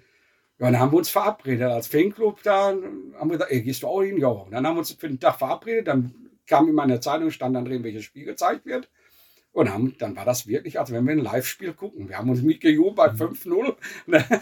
Ja, 0.60 0.71
dann 0.71 0.79
haben 0.79 0.91
wir 0.91 0.97
uns 0.97 1.10
verabredet 1.10 1.69
als 1.69 1.88
Fanclub. 1.88 2.41
Da 2.43 2.67
haben 2.67 3.29
wir 3.29 3.38
gesagt, 3.38 3.51
ey, 3.51 3.62
gehst 3.62 3.83
du 3.83 3.88
auch 3.88 4.03
hin? 4.03 4.17
Ja. 4.17 4.27
Und 4.27 4.51
dann 4.51 4.65
haben 4.65 4.75
wir 4.75 4.79
uns 4.79 4.91
für 4.91 5.07
den 5.07 5.19
Tag 5.19 5.38
verabredet. 5.38 5.88
Dann 5.88 6.13
kam 6.47 6.69
immer 6.69 6.83
in 6.83 6.89
der 6.89 7.01
Zeitung, 7.01 7.31
stand 7.31 7.55
dann 7.55 7.65
drin, 7.65 7.83
welches 7.83 8.05
Spiel 8.05 8.25
gezeigt 8.25 8.65
wird. 8.65 8.89
Und 9.51 9.73
haben, 9.73 9.95
dann 9.97 10.15
war 10.15 10.25
das 10.25 10.47
wirklich, 10.47 10.79
als 10.79 10.91
wenn 10.91 11.05
wir 11.05 11.13
ein 11.13 11.19
Live-Spiel 11.19 11.73
gucken. 11.73 12.10
Wir 12.10 12.17
haben 12.17 12.29
uns 12.29 12.41
mitgejubelt 12.41 12.95
bei 12.95 13.07
5-0. 13.07 13.75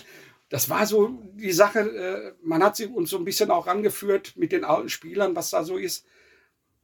Das 0.50 0.70
war 0.70 0.86
so 0.86 1.24
die 1.34 1.52
Sache, 1.52 1.80
äh, 1.80 2.34
man 2.44 2.64
hat 2.64 2.76
sie 2.76 2.86
uns 2.86 3.10
so 3.10 3.18
ein 3.18 3.26
bisschen 3.26 3.50
auch 3.52 3.68
rangeführt 3.68 4.34
mit 4.38 4.52
den 4.52 4.64
alten 4.64 4.90
Spielern, 4.90 5.36
was 5.36 5.50
da 5.50 5.64
so 5.64 5.78
ist. 5.78 6.06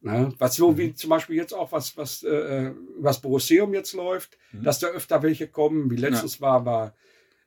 Ne? 0.00 0.34
Was 0.38 0.56
so 0.56 0.76
wie 0.76 0.94
zum 0.94 1.10
Beispiel 1.10 1.36
jetzt 1.36 1.54
auch 1.54 1.70
was, 1.70 1.96
was 1.96 2.24
äh, 2.24 2.72
was 2.98 3.20
Borusseum 3.20 3.72
jetzt 3.72 3.92
läuft, 3.92 4.36
mhm. 4.50 4.64
dass 4.64 4.80
da 4.80 4.88
öfter 4.88 5.22
welche 5.22 5.46
kommen, 5.46 5.90
wie 5.90 5.96
letztes 5.96 6.38
ja. 6.38 6.40
war, 6.40 6.66
war 6.66 6.94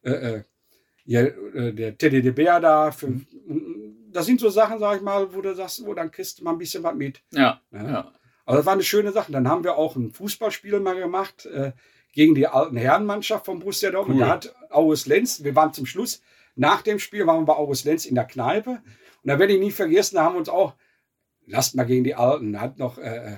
äh, 0.03 0.11
äh 0.11 0.43
äh, 1.07 1.73
der 1.73 1.97
Teddy 1.97 2.21
de 2.21 2.31
Bär 2.31 2.59
da. 2.59 2.91
Für, 2.91 3.07
mhm. 3.07 4.07
Das 4.11 4.25
sind 4.25 4.39
so 4.39 4.49
Sachen, 4.49 4.79
sag 4.79 4.97
ich 4.97 5.01
mal, 5.01 5.33
wo 5.33 5.41
du 5.41 5.53
sagst, 5.53 5.85
wo 5.85 5.93
dann 5.93 6.11
kriegst 6.11 6.39
du 6.39 6.43
mal 6.43 6.51
ein 6.51 6.57
bisschen 6.57 6.83
was 6.83 6.95
mit. 6.95 7.21
Ja. 7.31 7.61
ja. 7.71 7.83
ja. 7.83 8.13
Aber 8.45 8.57
das 8.57 8.65
war 8.65 8.73
eine 8.73 8.83
schöne 8.83 9.11
Sache. 9.11 9.31
Dann 9.31 9.49
haben 9.49 9.63
wir 9.63 9.75
auch 9.75 9.95
ein 9.95 10.11
Fußballspiel 10.11 10.79
mal 10.79 10.95
gemacht 10.95 11.45
äh, 11.47 11.73
gegen 12.15 12.33
die 12.33 12.47
alten 12.47 12.77
Herrenmannschaft 12.77 13.45
von 13.45 13.59
Borussia 13.59 13.91
Dortmund. 13.91 14.19
Cool. 14.19 14.25
Da 14.25 14.31
hat 14.33 14.55
August 14.71 15.05
Lenz, 15.05 15.43
wir 15.43 15.53
waren 15.53 15.73
zum 15.73 15.85
Schluss, 15.85 16.21
nach 16.55 16.81
dem 16.81 16.97
Spiel 16.97 17.27
waren 17.27 17.41
wir 17.41 17.45
bei 17.45 17.53
August 17.53 17.85
Lenz 17.85 18.05
in 18.05 18.15
der 18.15 18.25
Kneipe. 18.25 18.71
Und 18.71 18.81
da 19.29 19.37
werde 19.37 19.53
ich 19.53 19.59
nie 19.59 19.71
vergessen, 19.71 20.15
da 20.15 20.23
haben 20.23 20.35
wir 20.35 20.39
uns 20.39 20.49
auch, 20.49 20.73
lasst 21.45 21.75
mal 21.75 21.83
gegen 21.83 22.05
die 22.05 22.15
Alten, 22.15 22.53
da 22.53 22.61
hat 22.61 22.79
noch 22.79 22.97
äh, 22.97 23.37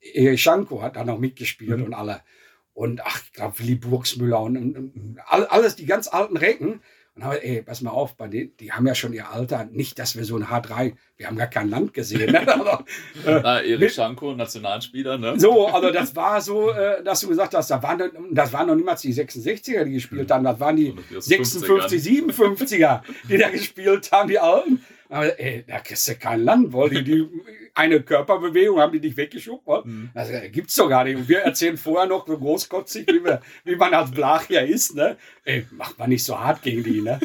Erich 0.00 0.42
Schanko 0.42 0.82
hat 0.82 0.96
da 0.96 1.04
noch 1.04 1.18
mitgespielt 1.18 1.78
mhm. 1.78 1.86
und 1.86 1.94
alle. 1.94 2.22
Und 2.74 3.04
ach, 3.04 3.24
ich 3.24 3.32
glaube, 3.32 3.58
Willy 3.58 3.74
Burgsmüller 3.74 4.40
und, 4.40 4.56
und, 4.56 4.76
und, 4.76 5.18
alles, 5.26 5.74
die 5.74 5.86
ganz 5.86 6.06
alten 6.06 6.36
Recken. 6.36 6.80
Und 7.18 7.24
habe, 7.24 7.42
ey, 7.42 7.62
pass 7.62 7.80
mal 7.80 7.90
auf, 7.90 8.14
bei 8.14 8.28
denen, 8.28 8.56
die 8.58 8.70
haben 8.70 8.86
ja 8.86 8.94
schon 8.94 9.12
ihr 9.12 9.28
Alter. 9.28 9.64
Nicht, 9.72 9.98
dass 9.98 10.16
wir 10.16 10.24
so 10.24 10.36
ein 10.36 10.44
H3, 10.44 10.94
wir 11.16 11.26
haben 11.26 11.36
gar 11.36 11.48
kein 11.48 11.68
Land 11.68 11.92
gesehen. 11.92 12.30
Ne? 12.30 12.46
also, 12.46 12.84
äh, 13.26 13.72
Erich 13.72 13.94
Schanko, 13.94 14.34
Nationalspieler, 14.34 15.18
ne? 15.18 15.34
So, 15.36 15.66
also 15.66 15.90
das 15.90 16.14
war 16.14 16.40
so, 16.40 16.70
äh, 16.70 17.02
dass 17.02 17.18
du 17.18 17.28
gesagt 17.28 17.54
hast, 17.54 17.72
da 17.72 17.82
waren, 17.82 18.08
das 18.30 18.52
waren 18.52 18.68
noch 18.68 18.76
niemals 18.76 19.00
die 19.00 19.12
66er, 19.12 19.82
die 19.82 19.94
gespielt 19.94 20.30
haben, 20.30 20.44
das 20.44 20.60
waren 20.60 20.76
die 20.76 20.94
56, 21.18 22.00
57er, 22.00 23.00
die 23.28 23.36
da 23.36 23.48
gespielt 23.48 24.12
haben, 24.12 24.28
die 24.28 24.38
Alten. 24.38 24.84
Aber 25.08 25.40
ey, 25.40 25.64
da 25.66 25.80
kriegst 25.80 26.06
du 26.06 26.14
kein 26.14 26.44
Land, 26.44 26.72
weil 26.72 26.90
die, 26.90 27.02
die 27.02 27.28
eine 27.74 28.02
Körperbewegung 28.02 28.80
haben 28.80 28.92
die 28.92 29.00
dich 29.00 29.16
weggeschoben. 29.16 29.82
Mhm. 29.84 30.10
Also 30.14 30.32
gibt's 30.50 30.74
doch 30.74 30.88
gar 30.88 31.04
nicht. 31.04 31.16
Und 31.16 31.28
wir 31.28 31.40
erzählen 31.40 31.76
vorher 31.76 32.06
noch 32.06 32.26
so 32.26 32.38
großkotzig, 32.38 33.06
wie, 33.08 33.24
wir, 33.24 33.40
wie 33.64 33.76
man 33.76 33.94
als 33.94 34.10
Blach 34.10 34.48
ja 34.50 34.60
ist. 34.60 34.94
Ne? 34.94 35.16
Ey, 35.44 35.66
macht 35.70 35.98
man 35.98 36.10
nicht 36.10 36.24
so 36.24 36.38
hart 36.38 36.62
gegen 36.62 36.84
die. 36.84 37.00
Ne? 37.00 37.20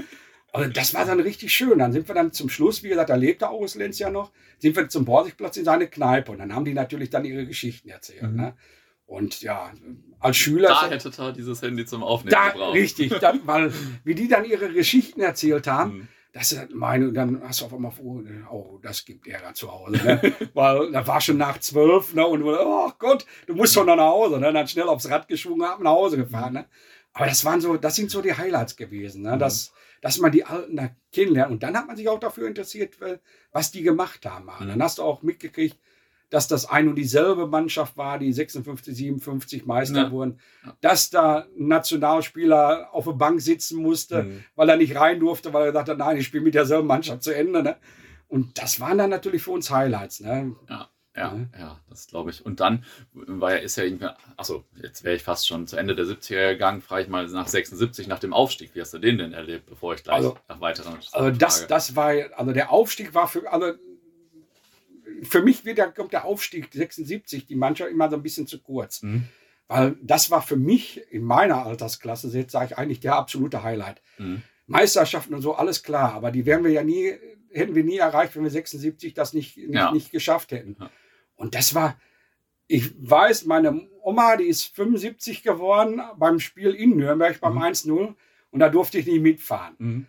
Also 0.52 0.70
das 0.70 0.94
war 0.94 1.06
dann 1.06 1.20
richtig 1.20 1.54
schön. 1.54 1.80
Dann 1.80 1.92
sind 1.92 2.08
wir 2.08 2.16
dann 2.16 2.32
zum 2.32 2.50
Schluss, 2.50 2.84
wie 2.84 2.90
gesagt, 2.90 3.10
da 3.10 3.16
lebte 3.16 3.50
August 3.50 3.76
Lenz 3.76 4.00
ja 4.00 4.10
noch, 4.10 4.32
sind 4.60 4.76
wir 4.76 4.88
zum 4.90 5.06
Borsigplatz 5.06 5.58
in 5.58 5.66
seine 5.66 5.88
Kneipe. 5.88 6.32
Und 6.32 6.40
dann 6.40 6.54
haben 6.54 6.66
die 6.66 6.74
natürlich 6.74 7.10
dann 7.10 7.26
ihre 7.26 7.46
Geschichten 7.46 7.90
erzählt. 7.90 8.24
Mhm. 8.24 8.36
Ne? 8.36 8.54
Und 9.06 9.42
ja, 9.42 9.72
als 10.20 10.38
Schüler. 10.38 10.70
Da 10.70 10.90
hätte 10.90 11.12
er 11.18 11.34
dieses 11.34 11.62
Handy 11.62 11.86
zum 11.86 12.04
Aufnehmen 12.04 12.32
da, 12.32 12.50
gebraucht. 12.50 12.76
Richtig, 12.76 13.14
dann, 13.20 13.42
weil 13.46 13.74
wie 14.04 14.16
die 14.16 14.28
dann 14.28 14.46
ihre 14.46 14.72
Geschichten 14.72 15.22
erzählt 15.22 15.68
haben. 15.68 15.94
Mhm 15.94 16.08
das 16.34 16.52
ist 16.52 16.74
meine, 16.74 17.10
und 17.10 17.14
dann 17.14 17.42
hast 17.48 17.62
du 17.62 17.66
auf 17.66 17.74
einmal 17.76 17.92
vor, 17.92 18.24
oh, 18.52 18.80
das 18.82 19.06
gibt 19.06 19.28
Ärger 19.28 19.54
zu 19.54 19.72
Hause. 19.72 19.98
Ne? 19.98 20.34
Weil 20.56 20.92
da 20.92 21.06
war 21.06 21.22
schon 21.22 21.38
nach 21.38 21.60
zwölf, 21.60 22.16
ne? 22.16 22.26
Und 22.26 22.40
du, 22.40 22.60
oh 22.60 22.92
Gott, 22.98 23.28
du 23.46 23.54
musst 23.54 23.76
schon 23.76 23.86
noch 23.86 23.96
nach 23.96 24.10
Hause. 24.10 24.40
Ne? 24.40 24.52
Dann 24.52 24.68
schnell 24.68 24.88
aufs 24.88 25.08
Rad 25.10 25.28
geschwungen, 25.28 25.62
ab 25.62 25.80
nach 25.80 25.92
Hause 25.92 26.18
gefahren. 26.18 26.54
Ne? 26.54 26.66
Aber 27.14 27.28
das 27.28 27.46
waren 27.46 27.62
so, 27.62 27.78
das 27.78 27.96
sind 27.96 28.10
so 28.10 28.24
die 28.24 28.34
Highlights 28.36 28.76
gewesen, 28.76 29.22
ne? 29.22 29.36
Mhm. 29.36 29.40
dass, 29.40 29.74
dass 30.02 30.18
man 30.18 30.32
die 30.32 30.44
Alten 30.44 30.76
da 30.76 30.90
kennenlernt. 31.12 31.52
Und 31.52 31.62
dann 31.62 31.78
hat 31.78 31.86
man 31.86 31.96
sich 31.96 32.10
auch 32.10 32.20
dafür 32.20 32.48
interessiert, 32.48 32.98
was 33.52 33.70
die 33.70 33.84
gemacht 33.84 34.26
haben. 34.26 34.46
Mhm. 34.46 34.70
Dann 34.70 34.82
hast 34.82 34.98
du 34.98 35.04
auch 35.04 35.22
mitgekriegt, 35.22 35.78
dass 36.34 36.48
das 36.48 36.66
ein 36.66 36.88
und 36.88 36.96
dieselbe 36.96 37.46
Mannschaft 37.46 37.96
war, 37.96 38.18
die 38.18 38.34
56, 38.34 38.96
57 38.96 39.68
Meister 39.68 40.06
ja. 40.06 40.12
wurden, 40.12 40.40
dass 40.82 41.12
da 41.12 41.46
ein 41.56 41.68
Nationalspieler 41.68 42.90
auf 42.92 43.06
der 43.06 43.12
Bank 43.12 43.40
sitzen 43.40 43.80
musste, 43.80 44.24
mhm. 44.24 44.44
weil 44.56 44.68
er 44.68 44.78
nicht 44.78 44.96
rein 44.96 45.20
durfte, 45.20 45.54
weil 45.54 45.68
er 45.68 45.72
dachte, 45.72 45.96
nein, 45.96 46.18
ich 46.18 46.26
spiele 46.26 46.44
mit 46.44 46.56
derselben 46.56 46.88
Mannschaft 46.88 47.22
zu 47.22 47.36
Ende. 47.36 47.62
Ne? 47.62 47.78
Und 48.28 48.58
das 48.60 48.80
waren 48.80 48.98
dann 48.98 49.12
natürlich 49.12 49.44
für 49.44 49.52
uns 49.52 49.70
Highlights. 49.70 50.22
Ne? 50.22 50.56
Ja. 50.68 50.90
Ja, 51.16 51.36
ja, 51.36 51.60
ja, 51.60 51.80
das 51.92 52.08
glaube 52.08 52.32
ich. 52.32 52.44
Und 52.44 52.60
dann 52.60 52.84
war 53.14 53.52
ja, 53.52 53.58
ist 53.58 53.76
ja 53.76 53.84
irgendwie, 53.84 54.08
achso, 54.36 54.66
jetzt 54.82 55.04
wäre 55.04 55.16
ich 55.16 55.22
fast 55.22 55.48
schon 55.48 55.68
zu 55.68 55.78
Ende 55.78 55.96
der 55.96 56.06
70er 56.06 56.54
gegangen, 56.54 56.82
frage 56.82 57.04
ich 57.04 57.08
mal 57.08 57.28
nach 57.28 57.48
76, 57.48 58.08
nach 58.08 58.18
dem 58.18 58.34
Aufstieg. 58.34 58.72
Wie 58.74 58.82
hast 58.82 58.96
du 58.96 58.98
den 58.98 59.20
denn 59.20 59.32
erlebt, 59.32 59.68
bevor 59.68 59.94
ich 59.94 60.04
gleich 60.04 60.16
also, 60.16 60.36
nach 60.50 60.60
weiteren. 60.60 60.98
Also, 61.12 61.30
das, 61.30 61.68
das 61.68 61.96
war, 61.96 62.14
also 62.36 62.52
der 62.52 62.72
Aufstieg 62.72 63.14
war 63.14 63.28
für, 63.28 63.48
also 63.54 63.74
für 65.22 65.42
mich 65.42 65.66
wird 65.66 65.78
der, 65.78 65.92
kommt 65.92 66.14
der 66.14 66.26
Aufstieg 66.26 66.70
76, 66.72 67.46
die 67.46 67.56
Mannschaft 67.56 67.92
immer 67.92 68.10
so 68.10 68.16
ein 68.16 68.24
bisschen 68.24 68.48
zu 68.48 68.62
kurz. 68.62 69.02
Mhm. 69.02 69.26
Weil 69.68 69.96
das 70.02 70.30
war 70.32 70.42
für 70.42 70.56
mich 70.56 71.02
in 71.12 71.24
meiner 71.24 71.66
Altersklasse, 71.66 72.28
jetzt 72.38 72.52
sage 72.52 72.68
ich 72.72 72.78
eigentlich 72.78 73.00
der 73.00 73.16
absolute 73.16 73.64
Highlight. 73.64 74.02
Mhm. 74.18 74.44
Meisterschaften 74.68 75.34
und 75.34 75.42
so, 75.42 75.56
alles 75.56 75.84
klar, 75.84 76.14
aber 76.14 76.32
die 76.32 76.46
wären 76.46 76.64
wir 76.64 76.72
ja 76.72 76.84
nie, 76.84 77.14
hätten 77.52 77.76
wir 77.76 77.84
nie 77.84 77.98
erreicht, 77.98 78.36
wenn 78.36 78.44
wir 78.44 78.52
76 78.52 79.14
das 79.14 79.34
nicht, 79.34 79.58
nicht, 79.58 79.74
ja. 79.74 79.92
nicht 79.92 80.12
geschafft 80.12 80.52
hätten. 80.52 80.78
Ja. 80.80 80.90
Und 81.36 81.56
das 81.56 81.76
war, 81.76 82.00
ich 82.68 82.92
weiß, 82.98 83.46
meine 83.46 83.88
Oma, 84.02 84.38
die 84.38 84.46
ist 84.46 84.76
75 84.76 85.44
geworden 85.44 86.02
beim 86.18 86.40
Spiel 86.40 86.72
in 86.72 86.98
Nürnberg 86.98 87.40
beim 87.40 87.56
mhm. 87.56 87.64
1-0 87.64 88.16
und 88.52 88.60
da 88.60 88.70
durfte 88.70 89.00
ich 89.00 89.06
nicht 89.06 89.22
mitfahren. 89.22 89.76
Mhm. 89.78 90.08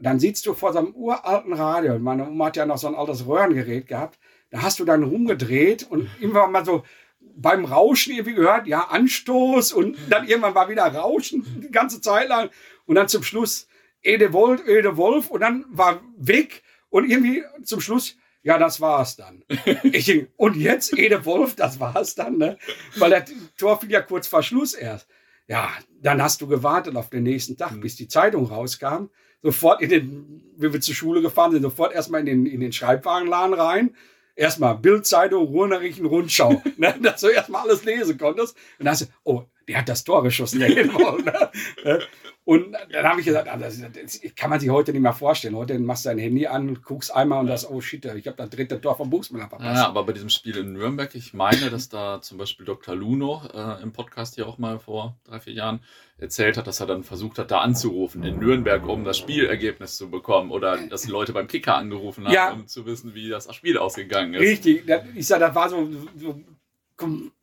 Dann 0.00 0.20
sitzt 0.20 0.46
du 0.46 0.54
vor 0.54 0.72
so 0.72 0.78
einem 0.78 0.94
uralten 0.94 1.52
Radio. 1.52 1.98
Meine 1.98 2.28
Oma 2.28 2.46
hat 2.46 2.56
ja 2.56 2.66
noch 2.66 2.78
so 2.78 2.86
ein 2.86 2.94
altes 2.94 3.26
Röhrengerät 3.26 3.86
gehabt. 3.86 4.18
Da 4.50 4.62
hast 4.62 4.78
du 4.78 4.84
dann 4.84 5.02
rumgedreht 5.02 5.86
und 5.90 6.08
irgendwann 6.20 6.52
mal 6.52 6.64
so 6.64 6.84
beim 7.20 7.64
Rauschen 7.64 8.12
irgendwie 8.12 8.34
gehört, 8.34 8.66
ja, 8.66 8.88
Anstoß 8.88 9.72
und 9.72 9.96
dann 10.10 10.26
irgendwann 10.26 10.54
war 10.54 10.68
wieder 10.68 10.84
Rauschen 10.84 11.44
die 11.62 11.70
ganze 11.70 12.00
Zeit 12.00 12.28
lang. 12.28 12.50
Und 12.86 12.96
dann 12.96 13.08
zum 13.08 13.22
Schluss 13.22 13.68
Ede 14.02 14.32
Wolf, 14.32 14.66
Ede 14.66 14.96
Wolf 14.96 15.28
und 15.30 15.40
dann 15.40 15.64
war 15.68 16.00
weg 16.16 16.62
und 16.88 17.08
irgendwie 17.10 17.42
zum 17.62 17.80
Schluss, 17.80 18.16
ja, 18.42 18.58
das 18.58 18.80
war's 18.80 19.16
dann. 19.16 19.44
Ich 19.82 20.06
denk, 20.06 20.30
und 20.36 20.56
jetzt 20.56 20.96
Ede 20.96 21.24
Wolf, 21.24 21.54
das 21.54 21.80
war's 21.80 22.14
dann, 22.14 22.38
ne? 22.38 22.58
Weil 22.96 23.10
der 23.10 23.24
Tor 23.56 23.80
fiel 23.80 23.90
ja 23.90 24.00
kurz 24.00 24.26
vor 24.26 24.42
Schluss 24.42 24.74
erst. 24.74 25.08
Ja, 25.46 25.70
dann 26.00 26.22
hast 26.22 26.40
du 26.40 26.46
gewartet 26.46 26.96
auf 26.96 27.10
den 27.10 27.24
nächsten 27.24 27.56
Tag, 27.56 27.72
mhm. 27.72 27.80
bis 27.80 27.96
die 27.96 28.08
Zeitung 28.08 28.46
rauskam 28.46 29.06
sofort 29.42 29.82
in 29.82 29.90
den, 29.90 30.42
wie 30.56 30.72
wir 30.72 30.80
zur 30.80 30.94
Schule 30.94 31.22
gefahren 31.22 31.52
sind, 31.52 31.62
sofort 31.62 31.92
erstmal 31.92 32.20
in 32.20 32.26
den, 32.26 32.46
in 32.46 32.60
den 32.60 32.72
Schreibwarenladen 32.72 33.54
rein. 33.54 33.94
Erstmal 34.34 34.76
Bildzeitung, 34.76 35.46
Ruhrnachrichten, 35.48 36.06
Rundschau, 36.06 36.62
ne, 36.76 36.94
dass 37.02 37.20
du 37.20 37.28
erstmal 37.28 37.62
alles 37.62 37.84
lesen 37.84 38.18
konntest. 38.18 38.56
Und 38.78 38.84
dann 38.84 38.92
hast 38.92 39.02
du, 39.02 39.06
oh, 39.24 39.44
der 39.66 39.78
hat 39.78 39.88
das 39.88 40.04
Tor 40.04 40.22
geschossen, 40.22 40.60
der 40.60 40.68
Hedwall, 40.68 41.22
ne? 41.22 42.00
Und 42.48 42.74
dann 42.90 43.04
habe 43.04 43.20
ich 43.20 43.26
gesagt, 43.26 43.46
ah, 43.46 43.58
das, 43.58 43.78
das, 43.78 44.22
kann 44.34 44.48
man 44.48 44.58
sich 44.58 44.70
heute 44.70 44.92
nicht 44.92 45.02
mehr 45.02 45.12
vorstellen. 45.12 45.54
Heute 45.54 45.78
machst 45.78 46.06
du 46.06 46.08
dein 46.08 46.16
Handy 46.16 46.46
an, 46.46 46.80
guckst 46.80 47.14
einmal 47.14 47.40
und 47.40 47.46
ja. 47.48 47.52
das, 47.52 47.68
oh 47.68 47.82
shit, 47.82 48.02
ich 48.06 48.26
habe 48.26 48.38
das 48.38 48.48
dritte 48.48 48.80
Tor 48.80 48.96
vom 48.96 49.10
Buchsmüller 49.10 49.50
verpasst. 49.50 49.76
Ja, 49.76 49.86
aber 49.86 50.04
bei 50.04 50.14
diesem 50.14 50.30
Spiel 50.30 50.56
in 50.56 50.72
Nürnberg, 50.72 51.14
ich 51.14 51.34
meine, 51.34 51.68
dass 51.68 51.90
da 51.90 52.22
zum 52.22 52.38
Beispiel 52.38 52.64
Dr. 52.64 52.94
Luno 52.94 53.42
äh, 53.52 53.82
im 53.82 53.92
Podcast 53.92 54.36
hier 54.36 54.48
auch 54.48 54.56
mal 54.56 54.78
vor 54.78 55.18
drei, 55.24 55.40
vier 55.40 55.52
Jahren 55.52 55.80
erzählt 56.16 56.56
hat, 56.56 56.66
dass 56.66 56.80
er 56.80 56.86
dann 56.86 57.04
versucht 57.04 57.38
hat, 57.38 57.50
da 57.50 57.60
anzurufen 57.60 58.22
in 58.22 58.38
Nürnberg, 58.38 58.88
um 58.88 59.04
das 59.04 59.18
Spielergebnis 59.18 59.98
zu 59.98 60.08
bekommen. 60.08 60.50
Oder 60.50 60.78
dass 60.78 61.02
die 61.02 61.10
Leute 61.10 61.34
beim 61.34 61.48
Kicker 61.48 61.74
angerufen 61.74 62.24
haben, 62.24 62.32
ja. 62.32 62.52
um 62.52 62.66
zu 62.66 62.86
wissen, 62.86 63.14
wie 63.14 63.28
das 63.28 63.54
Spiel 63.54 63.76
ausgegangen 63.76 64.32
ist. 64.32 64.40
Richtig, 64.40 64.84
ich 65.14 65.26
sage, 65.26 65.44
das 65.44 65.54
war 65.54 65.68
so, 65.68 65.86
so 66.16 66.40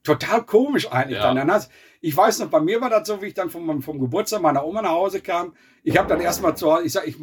total 0.04 0.46
komisch 0.46 0.92
eigentlich. 0.92 1.20
Ja. 1.20 1.34
Dann 1.34 1.52
hast, 1.52 1.72
ich 2.02 2.16
weiß 2.16 2.40
noch, 2.40 2.50
bei 2.50 2.60
mir 2.60 2.82
war 2.82 2.90
das 2.90 3.08
so, 3.08 3.22
wie 3.22 3.28
ich 3.28 3.34
dann 3.34 3.50
vom, 3.50 3.82
vom 3.82 4.00
Geburtstag 4.00 4.42
meiner 4.42 4.66
Oma 4.66 4.82
nach 4.82 4.92
Hause 4.92 5.22
kam. 5.22 5.54
Ich 5.84 5.98
habe 5.98 6.08
dann 6.08 6.22
erstmal 6.22 6.56
zu 6.56 6.72
Hause, 6.72 6.86
ich 6.86 6.92
sage, 6.94 7.08
ich 7.08 7.18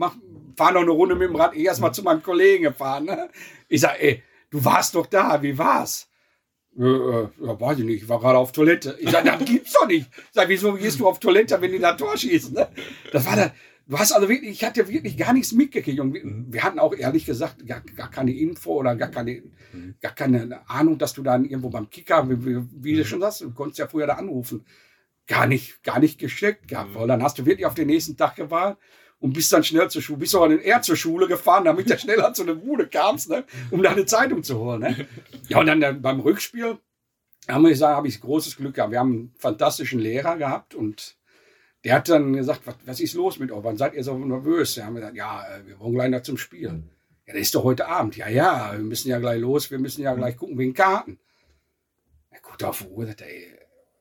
fahre 0.57 0.75
noch 0.75 0.83
eine 0.83 0.91
Runde 0.91 1.15
mit 1.15 1.29
dem 1.29 1.37
Rad, 1.37 1.55
ich 1.55 1.65
erstmal 1.65 1.95
zu 1.95 2.03
meinem 2.03 2.23
Kollegen 2.23 2.65
gefahren. 2.65 3.05
Ne? 3.05 3.29
Ich 3.69 3.81
sage, 3.81 4.01
ey, 4.01 4.23
du 4.51 4.65
warst 4.65 4.95
doch 4.95 5.07
da, 5.07 5.43
wie 5.43 5.57
war's? 5.57 6.09
Äh, 6.79 6.85
äh, 6.85 7.29
ja, 7.41 7.61
weiß 7.61 7.79
ich 7.81 7.85
nicht, 7.85 8.03
ich 8.03 8.09
war 8.09 8.19
gerade 8.19 8.39
auf 8.39 8.53
Toilette. 8.53 8.97
Ich 8.99 9.11
sage, 9.11 9.31
das 9.31 9.45
gibt's 9.45 9.73
doch 9.73 9.87
nicht. 9.87 10.09
Ich 10.11 10.33
sage, 10.33 10.49
wieso 10.49 10.73
gehst 10.73 11.01
du 11.01 11.07
auf 11.07 11.21
Toilette, 11.21 11.61
wenn 11.61 11.73
die 11.73 11.79
da 11.79 11.93
Tor 11.93 12.17
schießen? 12.17 12.55
Ne? 12.55 12.69
Das 13.13 13.27
war 13.27 13.37
dann, 13.37 13.51
du 13.87 13.99
hast 13.99 14.13
also 14.13 14.29
wirklich, 14.29 14.51
ich 14.51 14.65
hatte 14.65 14.89
wirklich 14.89 15.17
gar 15.17 15.33
nichts 15.33 15.53
mitgekriegt. 15.53 16.01
Und 16.01 16.15
wir, 16.15 16.25
mhm. 16.25 16.53
wir 16.53 16.63
hatten 16.63 16.79
auch 16.79 16.95
ehrlich 16.95 17.27
gesagt 17.27 17.67
gar, 17.67 17.81
gar, 17.81 18.11
keine 18.11 18.33
Info 18.33 18.75
oder 18.75 18.97
gar 18.97 19.09
keine, 19.09 19.43
mhm. 19.73 19.95
gar 20.01 20.15
keine 20.15 20.69
Ahnung, 20.69 20.99
dass 20.99 21.13
du 21.13 21.23
dann 21.23 21.45
irgendwo 21.45 21.71
beim 21.71 21.91
Kicker, 21.91 22.29
wie, 22.29 22.45
wie, 22.45 22.63
wie 22.73 22.93
du 22.95 23.01
mhm. 23.01 23.05
schon 23.05 23.21
sagst, 23.21 23.41
du 23.41 23.53
konntest 23.53 23.79
ja 23.79 23.87
früher 23.87 24.07
da 24.07 24.15
anrufen, 24.15 24.65
gar 25.27 25.47
nicht, 25.47 25.83
gar 25.83 25.99
nicht 25.99 26.19
geschickt 26.19 26.69
gehabt. 26.69 26.95
Weil 26.95 27.09
dann 27.09 27.23
hast 27.23 27.39
du 27.39 27.47
wirklich 27.47 27.67
auf 27.67 27.75
den 27.75 27.89
nächsten 27.89 28.17
Tag 28.17 28.37
gewartet 28.37 28.79
und 29.23 29.33
bist 29.33 29.53
dann 29.53 29.63
schnell 29.63 29.89
zur 29.89 30.03
Schule, 30.03 30.19
bist 30.19 30.35
auch 30.35 30.51
eher 30.51 30.83
zur 30.83 30.97
Schule 30.97 31.29
gefahren, 31.29 31.65
damit 31.65 31.89
du 31.89 31.97
schneller 31.97 32.35
zu 32.35 32.45
der 32.45 32.55
Bude 32.55 32.89
kamst, 32.89 33.31
ne, 33.31 33.45
um 33.71 33.81
deine 33.83 34.05
Zeitung 34.05 34.43
zu 34.43 34.59
holen. 34.59 34.81
Ne? 34.81 35.07
Ja, 35.49 35.61
und 35.61 35.67
dann, 35.67 35.81
dann 35.81 36.03
beim 36.03 36.19
Rückspiel, 36.21 36.79
da 37.47 37.59
muss 37.59 37.71
ich 37.71 37.79
sagen, 37.79 37.97
habe 37.97 38.09
ich 38.09 38.21
großes 38.21 38.57
Glück 38.57 38.75
gehabt. 38.75 38.91
Wir 38.91 38.99
haben 38.99 39.13
einen 39.13 39.35
fantastischen 39.39 40.01
Lehrer 40.01 40.37
gehabt 40.37 40.75
und 40.75 41.17
der 41.85 41.95
hat 41.95 42.09
dann 42.09 42.33
gesagt, 42.33 42.63
was, 42.65 42.77
was 42.85 43.01
ist 43.01 43.15
los 43.15 43.39
mit 43.39 43.51
euch? 43.51 43.65
Wann 43.65 43.77
seid 43.77 43.95
ihr 43.95 44.05
so 44.05 44.17
nervös? 44.17 44.77
Wir 44.77 44.87
haben 44.87 44.95
gesagt, 44.95 45.17
ja, 45.17 45.45
äh, 45.47 45.67
wir 45.67 45.79
wollen 45.81 45.95
gleich 45.95 46.11
noch 46.11 46.23
zum 46.23 46.39
Spielen. 46.39 46.91
Ja, 47.27 47.35
das 47.35 47.43
ist 47.43 47.55
doch 47.55 47.65
heute 47.65 47.89
Abend. 47.89 48.17
Ja, 48.17 48.29
ja, 48.29 48.73
wir 48.73 48.85
müssen 48.85 49.09
ja 49.09 49.19
gleich 49.19 49.41
los, 49.41 49.71
wir 49.71 49.79
müssen 49.79 50.03
ja 50.03 50.15
gleich 50.15 50.37
gucken 50.37 50.59
wegen 50.59 50.75
Karten. 50.75 51.19
Er 52.31 52.41
guckt 52.41 52.63
auf 52.65 52.81
die 52.83 52.89
Uhr, 52.89 53.07
sagt, 53.07 53.23
ey, 53.23 53.47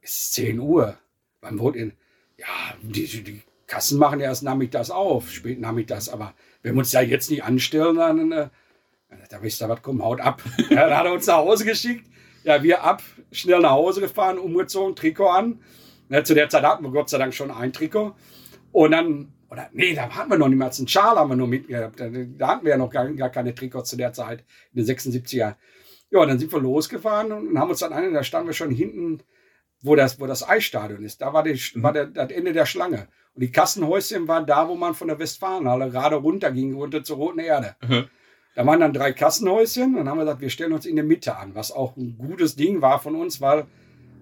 es 0.02 0.18
ist 0.18 0.34
10 0.34 0.60
Uhr. 0.60 0.98
Wann 1.42 1.60
wollt 1.60 1.76
ihr? 1.76 1.92
Ja, 2.38 2.48
die, 2.82 3.06
die 3.06 3.42
Kassen 3.68 3.98
machen 4.00 4.20
ja 4.20 4.28
erst 4.28 4.44
nachmittags 4.44 4.92
auf, 4.92 5.32
spät 5.32 5.60
nachmittags, 5.60 6.10
aber 6.10 6.34
wenn 6.62 6.76
wir 6.76 6.80
uns 6.80 6.92
ja 6.92 7.02
jetzt 7.02 7.30
nicht 7.30 7.44
anstellen, 7.44 7.96
dann, 7.96 8.32
äh, 8.32 8.50
da 9.30 9.42
wisst 9.42 9.62
ihr 9.62 9.70
was, 9.70 9.82
komm, 9.82 10.04
haut 10.04 10.22
ab. 10.22 10.42
ja, 10.70 10.88
dann 10.88 10.98
hat 10.98 11.06
er 11.06 11.14
uns 11.14 11.28
nach 11.28 11.38
Hause 11.38 11.66
geschickt. 11.66 12.06
Ja, 12.44 12.64
wir 12.64 12.84
ab, 12.84 13.02
schnell 13.32 13.60
nach 13.60 13.72
Hause 13.72 14.02
gefahren, 14.02 14.40
umgezogen, 14.40 14.96
Trikot 14.96 15.30
an. 15.30 15.60
Ja, 16.12 16.24
zu 16.26 16.34
der 16.34 16.50
Zeit 16.50 16.64
hatten 16.64 16.84
wir 16.84 16.92
Gott 16.92 17.10
sei 17.10 17.18
Dank 17.18 17.34
schon 17.34 17.52
ein 17.52 17.72
Trikot. 17.72 18.14
Und 18.74 18.92
dann, 18.92 19.32
oder 19.50 19.70
nee, 19.72 19.96
da 19.96 20.10
hatten 20.10 20.30
wir 20.30 20.38
noch 20.38 20.50
niemals 20.50 20.78
einen 20.78 20.90
Schal, 20.90 21.16
haben 21.16 21.30
wir 21.30 21.38
nur 21.38 21.48
mitgehabt. 21.48 22.00
Da, 22.00 22.10
da 22.10 22.48
hatten 22.48 22.66
wir 22.66 22.72
ja 22.72 22.78
noch 22.78 22.90
gar, 22.90 23.10
gar 23.14 23.30
keine 23.30 23.56
Trikots 23.56 23.90
zu 23.90 23.96
der 23.96 24.12
Zeit, 24.12 24.44
in 24.74 24.84
den 24.84 24.96
76er. 24.96 25.56
Ja, 26.10 26.26
dann 26.26 26.38
sind 26.38 26.52
wir 26.52 26.60
losgefahren 26.60 27.32
und 27.32 27.58
haben 27.58 27.70
uns 27.70 27.80
dann 27.80 27.94
an, 27.94 28.14
da 28.14 28.24
standen 28.24 28.50
wir 28.50 28.54
schon 28.54 28.72
hinten, 28.72 29.24
wo 29.82 29.96
das, 29.96 30.20
wo 30.20 30.28
das 30.28 30.48
Eisstadion 30.48 31.04
ist. 31.04 31.22
Da 31.22 31.32
war, 31.32 31.44
die, 31.44 31.54
mhm. 31.54 31.84
war 31.84 31.94
der, 31.94 32.08
das 32.08 32.30
Ende 32.30 32.52
der 32.52 32.66
Schlange. 32.66 33.08
Und 33.34 33.44
die 33.44 33.52
Kassenhäuschen 33.52 34.28
waren 34.28 34.46
da, 34.46 34.68
wo 34.68 34.76
man 34.76 34.94
von 34.94 35.08
der 35.08 35.18
Westfalenhalle 35.18 35.92
gerade 35.92 36.18
runter 36.18 36.52
ging, 36.52 36.74
runter 36.74 37.06
zur 37.06 37.16
Roten 37.16 37.40
Erde. 37.40 37.78
Mhm. 37.88 38.08
Da 38.56 38.66
waren 38.66 38.82
dann 38.82 38.92
drei 38.92 39.14
Kassenhäuschen. 39.14 39.96
Dann 39.96 40.10
haben 40.10 40.18
wir 40.18 40.26
gesagt, 40.26 40.42
wir 40.42 40.50
stellen 40.50 40.74
uns 40.74 40.86
in 40.86 40.98
der 40.98 41.06
Mitte 41.06 41.38
an, 41.38 41.56
was 41.56 41.72
auch 41.72 41.96
ein 41.96 42.18
gutes 42.18 42.58
Ding 42.58 42.82
war 42.82 43.00
von 43.00 43.16
uns, 43.16 43.40
weil 43.40 43.66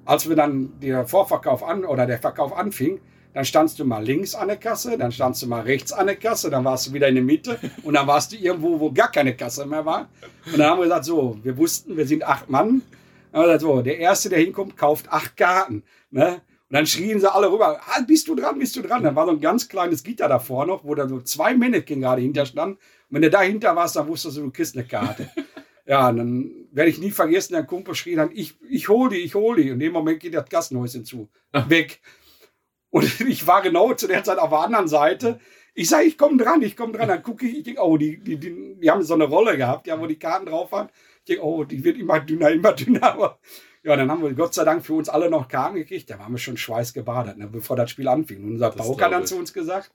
als 0.09 0.27
wir 0.27 0.35
dann 0.35 0.79
der 0.79 1.05
Vorverkauf 1.05 1.61
an 1.61 1.85
oder 1.85 2.07
der 2.07 2.17
Verkauf 2.17 2.57
anfing, 2.57 2.99
dann 3.35 3.45
standst 3.45 3.77
du 3.77 3.85
mal 3.85 4.03
links 4.03 4.33
an 4.33 4.47
der 4.47 4.57
Kasse, 4.57 4.97
dann 4.97 5.11
standst 5.11 5.43
du 5.43 5.47
mal 5.47 5.61
rechts 5.61 5.91
an 5.93 6.07
der 6.07 6.15
Kasse, 6.15 6.49
dann 6.49 6.65
warst 6.65 6.87
du 6.87 6.93
wieder 6.93 7.07
in 7.07 7.13
der 7.13 7.23
Mitte 7.23 7.59
und 7.83 7.93
dann 7.93 8.07
warst 8.07 8.31
du 8.31 8.35
irgendwo, 8.35 8.79
wo 8.79 8.91
gar 8.91 9.11
keine 9.11 9.35
Kasse 9.35 9.67
mehr 9.67 9.85
war. 9.85 10.09
Und 10.47 10.57
dann 10.57 10.67
haben 10.67 10.79
wir 10.79 10.85
gesagt, 10.85 11.05
so, 11.05 11.37
wir 11.43 11.55
wussten, 11.57 11.95
wir 11.95 12.07
sind 12.07 12.23
acht 12.23 12.49
Mann. 12.49 12.81
Dann 13.31 13.41
haben 13.41 13.49
wir 13.49 13.53
gesagt, 13.53 13.61
so, 13.61 13.81
der 13.83 13.99
Erste, 13.99 14.29
der 14.29 14.39
hinkommt, 14.39 14.75
kauft 14.77 15.11
acht 15.11 15.37
Karten. 15.37 15.83
Ne? 16.09 16.41
Und 16.69 16.73
dann 16.73 16.87
schrien 16.87 17.19
sie 17.19 17.31
alle 17.31 17.51
rüber, 17.51 17.79
ah, 17.79 18.01
bist 18.07 18.27
du 18.27 18.33
dran, 18.33 18.57
bist 18.57 18.75
du 18.77 18.81
dran. 18.81 19.03
Dann 19.03 19.15
war 19.15 19.27
so 19.27 19.31
ein 19.33 19.39
ganz 19.39 19.69
kleines 19.69 20.03
Gitter 20.03 20.27
davor 20.27 20.65
noch, 20.65 20.83
wo 20.83 20.95
da 20.95 21.07
so 21.07 21.21
zwei 21.21 21.53
Mannequin 21.53 22.01
gerade 22.01 22.23
hinter 22.23 22.47
standen. 22.47 22.77
Und 22.77 22.81
wenn 23.11 23.21
du 23.21 23.29
dahinter 23.29 23.75
warst, 23.75 23.95
dann 23.95 24.07
wusstest 24.07 24.37
du, 24.37 24.41
du 24.41 24.49
kriegst 24.49 24.75
eine 24.75 24.87
Karte. 24.87 25.29
Ja, 25.85 26.09
und 26.09 26.17
dann 26.17 26.51
werde 26.71 26.89
ich 26.89 26.99
nie 26.99 27.11
vergessen, 27.11 27.53
der 27.53 27.63
Kumpel 27.63 27.95
schrie 27.95 28.15
dann, 28.15 28.31
ich, 28.33 28.55
ich 28.69 28.89
hol 28.89 29.09
die, 29.09 29.17
ich 29.17 29.35
hol 29.35 29.55
die. 29.55 29.71
Und 29.71 29.75
in 29.75 29.79
dem 29.79 29.93
Moment 29.93 30.19
geht 30.19 30.33
das 30.33 30.49
Gassenhäuschen 30.49 31.05
zu. 31.05 31.29
Weg. 31.67 32.01
Und 32.89 33.19
ich 33.27 33.47
war 33.47 33.61
genau 33.61 33.93
zu 33.93 34.07
der 34.07 34.23
Zeit 34.23 34.37
auf 34.37 34.49
der 34.49 34.59
anderen 34.59 34.87
Seite. 34.87 35.39
Ich 35.73 35.89
sage, 35.89 36.05
ich 36.05 36.17
komme 36.17 36.41
dran, 36.41 36.61
ich 36.61 36.75
komme 36.75 36.93
dran. 36.93 37.07
Dann 37.07 37.23
gucke 37.23 37.45
ich, 37.45 37.59
ich 37.59 37.63
denke, 37.63 37.81
oh, 37.81 37.97
die, 37.97 38.19
die, 38.19 38.37
die, 38.37 38.75
die 38.79 38.91
haben 38.91 39.03
so 39.03 39.13
eine 39.13 39.25
Rolle 39.25 39.57
gehabt, 39.57 39.87
ja, 39.87 39.99
wo 39.99 40.07
die 40.07 40.19
Karten 40.19 40.47
drauf 40.47 40.71
waren. 40.71 40.89
Ich 41.19 41.25
denke, 41.25 41.43
oh, 41.43 41.63
die 41.63 41.83
wird 41.83 41.97
immer 41.97 42.19
dünner, 42.19 42.49
immer 42.49 42.73
dünner. 42.73 43.03
Aber 43.03 43.39
ja, 43.83 43.95
dann 43.95 44.11
haben 44.11 44.21
wir 44.21 44.33
Gott 44.33 44.53
sei 44.53 44.65
Dank 44.65 44.85
für 44.85 44.93
uns 44.93 45.09
alle 45.09 45.29
noch 45.29 45.47
Karten 45.47 45.75
gekriegt. 45.75 46.09
Da 46.09 46.19
waren 46.19 46.31
wir 46.31 46.39
schon 46.39 46.57
schweißgebadet, 46.57 47.37
ne, 47.37 47.47
bevor 47.47 47.75
das 47.75 47.91
Spiel 47.91 48.07
anfing. 48.07 48.43
Und 48.43 48.53
unser 48.53 48.71
Pauker 48.71 49.05
hat 49.05 49.13
dann 49.13 49.25
zu 49.25 49.37
uns 49.37 49.53
gesagt, 49.53 49.91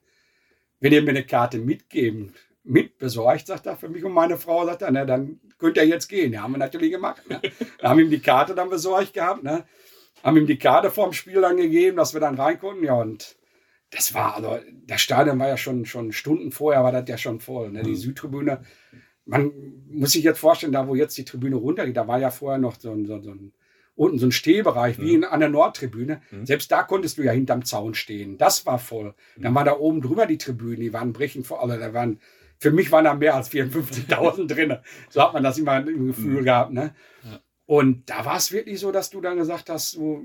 wenn 0.81 0.93
ihr 0.93 1.03
mir 1.03 1.11
eine 1.11 1.25
Karte 1.25 1.59
mitgeben, 1.59 2.35
mit 2.65 2.99
besorgt, 2.99 3.47
sagt 3.47 3.67
er, 3.67 3.77
für 3.77 3.89
mich 3.89 4.05
und 4.05 4.13
meine 4.13 4.39
Frau, 4.39 4.65
sagt 4.65 4.83
er, 4.83 4.91
dann 5.07 5.41
könnt 5.59 5.77
ihr 5.77 5.87
jetzt 5.87 6.09
gehen. 6.09 6.33
Ja, 6.33 6.43
haben 6.43 6.53
wir 6.53 6.59
natürlich 6.59 6.91
gemacht. 6.91 7.23
Ne? 7.29 7.41
Da 7.79 7.91
haben 7.91 8.01
ihm 8.01 8.11
die 8.11 8.21
Karte 8.21 8.55
dann 8.55 8.71
besorgt 8.71 9.13
gehabt, 9.13 9.43
ne? 9.43 9.65
haben 10.23 10.37
ihm 10.39 10.47
die 10.47 10.59
Karte 10.59 10.91
vorm 10.91 11.13
Spiel 11.13 11.43
dann 11.43 11.59
gegeben, 11.59 11.99
dass 11.99 12.15
wir 12.15 12.21
dann 12.21 12.37
rein 12.37 12.59
konnten. 12.59 12.85
Ja, 12.85 12.95
und 12.95 13.37
das 13.91 14.15
war, 14.15 14.35
also, 14.35 14.59
das 14.87 15.03
Stadion 15.03 15.39
war 15.39 15.49
ja 15.49 15.57
schon, 15.59 15.85
schon 15.85 16.13
Stunden 16.13 16.51
vorher, 16.51 16.83
war 16.83 16.93
das 16.93 17.09
ja 17.09 17.19
schon 17.19 17.41
voll. 17.41 17.71
Ne? 17.71 17.83
Die 17.83 17.91
mhm. 17.91 17.97
Südtribüne, 17.97 18.63
man 19.27 19.53
muss 19.89 20.13
sich 20.13 20.25
jetzt 20.25 20.41
vorstellen, 20.41 20.73
da 20.73 20.89
wo 20.89 20.95
jetzt 20.95 21.17
die 21.19 21.25
Tribüne 21.25 21.57
runtergeht, 21.57 21.97
da 21.97 22.09
war 22.09 22.19
ja 22.19 22.31
vorher 22.31 22.59
noch 22.59 22.81
so, 22.81 22.97
so, 23.05 23.21
so 23.23 23.31
ein 23.31 23.53
unten 23.97 24.19
so 24.19 24.27
ein 24.27 24.33
Stehbereich 24.33 24.99
wie 24.99 25.17
mhm. 25.17 25.23
in, 25.23 25.25
an 25.25 25.41
der 25.41 25.49
Nordtribüne. 25.49 26.21
Mhm. 26.31 26.47
Selbst 26.47 26.73
da 26.73 26.83
konntest 26.83 27.19
du 27.19 27.23
ja 27.23 27.33
hinterm 27.33 27.65
Zaun 27.65 27.95
stehen. 27.95 28.39
Das 28.39 28.67
war 28.67 28.79
voll. 28.79 29.15
Dann 29.37 29.53
mhm. 29.53 29.57
war 29.57 29.65
da 29.65 29.79
oben 29.79 30.01
drüber 30.01 30.27
die 30.27 30.39
Tribüne, 30.39 30.77
die 30.77 30.93
waren 30.93 31.13
brechend 31.13 31.47
voll. 31.47 31.59
Also 31.59 31.79
da 31.79 31.95
waren 31.95 32.19
für 32.59 32.71
mich 32.71 32.91
waren 32.93 33.05
da 33.05 33.15
mehr 33.15 33.35
als 33.35 33.51
54.000 33.51 34.47
drin. 34.47 34.77
So 35.11 35.23
hat 35.23 35.33
man 35.33 35.43
das 35.43 35.59
immer 35.59 35.79
im 35.79 36.07
Gefühl 36.07 36.41
mhm. 36.41 36.45
gehabt. 36.45 36.73
Ne? 36.73 36.95
Ja. 37.23 37.41
Und 37.67 38.09
da 38.11 38.25
war 38.25 38.37
es 38.37 38.53
wirklich 38.53 38.81
so, 38.81 38.93
dass 38.93 39.11
du 39.11 39.21
dann 39.21 39.37
gesagt 39.37 39.71
hast, 39.71 39.93
so, 39.93 40.23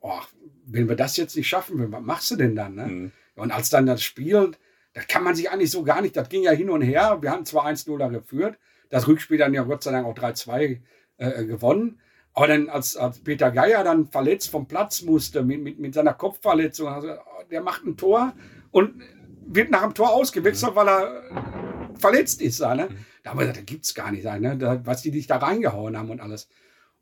oh, 0.00 0.20
wenn 0.66 0.88
wir 0.88 0.96
das 0.96 1.16
jetzt 1.16 1.36
nicht 1.36 1.48
schaffen, 1.48 1.92
was 1.92 2.02
machst 2.02 2.30
du 2.30 2.36
denn 2.36 2.54
dann? 2.54 2.74
Ne? 2.74 2.86
Mhm. 2.86 3.12
Und 3.34 3.50
als 3.52 3.70
dann 3.70 3.86
das 3.86 4.02
Spiel, 4.02 4.52
da 4.92 5.00
kann 5.02 5.22
man 5.22 5.34
sich 5.34 5.50
eigentlich 5.50 5.70
so 5.70 5.84
gar 5.84 6.00
nicht, 6.00 6.16
das 6.16 6.28
ging 6.28 6.42
ja 6.42 6.50
hin 6.50 6.70
und 6.70 6.82
her. 6.82 7.18
Wir 7.20 7.30
haben 7.30 7.44
zwar 7.44 7.66
1-0 7.66 7.98
da 7.98 8.08
geführt, 8.08 8.58
das 8.90 9.06
Rückspiel 9.06 9.38
dann 9.38 9.54
ja 9.54 9.62
Gott 9.62 9.82
sei 9.82 9.92
Dank 9.92 10.06
auch 10.06 10.14
3-2 10.14 10.80
äh, 11.18 11.44
gewonnen. 11.44 12.00
Aber 12.32 12.46
dann, 12.46 12.68
als, 12.68 12.96
als 12.96 13.18
Peter 13.18 13.50
Geier 13.50 13.82
dann 13.82 14.06
verletzt 14.06 14.50
vom 14.50 14.68
Platz 14.68 15.02
musste, 15.02 15.42
mit, 15.42 15.60
mit, 15.60 15.78
mit 15.78 15.94
seiner 15.94 16.14
Kopfverletzung, 16.14 16.88
also, 16.88 17.14
der 17.50 17.62
macht 17.62 17.84
ein 17.84 17.96
Tor 17.96 18.32
und 18.70 19.02
wird 19.48 19.70
nach 19.70 19.82
dem 19.82 19.94
Tor 19.94 20.10
ausgewechselt, 20.10 20.72
mhm. 20.72 20.76
weil 20.76 20.88
er 20.88 21.94
verletzt 21.98 22.40
ist. 22.42 22.60
Da, 22.60 22.74
ne? 22.74 22.88
Mhm. 22.90 22.96
da 23.22 23.30
haben 23.30 23.38
wir 23.38 23.46
gesagt, 23.46 23.58
da 23.58 23.62
gibt 23.62 23.84
es 23.84 23.94
gar 23.94 24.10
nicht, 24.12 24.24
ne? 24.24 24.56
da, 24.56 24.84
was 24.84 25.02
die 25.02 25.10
dich 25.10 25.26
da 25.26 25.38
reingehauen 25.38 25.96
haben 25.96 26.10
und 26.10 26.20
alles. 26.20 26.48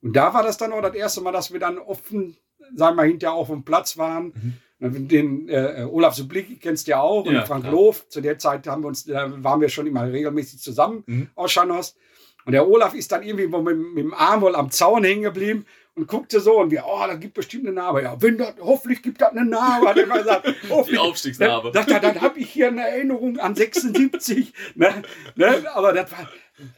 Und 0.02 0.14
da 0.14 0.32
war 0.34 0.42
das 0.42 0.56
dann 0.56 0.72
auch 0.72 0.82
das 0.82 0.94
erste 0.94 1.20
Mal, 1.20 1.32
dass 1.32 1.52
wir 1.52 1.60
dann 1.60 1.78
offen, 1.78 2.36
sagen 2.74 2.96
wir 2.96 3.02
mal, 3.02 3.08
hinterher 3.08 3.34
auf 3.34 3.48
dem 3.48 3.64
Platz 3.64 3.98
waren. 3.98 4.32
Mhm. 4.78 5.08
Den 5.08 5.48
äh, 5.48 5.86
Olaf 5.90 6.14
Sublik 6.14 6.60
kennst 6.60 6.86
du 6.86 6.90
ja 6.90 7.00
auch 7.00 7.24
ja, 7.24 7.40
und 7.40 7.46
Frank 7.46 7.62
klar. 7.62 7.72
Loof. 7.72 8.08
Zu 8.08 8.20
der 8.20 8.38
Zeit 8.38 8.66
haben 8.66 8.82
wir 8.82 8.88
uns, 8.88 9.04
da 9.04 9.42
waren 9.42 9.60
wir 9.60 9.70
schon 9.70 9.86
immer 9.86 10.04
regelmäßig 10.04 10.60
zusammen 10.60 11.02
mhm. 11.06 11.30
aus 11.34 11.50
Schanhorst. 11.50 11.96
Und 12.44 12.52
der 12.52 12.68
Olaf 12.68 12.94
ist 12.94 13.10
dann 13.10 13.22
irgendwie 13.22 13.48
mit, 13.48 13.94
mit 13.94 14.04
dem 14.04 14.14
Arm 14.14 14.42
wohl 14.42 14.54
am 14.54 14.70
Zaun 14.70 15.02
hängen 15.02 15.22
geblieben 15.22 15.64
und 15.96 16.06
guckte 16.06 16.40
so 16.40 16.60
und 16.60 16.70
wir, 16.70 16.84
oh, 16.86 17.04
da 17.06 17.14
gibt 17.14 17.34
bestimmt 17.34 17.66
eine 17.66 17.74
Narbe. 17.74 18.02
Ja, 18.02 18.20
wenn 18.20 18.36
das, 18.36 18.54
hoffentlich 18.60 19.02
gibt 19.02 19.20
das 19.22 19.30
eine 19.30 19.46
Narbe, 19.46 19.88
hat 19.88 19.96
er 19.96 20.04
immer 20.04 20.18
gesagt. 20.18 20.54
Die 20.90 20.98
Aufstiegsnarbe. 20.98 21.72
Dann, 21.72 21.88
sagt 21.88 22.04
dann 22.04 22.20
habe 22.20 22.38
ich 22.38 22.50
hier 22.50 22.68
eine 22.68 22.86
Erinnerung 22.86 23.38
an 23.38 23.54
76. 23.54 24.52
ne, 24.74 25.02
ne, 25.36 25.74
aber 25.74 25.94
das 25.94 26.12
war, 26.12 26.28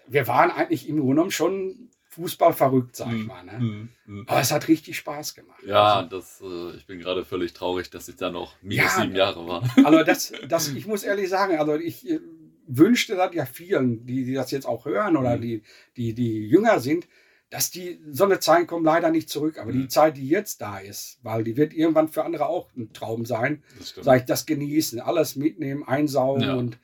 wir 0.06 0.26
waren 0.28 0.52
eigentlich 0.52 0.88
im 0.88 0.96
Grunde 0.96 1.14
genommen 1.14 1.30
schon 1.32 1.90
Fußball 2.10 2.52
verrückt, 2.52 2.96
sag 2.96 3.08
ich 3.08 3.20
hm, 3.20 3.26
mal. 3.26 3.44
Ne? 3.44 3.58
Mm, 3.58 3.88
mm, 4.06 4.24
Aber 4.28 4.40
es 4.40 4.52
hat 4.52 4.68
richtig 4.68 4.96
Spaß 4.96 5.34
gemacht. 5.34 5.62
Ja, 5.66 5.96
also, 5.96 6.16
das, 6.16 6.40
äh, 6.40 6.76
ich 6.76 6.86
bin 6.86 7.00
gerade 7.00 7.24
völlig 7.24 7.52
traurig, 7.52 7.90
dass 7.90 8.08
ich 8.08 8.16
da 8.16 8.30
noch 8.30 8.54
minus 8.62 8.96
ja, 8.96 9.02
sieben 9.02 9.16
Jahre 9.16 9.46
war. 9.46 9.62
Also 9.84 10.02
das, 10.04 10.32
das, 10.48 10.68
ich 10.68 10.86
muss 10.86 11.02
ehrlich 11.02 11.28
sagen, 11.28 11.58
also 11.58 11.74
ich 11.74 12.08
äh, 12.08 12.20
wünschte 12.66 13.16
das 13.16 13.34
ja 13.34 13.46
vielen, 13.46 14.06
die, 14.06 14.24
die 14.24 14.34
das 14.34 14.50
jetzt 14.52 14.66
auch 14.66 14.84
hören 14.84 15.16
oder 15.16 15.36
mm. 15.36 15.40
die, 15.40 15.62
die, 15.96 16.14
die 16.14 16.48
jünger 16.48 16.80
sind, 16.80 17.08
dass 17.50 17.70
die 17.70 18.00
so 18.10 18.24
eine 18.24 18.40
Zeit 18.40 18.68
kommen 18.68 18.84
leider 18.84 19.10
nicht 19.10 19.28
zurück. 19.30 19.58
Aber 19.58 19.72
mhm. 19.72 19.82
die 19.82 19.88
Zeit, 19.88 20.16
die 20.16 20.28
jetzt 20.28 20.60
da 20.60 20.78
ist, 20.78 21.18
weil 21.22 21.44
die 21.44 21.56
wird 21.56 21.72
irgendwann 21.72 22.08
für 22.08 22.24
andere 22.24 22.46
auch 22.46 22.68
ein 22.76 22.92
Traum 22.92 23.24
sein, 23.24 23.62
sage 23.80 24.20
ich, 24.20 24.24
das 24.26 24.46
genießen, 24.46 25.00
alles 25.00 25.36
mitnehmen, 25.36 25.82
einsaugen 25.86 26.42
ja. 26.42 26.54
und 26.54 26.78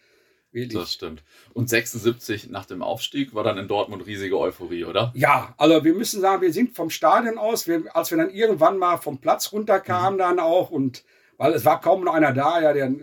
wirklich. 0.53 0.81
Das 0.81 0.93
stimmt. 0.93 1.23
Und 1.53 1.69
76 1.69 2.49
nach 2.49 2.65
dem 2.65 2.83
Aufstieg 2.83 3.35
war 3.35 3.45
dann 3.45 3.59
in 3.59 3.69
Dortmund 3.69 4.07
riesige 4.07 4.39
Euphorie, 4.39 4.85
oder? 4.85 5.12
Ja, 5.15 5.55
also 5.59 5.85
wir 5.85 5.95
müssen 5.95 6.21
sagen, 6.21 6.41
wir 6.41 6.53
sind 6.53 6.75
vom 6.75 6.91
Stadion 6.91 7.37
aus, 7.37 7.67
wir, 7.67 7.95
als 7.95 8.11
wir 8.11 8.19
dann 8.19 8.31
irgendwann 8.31 8.79
mal 8.79 8.97
vom 8.97 9.19
Platz 9.19 9.53
runterkamen, 9.53 10.15
mhm. 10.15 10.19
dann 10.19 10.39
auch 10.39 10.71
und 10.71 11.05
weil 11.37 11.53
es 11.53 11.65
war 11.65 11.81
kaum 11.81 12.05
noch 12.05 12.15
einer 12.15 12.33
da, 12.33 12.62
ja, 12.62 12.73
der 12.73 12.95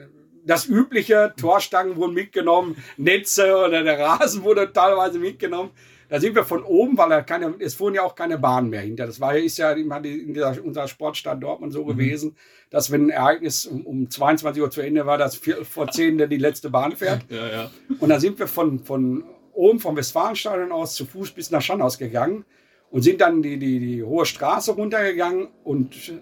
das 0.43 0.68
übliche, 0.68 1.34
Torstangen 1.38 1.97
wurden 1.97 2.14
mitgenommen, 2.14 2.76
Netze 2.97 3.55
oder 3.55 3.84
der 3.84 3.99
Rasen 3.99 4.43
wurde 4.43 4.72
teilweise 4.74 5.20
mitgenommen. 5.20 5.72
Da 6.12 6.20
sind 6.20 6.36
wir 6.36 6.43
von 6.43 6.62
oben, 6.64 6.97
weil 6.97 7.09
er 7.14 7.24
keine, 7.24 7.55
es 7.59 7.76
fuhren 7.76 7.93
ja 7.93 8.01
auch 8.03 8.16
keine 8.16 8.38
Bahnen 8.38 8.70
mehr 8.70 8.82
hinter. 8.82 9.05
Das 9.05 9.22
war 9.22 9.38
ist 9.38 9.57
ja 9.57 9.72
immer 9.72 10.03
in 10.03 10.34
dieser, 10.34 10.62
unserer 10.62 10.89
Sportstadt 10.89 11.41
Dortmund 11.41 11.72
so 11.72 11.86
mhm. 11.86 11.88
gewesen, 11.88 12.36
dass 12.70 12.91
wenn 12.91 13.05
ein 13.05 13.09
Ereignis 13.12 13.66
um, 13.66 13.86
um 13.86 14.09
22 14.09 14.62
Uhr 14.62 14.70
zu 14.70 14.82
Ende 14.82 15.05
war, 15.05 15.18
dass 15.18 15.38
vier, 15.38 15.64
vor 15.64 15.88
10 15.91 16.18
die 16.30 16.36
letzte 16.36 16.70
Bahn 16.70 16.97
fährt. 16.97 17.22
Ja, 17.30 17.47
ja. 17.47 17.72
Und 17.97 18.09
da 18.09 18.20
sind 18.20 18.38
wir 18.39 18.47
von, 18.47 18.84
von 18.84 19.24
oben 19.53 19.80
vom 19.80 19.95
Westfalenstadion 19.95 20.74
aus 20.74 20.95
zu 20.95 21.05
Fuß 21.05 21.32
bis 21.32 21.49
nach 21.49 21.62
Schanhaus 21.62 21.97
gegangen 21.97 22.43
und 22.89 23.03
sind 23.03 23.22
dann 23.22 23.41
die, 23.41 23.57
die, 23.57 23.80
die 23.80 24.03
hohe 24.03 24.26
Straße 24.26 24.74
runtergegangen 24.74 25.47
und 25.64 26.09
äh, 26.09 26.20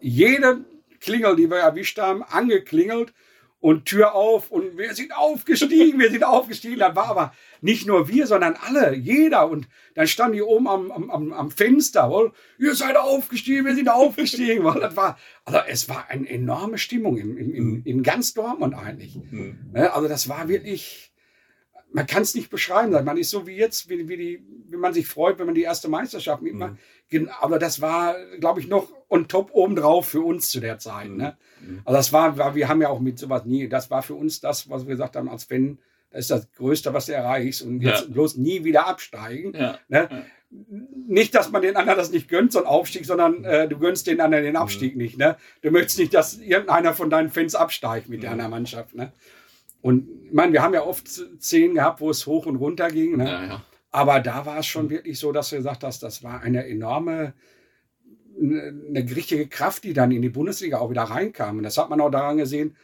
jede 0.00 0.64
Klingel, 0.98 1.36
die 1.36 1.50
wir 1.50 1.58
erwischt 1.58 1.98
haben, 1.98 2.22
angeklingelt 2.22 3.12
und 3.58 3.86
Tür 3.86 4.14
auf 4.14 4.50
und 4.50 4.76
wir 4.76 4.94
sind 4.94 5.16
aufgestiegen, 5.16 5.98
wir 5.98 6.10
sind 6.10 6.24
aufgestiegen. 6.24 6.78
Dann 6.78 6.94
war 6.94 7.06
aber 7.06 7.32
nicht 7.60 7.86
nur 7.86 8.08
wir, 8.08 8.26
sondern 8.26 8.54
alle, 8.54 8.94
jeder. 8.94 9.48
Und 9.48 9.66
dann 9.94 10.06
standen 10.06 10.34
die 10.34 10.42
oben 10.42 10.68
am, 10.68 10.92
am, 10.92 11.32
am 11.32 11.50
Fenster, 11.50 12.10
wohl, 12.10 12.32
ihr 12.58 12.74
seid 12.74 12.96
aufgestiegen, 12.96 13.64
wir 13.64 13.74
sind 13.74 13.88
aufgestiegen. 13.88 14.62
Weil 14.64 14.80
das 14.80 14.96
war, 14.96 15.18
also 15.44 15.60
es 15.68 15.88
war 15.88 16.06
eine 16.08 16.28
enorme 16.28 16.78
Stimmung 16.78 17.16
in, 17.16 17.36
in, 17.36 17.82
in, 17.82 18.02
ganz 18.02 18.34
Dortmund 18.34 18.74
eigentlich. 18.74 19.16
Mhm. 19.16 19.70
Also 19.74 20.06
das 20.06 20.28
war 20.28 20.48
wirklich, 20.48 21.12
man 21.92 22.06
kann 22.06 22.22
es 22.22 22.34
nicht 22.34 22.50
beschreiben. 22.50 22.92
Man 23.04 23.16
ist 23.16 23.30
so 23.30 23.46
wie 23.46 23.56
jetzt, 23.56 23.88
wie, 23.88 24.06
wie, 24.06 24.16
die, 24.16 24.46
wie 24.68 24.76
man 24.76 24.92
sich 24.92 25.06
freut, 25.06 25.38
wenn 25.38 25.46
man 25.46 25.54
die 25.54 25.62
erste 25.62 25.88
Meisterschaft 25.88 26.42
mitmacht. 26.42 26.74
Mhm. 27.10 27.30
Aber 27.40 27.58
das 27.58 27.80
war, 27.80 28.16
glaube 28.38 28.60
ich, 28.60 28.68
noch 28.68 28.92
on 29.08 29.28
top 29.28 29.50
obendrauf 29.52 30.06
für 30.08 30.20
uns 30.22 30.50
zu 30.50 30.60
der 30.60 30.78
Zeit. 30.78 31.10
Ne? 31.10 31.36
Mhm. 31.60 31.80
Also 31.84 31.96
das 31.96 32.12
war, 32.12 32.36
war, 32.38 32.54
wir 32.54 32.68
haben 32.68 32.82
ja 32.82 32.88
auch 32.88 33.00
mit 33.00 33.18
sowas 33.18 33.44
nie, 33.44 33.68
das 33.68 33.90
war 33.90 34.02
für 34.02 34.14
uns 34.14 34.40
das, 34.40 34.68
was 34.68 34.86
wir 34.86 34.94
gesagt 34.94 35.16
haben, 35.16 35.28
als 35.28 35.44
Fan, 35.44 35.78
das 36.10 36.20
ist 36.22 36.30
das 36.30 36.50
Größte, 36.52 36.92
was 36.94 37.06
du 37.06 37.12
erreichst 37.12 37.62
und 37.62 37.80
jetzt 37.82 38.02
Ja. 38.06 38.12
bloß 38.12 38.36
nie 38.36 38.64
wieder 38.64 38.86
absteigen. 38.86 39.52
Ja. 39.54 39.78
Ne? 39.88 40.08
Ja. 40.10 40.22
Nicht, 41.08 41.34
dass 41.34 41.50
man 41.50 41.62
den 41.62 41.76
anderen 41.76 41.98
das 41.98 42.10
nicht 42.10 42.28
gönnt, 42.28 42.52
so 42.52 42.60
ein 42.60 42.66
Aufstieg, 42.66 43.04
sondern 43.04 43.44
äh, 43.44 43.68
du 43.68 43.78
gönnst 43.78 44.06
den 44.06 44.20
anderen 44.20 44.44
den 44.44 44.56
Abstieg 44.56 44.94
Mhm. 44.94 45.02
nicht. 45.02 45.18
Ne? 45.18 45.36
Du 45.62 45.70
möchtest 45.70 45.98
nicht, 45.98 46.14
dass 46.14 46.38
irgendeiner 46.38 46.94
von 46.94 47.10
deinen 47.10 47.30
Fans 47.30 47.54
absteigt 47.54 48.08
mit 48.08 48.22
Mhm. 48.22 48.28
anderen 48.28 48.50
Mannschaft. 48.52 48.94
Ne? 48.94 49.12
Und 49.82 50.08
ich 50.24 50.32
meine, 50.32 50.52
wir 50.52 50.62
haben 50.62 50.74
ja 50.74 50.82
oft 50.84 51.08
Szenen 51.08 51.74
gehabt, 51.74 52.00
wo 52.00 52.10
es 52.10 52.26
hoch 52.26 52.46
und 52.46 52.56
runter 52.56 52.88
ging. 52.90 53.16
Ne? 53.18 53.60
Aber 53.90 54.20
da 54.20 54.46
war 54.46 54.58
es 54.58 54.66
schon 54.66 54.90
wirklich 54.90 55.18
so, 55.18 55.32
dass 55.32 55.50
du 55.50 55.56
gesagt 55.56 55.84
hast, 55.84 56.02
das 56.02 56.22
war 56.22 56.40
eine 56.40 56.66
enorme, 56.66 57.34
eine 58.38 59.00
richtige 59.16 59.46
Kraft, 59.48 59.84
die 59.84 59.92
dann 59.92 60.10
in 60.12 60.22
die 60.22 60.28
Bundesliga 60.28 60.78
auch 60.78 60.90
wieder 60.90 61.02
reinkam. 61.04 61.58
Und 61.58 61.62
das 61.62 61.78
hat 61.78 61.88
man 61.90 62.00
auch 62.00 62.10
daran 62.10 62.36
gesehen. 62.36 62.76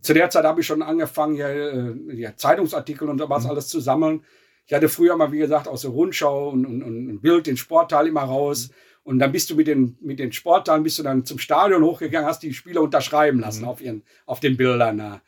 Zu 0.00 0.14
der 0.14 0.30
Zeit 0.30 0.44
habe 0.44 0.60
ich 0.60 0.66
schon 0.66 0.82
angefangen, 0.82 1.34
hier, 1.34 1.48
äh, 1.48 2.14
ja, 2.14 2.36
Zeitungsartikel 2.36 3.08
und 3.08 3.18
sowas 3.18 3.44
Mhm. 3.44 3.50
alles 3.50 3.68
zu 3.68 3.80
sammeln. 3.80 4.22
Ich 4.66 4.72
hatte 4.74 4.88
früher 4.88 5.16
mal, 5.16 5.32
wie 5.32 5.38
gesagt, 5.38 5.66
aus 5.66 5.82
der 5.82 5.90
Rundschau 5.90 6.50
und, 6.50 6.64
und, 6.66 6.82
und 6.82 7.20
Bild 7.20 7.46
den 7.46 7.56
Sportteil 7.56 8.06
immer 8.06 8.22
raus. 8.22 8.70
Und 9.02 9.18
dann 9.18 9.32
bist 9.32 9.48
du 9.50 9.56
mit 9.56 9.66
den, 9.66 9.96
mit 10.00 10.18
den 10.18 10.30
Sportteilen, 10.32 10.82
bist 10.82 10.98
du 10.98 11.02
dann 11.02 11.24
zum 11.24 11.38
Stadion 11.38 11.82
hochgegangen, 11.82 12.28
hast 12.28 12.42
die 12.42 12.52
Spieler 12.52 12.82
unterschreiben 12.82 13.40
lassen 13.40 13.62
Mhm. 13.62 13.68
auf, 13.68 13.80
ihren, 13.80 14.02
auf 14.26 14.40
den 14.40 14.56
Bildern. 14.56 15.20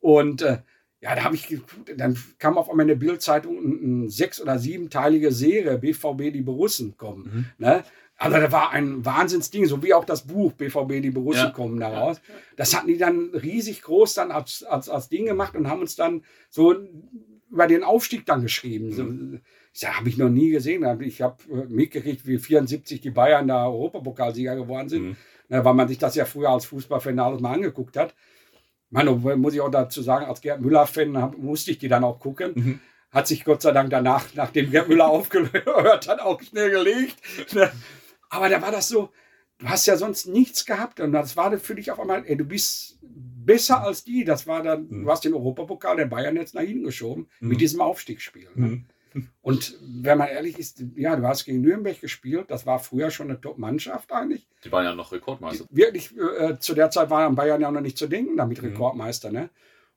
Und 0.00 0.42
äh, 0.42 0.58
ja, 1.00 1.16
da 1.16 1.24
habe 1.24 1.34
ich, 1.34 1.58
dann 1.96 2.16
kam 2.38 2.56
auf 2.58 2.70
einmal 2.70 2.84
in 2.84 2.88
der 2.88 2.94
Bildzeitung 3.06 3.56
ein, 3.58 4.04
ein 4.04 4.08
sechs- 4.10 4.40
oder 4.40 4.58
siebenteilige 4.58 5.32
Serie, 5.32 5.78
BVB, 5.78 6.30
die 6.32 6.42
Borussen 6.42 6.96
kommen. 6.96 7.24
Mhm. 7.58 7.64
Ne? 7.66 7.84
Also 8.22 8.36
da 8.38 8.52
war 8.52 8.70
ein 8.70 9.04
Wahnsinnsding, 9.04 9.66
so 9.66 9.82
wie 9.82 9.94
auch 9.94 10.04
das 10.04 10.22
Buch 10.26 10.52
BVB, 10.52 11.00
die 11.02 11.10
Borussen 11.10 11.44
Ja. 11.46 11.50
kommen 11.50 11.80
daraus. 11.80 12.20
Das 12.56 12.76
hatten 12.76 12.86
die 12.88 12.98
dann 12.98 13.30
riesig 13.34 13.82
groß 13.82 14.14
dann 14.14 14.30
als, 14.30 14.62
als, 14.62 14.88
als 14.88 15.08
Ding 15.08 15.26
gemacht 15.26 15.56
und 15.56 15.68
haben 15.68 15.80
uns 15.80 15.96
dann 15.96 16.22
so 16.48 16.74
über 17.50 17.66
den 17.66 17.82
Aufstieg 17.82 18.24
dann 18.24 18.42
geschrieben. 18.42 18.92
So, 18.92 19.04
ich 19.74 19.80
sag, 19.80 19.98
habe 19.98 20.08
ich 20.08 20.16
noch 20.18 20.28
nie 20.30 20.50
gesehen. 20.50 20.84
Ich 21.02 21.20
habe 21.20 21.36
äh, 21.50 21.66
mitgekriegt, 21.68 22.26
wie 22.26 22.38
74 22.38 23.00
die 23.00 23.10
Bayern 23.10 23.48
da 23.48 23.66
Europapokalsieger 23.66 24.54
geworden 24.56 24.88
sind, 24.88 25.02
Mhm. 25.02 25.16
weil 25.48 25.74
man 25.74 25.88
sich 25.88 25.98
das 25.98 26.14
ja 26.14 26.24
früher 26.24 26.50
als 26.50 26.64
Fußballfan 26.66 27.18
alles 27.18 27.40
mal 27.40 27.52
angeguckt 27.54 27.96
hat. 27.96 28.14
Man, 28.90 29.06
muss 29.40 29.54
ich 29.54 29.60
auch 29.60 29.70
dazu 29.70 30.00
sagen, 30.02 30.26
als 30.26 30.40
Gerd 30.42 30.60
Müller-Fan 30.60 31.34
musste 31.38 31.70
ich 31.72 31.78
die 31.78 31.88
dann 31.88 32.04
auch 32.04 32.20
gucken. 32.20 32.52
Mhm. 32.54 32.80
Hat 33.10 33.26
sich 33.26 33.44
Gott 33.44 33.60
sei 33.62 33.72
Dank 33.72 33.90
danach, 33.90 34.24
nachdem 34.34 34.70
Gerd 34.70 34.88
Müller 34.88 35.08
aufgehört 35.10 36.08
hat, 36.08 36.20
auch 36.20 36.40
schnell 36.42 36.70
gelegt. 36.70 37.16
Aber 38.32 38.48
da 38.48 38.62
war 38.62 38.72
das 38.72 38.88
so, 38.88 39.10
du 39.58 39.68
hast 39.68 39.86
ja 39.86 39.96
sonst 39.96 40.26
nichts 40.26 40.64
gehabt 40.64 41.00
und 41.00 41.12
das 41.12 41.36
war 41.36 41.56
für 41.58 41.74
dich 41.74 41.90
auf 41.90 42.00
einmal, 42.00 42.24
ey, 42.26 42.34
du 42.36 42.44
bist 42.46 42.98
besser 43.02 43.82
als 43.82 44.04
die. 44.04 44.24
Das 44.24 44.46
war 44.46 44.62
dann, 44.62 44.88
Mhm. 44.88 45.04
du 45.04 45.10
hast 45.10 45.24
den 45.24 45.34
Europapokal 45.34 45.96
der 45.96 46.06
Bayern 46.06 46.36
jetzt 46.36 46.54
nach 46.54 46.62
hinten 46.62 46.84
geschoben 46.84 47.28
Mhm. 47.40 47.48
mit 47.48 47.60
diesem 47.60 47.80
Aufstiegsspiel. 47.82 48.48
Ne? 48.54 48.66
Mhm. 48.66 49.28
Und 49.42 49.76
wenn 49.82 50.16
man 50.16 50.28
ehrlich 50.28 50.58
ist, 50.58 50.82
ja, 50.96 51.14
du 51.14 51.26
hast 51.26 51.44
gegen 51.44 51.60
Nürnberg 51.60 52.00
gespielt, 52.00 52.46
das 52.48 52.64
war 52.64 52.78
früher 52.78 53.10
schon 53.10 53.28
eine 53.28 53.38
Top-Mannschaft 53.38 54.10
eigentlich. 54.12 54.48
Die 54.64 54.72
waren 54.72 54.84
ja 54.86 54.94
noch 54.94 55.12
Rekordmeister. 55.12 55.66
Wirklich, 55.68 56.16
äh, 56.16 56.58
zu 56.58 56.72
der 56.74 56.90
Zeit 56.90 57.10
waren 57.10 57.34
Bayern 57.34 57.60
ja 57.60 57.70
noch 57.70 57.82
nicht 57.82 57.98
zu 57.98 58.06
denken, 58.06 58.38
damit 58.38 58.62
Mhm. 58.62 58.68
Rekordmeister, 58.70 59.30
ne? 59.30 59.50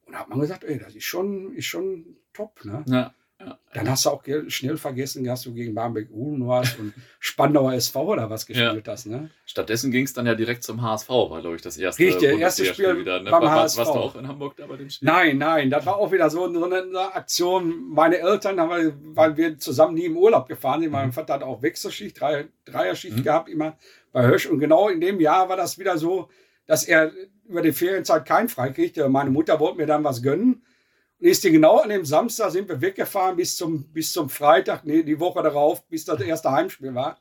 Und 0.05 0.11
da 0.13 0.19
hat 0.19 0.29
man 0.29 0.41
gesagt, 0.41 0.65
ey, 0.65 0.77
das 0.77 0.93
ist 0.93 1.05
schon, 1.05 1.53
ist 1.53 1.65
schon 1.65 2.17
top, 2.33 2.65
ne? 2.65 2.83
Ja. 2.87 3.13
Ja. 3.39 3.59
Dann 3.73 3.89
hast 3.89 4.05
du 4.05 4.09
auch 4.11 4.23
schnell 4.47 4.77
vergessen, 4.77 5.23
dass 5.25 5.41
du 5.41 5.53
gegen 5.53 5.75
Barmbek 5.75 6.09
Uhlen 6.11 6.47
warst 6.47 6.79
und 6.79 6.93
Spandauer 7.19 7.73
SV 7.73 8.05
oder 8.13 8.29
was 8.29 8.45
gespielt 8.45 8.87
hast, 8.87 9.07
ne? 9.07 9.29
Stattdessen 9.45 9.91
ging 9.91 10.05
es 10.05 10.13
dann 10.13 10.25
ja 10.25 10.35
direkt 10.35 10.63
zum 10.63 10.81
HSV, 10.81 11.09
war, 11.09 11.41
glaube 11.41 11.57
ich, 11.57 11.61
das 11.61 11.77
erste 11.77 12.01
Richtig, 12.03 12.39
erste 12.39 12.65
Spiel 12.65 12.97
wieder. 12.99 13.21
Ne? 13.21 13.29
beim 13.31 13.41
War- 13.43 13.51
HSV. 13.63 13.77
Warst 13.79 13.93
du 13.93 13.99
auch 13.99 14.15
in 14.15 14.27
Hamburg 14.27 14.55
da 14.55 14.65
bei 14.67 14.77
dem 14.77 14.89
Spiel? 14.89 15.05
Nein, 15.07 15.37
nein, 15.37 15.69
das 15.69 15.85
war 15.85 15.97
auch 15.97 16.11
wieder 16.13 16.29
so, 16.29 16.51
so 16.53 16.63
eine, 16.65 17.13
Aktion. 17.13 17.89
Meine 17.89 18.19
Eltern, 18.19 18.59
haben 18.59 18.69
wir, 18.69 18.93
weil 19.15 19.35
wir 19.35 19.57
zusammen 19.59 19.95
nie 19.95 20.05
im 20.05 20.15
Urlaub 20.17 20.47
gefahren 20.47 20.81
sind, 20.81 20.91
mein 20.91 21.07
Mhm. 21.07 21.13
Vater 21.13 21.33
hat 21.33 21.43
auch 21.43 21.61
Wechselschicht, 21.61 22.19
Drei, 22.19 22.47
Dreierschicht 22.63 23.17
Mhm. 23.17 23.23
gehabt, 23.23 23.49
immer 23.49 23.77
bei 24.13 24.25
Hösch. 24.25 24.45
Und 24.47 24.59
genau 24.59 24.87
in 24.87 25.01
dem 25.01 25.19
Jahr 25.19 25.49
war 25.49 25.57
das 25.57 25.77
wieder 25.77 25.97
so, 25.97 26.29
dass 26.67 26.85
er 26.85 27.11
über 27.47 27.61
die 27.61 27.73
Ferienzeit 27.73 28.25
keinen 28.25 28.47
frei 28.47 28.69
kriegte. 28.69 29.07
Meine 29.09 29.29
Mutter 29.29 29.59
wollte 29.59 29.77
mir 29.77 29.85
dann 29.85 30.03
was 30.05 30.23
gönnen. 30.23 30.63
Und 31.19 31.27
ist 31.27 31.43
die 31.43 31.51
genau 31.51 31.77
an 31.77 31.89
dem 31.89 32.05
Samstag 32.05 32.51
sind 32.51 32.67
wir 32.67 32.81
weggefahren 32.81 33.37
bis 33.37 33.55
zum, 33.55 33.85
bis 33.85 34.11
zum 34.11 34.29
Freitag, 34.29 34.85
nee, 34.85 35.03
die 35.03 35.19
Woche 35.19 35.41
darauf, 35.41 35.83
bis 35.87 36.05
das 36.05 36.19
erste 36.21 36.51
Heimspiel 36.51 36.93
war. 36.93 37.17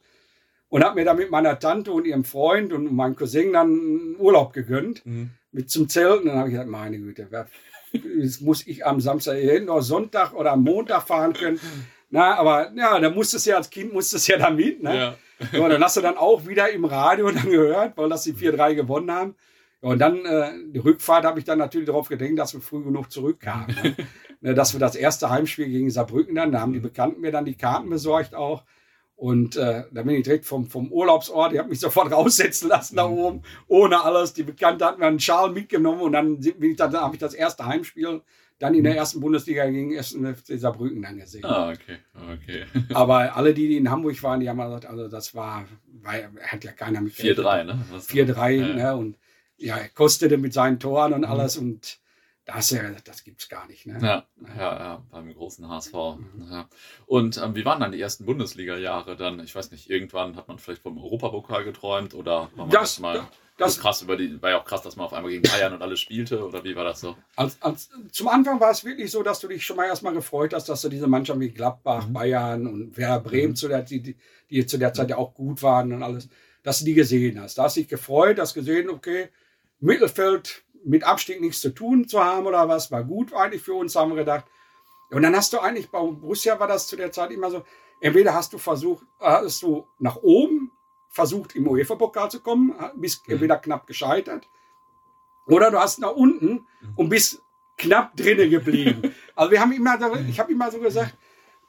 Und 0.69 0.83
habe 0.83 0.97
mir 0.97 1.05
dann 1.05 1.17
mit 1.17 1.31
meiner 1.31 1.59
Tante 1.59 1.93
und 1.93 2.05
ihrem 2.05 2.25
Freund 2.25 2.73
und 2.73 2.93
meinem 2.93 3.15
Cousin 3.15 3.53
dann 3.53 3.69
einen 3.69 4.17
Urlaub 4.19 4.53
gegönnt 4.53 5.07
Mhm. 5.07 5.31
mit 5.53 5.71
zum 5.71 5.89
Zelten. 5.89 6.27
Dann 6.27 6.39
habe 6.39 6.49
ich 6.49 6.55
gesagt, 6.55 6.71
meine 6.71 6.99
Güte, 6.99 7.29
jetzt 7.93 8.41
muss 8.41 8.67
ich 8.67 8.85
am 8.85 9.01
Samstag 9.01 9.37
hier 9.37 9.53
hin 9.53 9.69
oder 9.69 9.83
Sonntag 9.83 10.33
oder 10.35 10.53
am 10.53 10.65
Montag 10.65 11.07
fahren 11.07 11.33
können. 11.33 11.61
Na, 12.11 12.35
aber 12.37 12.73
ja, 12.75 12.99
da 12.99 13.11
musstest 13.11 13.47
du 13.47 13.51
ja 13.51 13.57
als 13.57 13.71
Kind 13.71 13.93
musstest 13.93 14.27
ja 14.27 14.37
da 14.37 14.51
mit. 14.51 14.83
Ne? 14.83 14.97
Ja. 14.97 15.15
So, 15.53 15.69
dann 15.69 15.83
hast 15.83 15.97
du 15.97 16.01
dann 16.01 16.17
auch 16.17 16.47
wieder 16.47 16.71
im 16.71 16.85
Radio 16.85 17.31
dann 17.31 17.49
gehört, 17.51 17.97
weil 17.97 18.09
das 18.09 18.25
die 18.25 18.33
4-3 18.33 18.75
gewonnen 18.75 19.11
haben. 19.13 19.35
Und 19.85 19.99
dann 19.99 20.25
äh, 20.25 20.51
die 20.69 20.79
Rückfahrt 20.79 21.25
habe 21.25 21.39
ich 21.39 21.45
dann 21.45 21.59
natürlich 21.59 21.87
darauf 21.87 22.09
gedenkt, 22.09 22.39
dass 22.39 22.55
wir 22.55 22.61
früh 22.61 22.83
genug 22.83 23.11
zurückkamen. 23.11 23.75
Ne? 23.83 23.95
Ne, 24.41 24.53
dass 24.53 24.75
wir 24.75 24.81
das 24.81 24.95
erste 24.95 25.31
Heimspiel 25.31 25.69
gegen 25.71 25.91
Saarbrücken 25.91 26.35
dann, 26.35 26.53
da 26.53 26.61
haben 26.61 26.75
die 26.75 26.79
Bekannten 26.81 27.23
mir 27.23 27.33
dann 27.33 27.47
die 27.47 27.55
Karten 27.55 27.89
besorgt 27.89 28.35
auch. 28.35 28.63
Und 29.17 29.57
äh, 29.57 29.85
da 29.91 30.03
bin 30.03 30.17
ich 30.17 30.25
direkt 30.25 30.45
vom, 30.45 30.67
vom 30.67 30.93
Urlaubsort, 30.93 31.55
ich 31.55 31.59
habe 31.59 31.71
mich 31.71 31.81
sofort 31.87 32.13
raussetzen 32.13 32.69
lassen 32.69 32.97
da 32.97 33.09
Mhm. 33.09 33.15
oben, 33.19 33.43
ohne 33.69 34.05
alles. 34.05 34.35
Die 34.35 34.43
Bekannte 34.43 34.85
hat 34.85 34.99
mir 34.99 35.07
einen 35.07 35.19
Schal 35.21 35.51
mitgenommen 35.51 36.03
und 36.03 36.13
dann 36.13 36.43
sind- 36.43 36.61
bin 36.61 36.73
ich 36.73 36.77
dann, 36.77 36.93
habe 36.93 37.15
ich 37.15 37.21
das 37.21 37.33
erste 37.33 37.65
Heimspiel 37.65 38.21
dann 38.59 38.75
in 38.75 38.85
der 38.85 38.97
ersten 38.97 39.21
Bundesliga 39.21 39.65
gegen 39.71 39.97
1. 39.97 40.13
FC 40.13 40.59
Saarbrücken 40.61 41.01
dann 41.01 41.17
gesehen. 41.17 41.41
Mhm. 41.41 41.47
Ah, 41.47 41.71
okay. 41.71 41.97
okay. 42.35 42.65
Aber 42.95 43.35
alle, 43.37 43.55
die, 43.55 43.69
die 43.69 43.79
in 43.79 43.91
Hamburg 43.91 44.23
waren, 44.23 44.41
die 44.41 44.49
haben 44.51 44.59
gesagt, 44.59 44.85
also 44.85 45.09
das 45.09 45.35
war, 45.35 45.65
war 46.03 46.13
hat 46.43 46.65
ja 46.65 46.73
keiner 46.73 47.01
mit 47.01 47.15
4-3, 47.15 47.65
ne? 47.65 47.79
Das- 47.91 48.11
4-3, 48.11 48.51
Ja. 48.51 48.75
ne? 48.75 48.97
Und 48.97 49.17
ja, 49.59 49.77
er 49.77 49.89
kostete 49.89 50.37
mit 50.39 50.53
seinen 50.53 50.79
Toren 50.81 51.13
und 51.13 51.21
Mhm. 51.21 51.27
alles 51.27 51.57
und 51.57 51.99
da 52.47 52.57
hast 52.57 52.71
du 52.71 52.77
ja 52.77 52.83
gesagt, 52.83 53.09
das 53.09 53.25
gibt's 53.25 53.49
gar 53.49 53.67
nicht. 53.67 53.87
Ne? 53.87 53.99
Ja, 54.03 54.27
ja, 54.59 54.79
ja, 54.79 55.03
beim 55.11 55.33
großen 55.33 55.67
HSV. 55.67 55.95
Ja. 56.51 56.69
Und 57.07 57.39
ähm, 57.39 57.57
wie 57.57 57.65
waren 57.65 57.81
dann 57.81 57.93
die 57.93 58.01
ersten 58.01 58.27
Bundesliga-Jahre 58.27 59.17
dann? 59.17 59.41
Ich 59.41 59.55
weiß 59.55 59.71
nicht, 59.71 59.89
irgendwann 59.89 60.37
hat 60.37 60.49
man 60.49 60.59
vielleicht 60.59 60.83
vom 60.83 60.99
Europapokal 60.99 61.65
geträumt 61.65 62.13
oder 62.13 62.51
war 62.55 62.67
man 62.67 62.71
Das- 62.71 62.97
das 62.97 62.99
mal 63.01 63.27
das- 63.57 63.77
so 63.77 63.81
krass 63.81 64.03
über 64.03 64.19
die, 64.19 64.43
war 64.43 64.51
ja 64.51 64.61
auch 64.61 64.67
krass, 64.67 64.83
dass 64.83 64.97
man 64.97 65.07
auf 65.07 65.15
einmal 65.15 65.31
gegen 65.31 65.43
Bayern 65.49 65.73
und 65.73 65.81
alles 65.81 66.01
spielte 66.01 66.45
oder 66.47 66.63
wie 66.65 66.77
war 66.77 66.85
das 66.85 67.01
so? 67.01 67.17
Als, 67.37 67.57
als, 67.63 67.89
zum 68.13 68.29
Anfang 68.29 68.61
war 68.61 68.73
es 68.73 68.85
wirklich 68.85 69.11
so, 69.11 69.23
dass 69.23 69.41
du 69.41 69.49
dich 69.49 69.65
schon 69.65 69.77
mal 69.77 69.87
erstmal 69.87 70.13
gefreut 70.13 70.53
hast, 70.53 70.69
dass 70.69 70.83
du 70.83 70.91
diese 70.91 71.07
Mannschaften 71.07 71.41
wie 71.41 71.49
Gladbach, 71.51 72.09
Mhm. 72.09 72.13
Bayern 72.13 72.67
und 72.67 72.97
Werder 72.99 73.21
Bremen, 73.21 73.53
Mhm. 73.53 73.57
zu 73.57 73.69
der, 73.69 73.81
die, 73.83 74.03
die, 74.03 74.17
die 74.51 74.67
zu 74.67 74.77
der 74.77 74.93
Zeit 74.93 75.09
ja 75.09 75.17
auch 75.17 75.33
gut 75.33 75.63
waren 75.63 75.93
und 75.95 76.03
alles, 76.03 76.29
dass 76.63 76.81
du 76.81 76.85
die 76.85 76.95
gesehen 76.95 77.41
hast. 77.41 77.57
Da 77.57 77.63
hast 77.63 77.77
du 77.77 77.81
dich 77.81 77.89
gefreut, 77.89 78.39
hast 78.39 78.53
gesehen, 78.53 78.91
okay, 78.91 79.31
Mittelfeld 79.81 80.65
mit 80.85 81.05
Abstieg 81.05 81.41
nichts 81.41 81.61
zu 81.61 81.71
tun 81.75 82.07
zu 82.09 82.23
haben 82.23 82.47
oder 82.47 82.69
was, 82.69 82.91
war 82.91 83.05
gut 83.05 83.33
eigentlich 83.33 83.63
für 83.63 83.75
uns, 83.75 83.97
haben 83.97 84.11
wir 84.11 84.17
gedacht. 84.17 84.45
Und 85.11 85.23
dann 85.23 85.35
hast 85.37 85.53
du 85.53 85.59
eigentlich, 85.61 85.91
bei 85.91 85.99
Borussia 86.01 86.59
war 86.61 86.67
das 86.69 86.87
zu 86.89 86.97
der 86.97 87.13
Zeit 87.13 87.31
immer 87.31 87.51
so, 87.51 87.63
entweder 88.01 88.35
hast 88.35 88.53
du 88.53 88.59
versucht, 88.59 89.07
hast 89.21 89.63
du 89.63 89.87
nach 89.99 90.17
oben 90.17 90.71
versucht, 91.09 91.55
im 91.57 91.69
UEFA-Pokal 91.69 92.31
zu 92.31 92.41
kommen, 92.41 92.75
bist 92.97 93.27
Mhm. 93.29 93.35
entweder 93.35 93.57
knapp 93.59 93.87
gescheitert, 93.87 94.49
oder 95.47 95.71
du 95.71 95.79
hast 95.79 95.99
nach 96.01 96.13
unten 96.13 96.67
und 96.97 97.09
bist 97.11 97.41
knapp 97.77 98.17
drinnen 98.17 98.51
geblieben. 98.51 99.15
also 99.35 99.51
wir 99.53 99.61
haben 99.61 99.73
immer, 99.73 99.99
so- 99.99 100.17
ich 100.29 100.41
habe 100.41 100.51
immer 100.53 100.71
so 100.71 100.79
gesagt, 100.81 101.17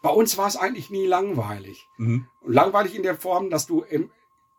bei 0.02 0.10
uns 0.10 0.38
war 0.38 0.48
es 0.48 0.56
eigentlich 0.56 0.90
nie 0.90 1.06
langweilig. 1.08 1.88
Mhm. 1.98 2.28
Langweilig 2.46 2.96
in 2.96 3.04
der 3.04 3.16
Form, 3.16 3.50
dass 3.50 3.66
du 3.68 3.82
im, 3.82 4.12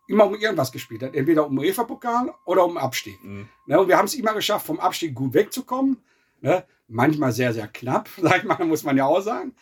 immer 0.06 0.26
um 0.26 0.34
irgendwas 0.34 0.72
gespielt 0.72 1.02
hast, 1.02 1.14
entweder 1.14 1.46
um 1.46 1.58
UEFA-Pokal 1.58 2.32
oder 2.44 2.64
um 2.64 2.76
Abstieg. 2.76 3.22
Mhm. 3.22 3.48
Ne, 3.66 3.80
und 3.80 3.88
wir 3.88 3.96
haben 3.98 4.06
es 4.06 4.14
immer 4.14 4.34
geschafft, 4.34 4.66
vom 4.66 4.80
Abstieg 4.80 5.14
gut 5.14 5.34
wegzukommen. 5.34 5.98
Ne? 6.40 6.64
Manchmal 6.88 7.32
sehr, 7.32 7.52
sehr 7.52 7.68
knapp, 7.68 8.08
sag 8.20 8.38
ich 8.38 8.44
mal, 8.44 8.64
muss 8.64 8.84
man 8.84 8.96
ja 8.96 9.06
auch 9.06 9.20
sagen. 9.20 9.54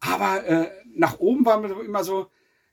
Aber 0.00 0.44
äh, 0.44 0.70
nach 0.94 1.18
oben 1.18 1.44
waren 1.46 1.62
wir 1.62 1.84
immer 1.84 2.04
so, 2.04 2.26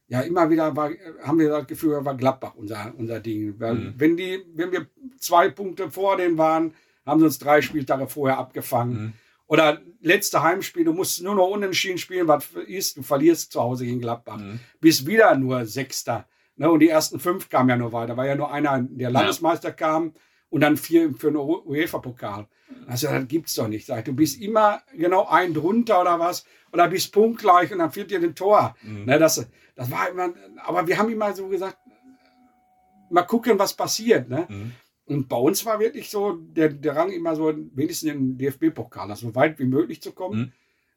ja, 0.08 0.22
immer 0.22 0.50
wieder 0.50 0.76
war, 0.76 0.92
haben 1.24 1.40
wir 1.40 1.50
das 1.50 1.68
Gefühl, 1.68 2.04
war 2.04 2.16
Gladbach 2.16 2.54
unser, 2.56 2.94
unser 2.98 3.20
Ding. 3.20 3.56
Weil 3.60 3.76
Mhm. 3.76 3.94
wenn, 3.98 4.18
die, 4.18 4.44
wenn 4.56 4.72
wir 4.72 4.88
zwei 5.18 5.50
Punkte 5.50 5.90
vor 5.90 6.18
denen 6.18 6.38
waren, 6.38 6.74
haben 7.06 7.20
sie 7.20 7.26
uns 7.26 7.40
drei 7.40 7.62
Spieltage 7.62 8.08
vorher 8.08 8.38
abgefangen. 8.38 8.94
Mhm. 9.02 9.14
Oder 9.48 9.82
letzte 10.02 10.44
Heimspiel, 10.44 10.86
du 10.86 10.94
musst 10.94 11.22
nur 11.22 11.36
noch 11.36 11.48
unentschieden 11.48 11.98
spielen, 11.98 12.28
was 12.28 12.48
ist, 12.68 12.98
du 12.98 13.04
verlierst 13.04 13.52
zu 13.52 13.62
Hause 13.62 13.86
gegen 13.86 14.00
Gladbach. 14.00 14.38
Mhm. 14.38 14.60
Bist 14.80 15.06
wieder 15.06 15.36
nur 15.36 15.66
Sechster. 15.66 16.28
Ne? 16.56 16.70
Und 16.70 16.80
die 16.80 16.90
ersten 16.90 17.20
fünf 17.20 17.50
kamen 17.50 17.70
ja 17.70 17.78
nur 17.78 17.94
weiter. 17.94 18.18
War 18.18 18.26
ja 18.26 18.36
nur 18.36 18.52
einer, 18.52 18.82
der 18.82 19.10
Landesmeister 19.10 19.72
kam 19.72 20.14
und 20.50 20.62
dann 20.62 20.78
vier 20.78 21.14
für 21.14 21.32
den 21.32 21.38
UEFA-Pokal. 21.38 22.48
Also 22.88 23.08
das 23.08 23.28
gibt's 23.28 23.56
doch 23.56 23.68
nicht. 23.68 23.90
Du 23.90 24.14
bist 24.14 24.42
immer 24.42 24.82
genau 24.96 25.28
ein 25.28 25.54
drunter 25.54 26.02
oder 26.02 26.20
was. 26.20 26.46
Oder 26.74 26.88
bist 26.88 27.12
punktgleich 27.14 27.72
und 27.72 27.80
dann 27.80 27.92
fehlt 27.92 28.12
dir 28.12 28.20
ein 28.20 28.36
Tor. 28.36 28.76
Mhm. 28.82 29.06
Ne, 29.06 29.20
das, 29.20 29.46
das 29.76 29.92
war 29.92 30.10
immer, 30.10 30.34
aber 30.64 30.88
wir 30.88 30.98
haben 30.98 31.10
immer 31.10 31.34
so 31.34 31.48
gesagt, 31.48 31.78
mal 33.10 33.24
gucken, 33.24 33.60
was 33.60 33.74
passiert. 33.74 34.30
Ne? 34.30 34.46
Mhm. 34.48 34.72
Und 35.06 35.28
bei 35.28 35.38
uns 35.38 35.66
war 35.66 35.80
wirklich 35.80 36.10
so 36.10 36.34
der, 36.34 36.70
der 36.70 36.96
Rang 36.96 37.12
immer 37.12 37.36
so, 37.36 37.54
wenigstens 37.74 38.12
im 38.12 38.38
DFB-Pokal, 38.38 39.10
also 39.10 39.28
so 39.28 39.36
weit 39.36 39.60
wie 39.60 39.66
möglich 39.66 40.02
zu 40.02 40.14
kommen. 40.14 40.40
Mhm. 40.40 40.52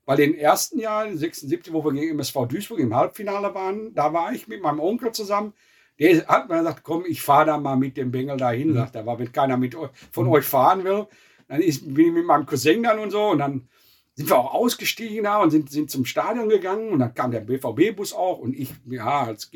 Weil 0.07 0.21
im 0.21 0.35
ersten 0.35 0.79
Jahr, 0.79 1.11
76, 1.11 1.73
wo 1.73 1.85
wir 1.85 1.93
gegen 1.93 2.13
MSV 2.13 2.47
Duisburg 2.47 2.79
im 2.79 2.95
Halbfinale 2.95 3.55
waren, 3.55 3.95
da 3.95 4.13
war 4.13 4.33
ich 4.33 4.49
mit 4.49 4.63
meinem 4.63 4.81
Onkel 4.81 5.13
zusammen. 5.13 5.55
Der 5.99 6.27
hat 6.27 6.49
mir 6.49 6.59
gesagt, 6.59 6.83
komm, 6.83 7.05
ich 7.07 7.23
fahre 7.23 7.47
da 7.47 7.59
mal 7.59 7.77
mit 7.77 7.97
dem 7.97 8.11
Bengel 8.11 8.37
dahin. 8.37 8.71
Mhm. 8.71 8.75
Sagt 8.75 8.97
er, 8.97 9.07
wenn 9.07 9.33
keiner 9.33 9.57
mit 9.57 9.77
von 10.13 10.27
mhm. 10.27 10.33
euch 10.33 10.45
fahren 10.45 10.85
will, 10.85 11.07
dann 11.49 11.61
ist, 11.61 11.95
bin 11.95 12.09
ich 12.09 12.13
mit 12.13 12.27
meinem 12.27 12.47
Cousin 12.47 12.83
dann 12.83 12.99
und 12.99 13.11
so. 13.11 13.29
Und 13.29 13.39
dann 13.39 13.69
sind 14.15 14.29
wir 14.29 14.39
auch 14.39 14.55
ausgestiegen 14.55 15.25
da 15.25 15.39
und 15.39 15.51
sind, 15.51 15.71
sind 15.71 15.91
zum 15.91 16.05
Stadion 16.05 16.49
gegangen. 16.49 16.91
Und 16.91 16.99
dann 16.99 17.15
kam 17.15 17.31
der 17.31 17.41
BVB-Bus 17.41 18.13
auch 18.13 18.39
und 18.39 18.55
ich, 18.55 18.75
ja, 18.87 19.23
als 19.25 19.51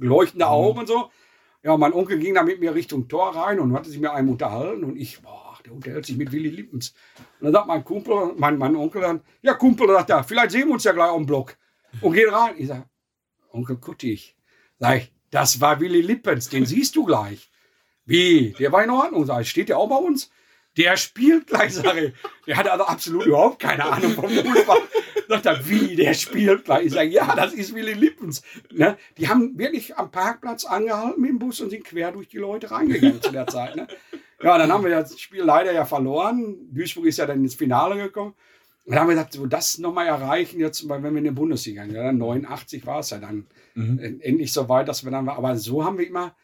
leuchtende 0.00 0.44
mhm. 0.44 0.50
Augen 0.50 0.78
und 0.80 0.88
so. 0.88 1.10
Ja, 1.62 1.76
mein 1.76 1.92
Onkel 1.92 2.18
ging 2.18 2.34
da 2.34 2.42
mit 2.42 2.60
mir 2.60 2.74
Richtung 2.74 3.08
Tor 3.08 3.34
rein 3.34 3.58
und 3.58 3.72
hatte 3.72 3.90
sich 3.90 3.98
mit 3.98 4.10
einem 4.10 4.28
unterhalten 4.28 4.84
und 4.84 4.96
ich, 4.96 5.22
boah, 5.22 5.47
der 5.68 5.74
unterhält 5.74 6.06
sich 6.06 6.16
mit 6.16 6.32
Willi 6.32 6.48
Lippens. 6.48 6.94
Und 7.40 7.44
dann 7.44 7.52
sagt 7.52 7.66
mein 7.66 7.84
Kumpel, 7.84 8.32
mein, 8.36 8.56
mein 8.58 8.74
Onkel 8.74 9.02
dann, 9.02 9.20
ja 9.42 9.54
Kumpel, 9.54 9.88
sagt 9.88 10.10
er, 10.10 10.24
vielleicht 10.24 10.52
sehen 10.52 10.66
wir 10.68 10.74
uns 10.74 10.84
ja 10.84 10.92
gleich 10.92 11.10
am 11.10 11.26
Block. 11.26 11.56
Und 12.00 12.14
geht 12.14 12.32
rein. 12.32 12.54
Ich 12.58 12.68
sage, 12.68 12.84
Onkel 13.52 13.76
Kuttig, 13.76 14.36
sag 14.78 14.98
ich, 14.98 15.12
das 15.30 15.60
war 15.60 15.80
Willi 15.80 16.00
Lippens, 16.00 16.48
den 16.48 16.66
siehst 16.66 16.96
du 16.96 17.04
gleich. 17.04 17.50
Wie? 18.04 18.54
Der 18.58 18.72
war 18.72 18.82
in 18.82 18.90
Ordnung, 18.90 19.26
sag 19.26 19.42
ich, 19.42 19.50
steht 19.50 19.68
der 19.68 19.78
auch 19.78 19.88
bei 19.88 19.96
uns? 19.96 20.30
Der 20.76 20.96
spielt 20.96 21.48
gleich, 21.48 21.74
sage 21.74 22.06
ich. 22.06 22.12
Der 22.46 22.56
hatte 22.56 22.72
also 22.72 22.84
absolut 22.84 23.26
überhaupt 23.26 23.58
keine 23.58 23.84
Ahnung 23.84 24.12
vom 24.12 24.28
Fußball. 24.28 24.78
Sagt 25.28 25.46
er, 25.46 25.68
wie, 25.68 25.96
der 25.96 26.14
spielt 26.14 26.64
gleich. 26.64 26.86
Ich 26.86 26.92
sage, 26.92 27.10
ja, 27.10 27.34
das 27.34 27.52
ist 27.52 27.74
Willy 27.74 27.92
Lippens. 27.92 28.42
Ne? 28.72 28.96
Die 29.18 29.28
haben 29.28 29.58
wirklich 29.58 29.98
am 29.98 30.10
Parkplatz 30.10 30.64
angehalten 30.64 31.20
mit 31.20 31.30
dem 31.30 31.38
Bus 31.38 31.60
und 31.60 31.70
sind 31.70 31.84
quer 31.84 32.12
durch 32.12 32.28
die 32.28 32.38
Leute 32.38 32.70
reingegangen 32.70 33.20
zu 33.20 33.32
der 33.32 33.46
Zeit. 33.46 33.76
Ne? 33.76 33.88
Ja, 34.42 34.56
dann 34.56 34.70
haben 34.70 34.84
wir 34.84 34.90
das 34.90 35.18
Spiel 35.18 35.42
leider 35.42 35.72
ja 35.72 35.84
verloren. 35.84 36.56
Duisburg 36.72 37.06
ist 37.06 37.18
ja 37.18 37.26
dann 37.26 37.42
ins 37.42 37.54
Finale 37.54 37.96
gekommen. 37.96 38.34
Und 38.84 38.92
dann 38.92 39.00
haben 39.00 39.08
wir 39.08 39.16
gesagt, 39.16 39.34
so 39.34 39.46
das 39.46 39.78
nochmal 39.78 40.06
erreichen, 40.06 40.60
jetzt, 40.60 40.88
wenn 40.88 41.02
wir 41.02 41.18
in 41.18 41.24
der 41.24 41.32
Bundesliga 41.32 41.84
gehen. 41.84 41.94
Ja, 41.94 42.12
89 42.12 42.86
war 42.86 43.00
es 43.00 43.10
ja 43.10 43.18
dann 43.18 43.46
mhm. 43.74 44.20
endlich 44.20 44.52
so 44.52 44.68
weit, 44.68 44.88
dass 44.88 45.04
wir 45.04 45.10
dann, 45.10 45.28
aber 45.28 45.56
so 45.56 45.84
haben 45.84 45.98
wir 45.98 46.06
immer 46.06 46.34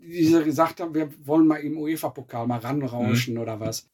diese 0.00 0.44
gesagt 0.44 0.80
haben, 0.80 0.94
wir 0.94 1.10
wollen 1.24 1.46
mal 1.46 1.56
im 1.56 1.78
UEFA-Pokal 1.78 2.46
mal 2.46 2.58
ranrauschen 2.58 3.34
mhm. 3.34 3.40
oder 3.40 3.60
was. 3.60 3.88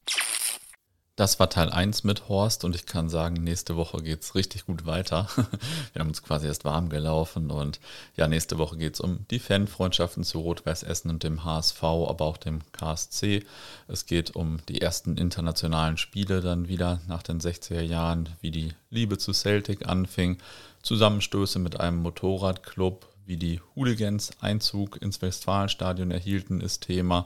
Das 1.17 1.39
war 1.39 1.49
Teil 1.49 1.69
1 1.69 2.03
mit 2.03 2.27
Horst 2.27 2.65
und 2.65 2.75
ich 2.75 2.85
kann 2.85 3.07
sagen, 3.07 3.35
nächste 3.35 3.77
Woche 3.77 4.03
geht 4.03 4.21
es 4.21 4.35
richtig 4.35 4.65
gut 4.65 4.85
weiter. 4.85 5.29
Wir 5.93 6.01
haben 6.01 6.09
uns 6.09 6.21
quasi 6.21 6.45
erst 6.45 6.65
warm 6.65 6.89
gelaufen 6.89 7.51
und 7.51 7.79
ja, 8.17 8.27
nächste 8.27 8.57
Woche 8.57 8.75
geht 8.75 8.95
es 8.95 8.99
um 8.99 9.25
die 9.31 9.39
Fanfreundschaften 9.39 10.25
zu 10.25 10.39
Rot-Weiß 10.39 10.83
Essen 10.83 11.09
und 11.09 11.23
dem 11.23 11.45
HSV, 11.45 11.81
aber 11.81 12.25
auch 12.25 12.35
dem 12.35 12.59
KSC. 12.73 13.45
Es 13.87 14.05
geht 14.07 14.35
um 14.35 14.59
die 14.67 14.81
ersten 14.81 15.15
internationalen 15.15 15.95
Spiele 15.95 16.41
dann 16.41 16.67
wieder 16.67 16.99
nach 17.07 17.23
den 17.23 17.39
60er 17.39 17.81
Jahren, 17.81 18.27
wie 18.41 18.51
die 18.51 18.73
Liebe 18.89 19.17
zu 19.17 19.31
Celtic 19.31 19.87
anfing, 19.87 20.37
Zusammenstöße 20.81 21.59
mit 21.59 21.79
einem 21.79 22.01
Motorradclub, 22.01 23.07
wie 23.25 23.37
die 23.37 23.61
Hooligans 23.73 24.31
Einzug 24.41 25.01
ins 25.01 25.21
Westfalenstadion 25.21 26.11
erhielten, 26.11 26.59
ist 26.59 26.81
Thema, 26.81 27.25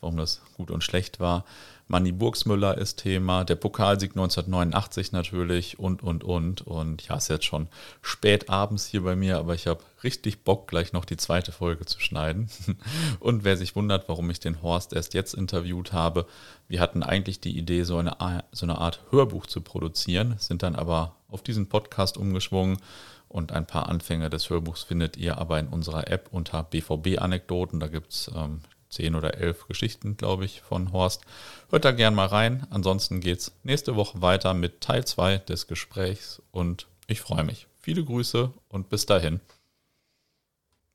warum 0.00 0.16
das 0.16 0.42
gut 0.56 0.72
und 0.72 0.82
schlecht 0.82 1.20
war. 1.20 1.44
Manni 1.88 2.12
Burgsmüller 2.12 2.76
ist 2.76 2.98
Thema, 2.98 3.44
der 3.44 3.56
Pokalsieg 3.56 4.10
1989 4.10 5.12
natürlich 5.12 5.78
und, 5.78 6.02
und, 6.02 6.22
und. 6.22 6.60
Und 6.60 7.08
ja, 7.08 7.16
ist 7.16 7.28
jetzt 7.28 7.46
schon 7.46 7.68
spät 8.02 8.50
abends 8.50 8.86
hier 8.86 9.02
bei 9.02 9.16
mir, 9.16 9.38
aber 9.38 9.54
ich 9.54 9.66
habe 9.66 9.80
richtig 10.04 10.44
Bock, 10.44 10.68
gleich 10.68 10.92
noch 10.92 11.06
die 11.06 11.16
zweite 11.16 11.50
Folge 11.50 11.86
zu 11.86 11.98
schneiden. 11.98 12.50
Und 13.20 13.42
wer 13.42 13.56
sich 13.56 13.74
wundert, 13.74 14.08
warum 14.08 14.30
ich 14.30 14.38
den 14.38 14.62
Horst 14.62 14.92
erst 14.92 15.14
jetzt 15.14 15.34
interviewt 15.34 15.92
habe, 15.92 16.26
wir 16.68 16.80
hatten 16.80 17.02
eigentlich 17.02 17.40
die 17.40 17.56
Idee, 17.56 17.82
so 17.82 17.96
eine, 17.96 18.44
so 18.52 18.66
eine 18.66 18.78
Art 18.78 19.00
Hörbuch 19.10 19.46
zu 19.46 19.60
produzieren, 19.60 20.36
sind 20.38 20.62
dann 20.62 20.76
aber 20.76 21.16
auf 21.28 21.42
diesen 21.42 21.68
Podcast 21.68 22.16
umgeschwungen 22.16 22.78
und 23.28 23.52
ein 23.52 23.66
paar 23.66 23.88
Anfänge 23.88 24.30
des 24.30 24.48
Hörbuchs 24.50 24.82
findet 24.82 25.16
ihr 25.16 25.38
aber 25.38 25.58
in 25.58 25.68
unserer 25.68 26.08
App 26.08 26.28
unter 26.32 26.62
BVB-Anekdoten. 26.62 27.80
Da 27.80 27.88
gibt 27.88 28.12
es 28.12 28.30
ähm, 28.34 28.60
zehn 28.88 29.14
oder 29.14 29.34
elf 29.34 29.66
Geschichten, 29.66 30.16
glaube 30.16 30.44
ich, 30.44 30.60
von 30.60 30.92
Horst. 30.92 31.22
Hört 31.70 31.84
da 31.84 31.92
gern 31.92 32.14
mal 32.14 32.26
rein. 32.26 32.66
Ansonsten 32.70 33.20
geht 33.20 33.38
es 33.38 33.52
nächste 33.62 33.96
Woche 33.96 34.22
weiter 34.22 34.54
mit 34.54 34.80
Teil 34.80 35.04
2 35.04 35.38
des 35.38 35.66
Gesprächs 35.66 36.42
und 36.50 36.86
ich 37.06 37.20
freue 37.20 37.44
mich. 37.44 37.66
Viele 37.80 38.04
Grüße 38.04 38.52
und 38.68 38.88
bis 38.88 39.06
dahin. 39.06 39.40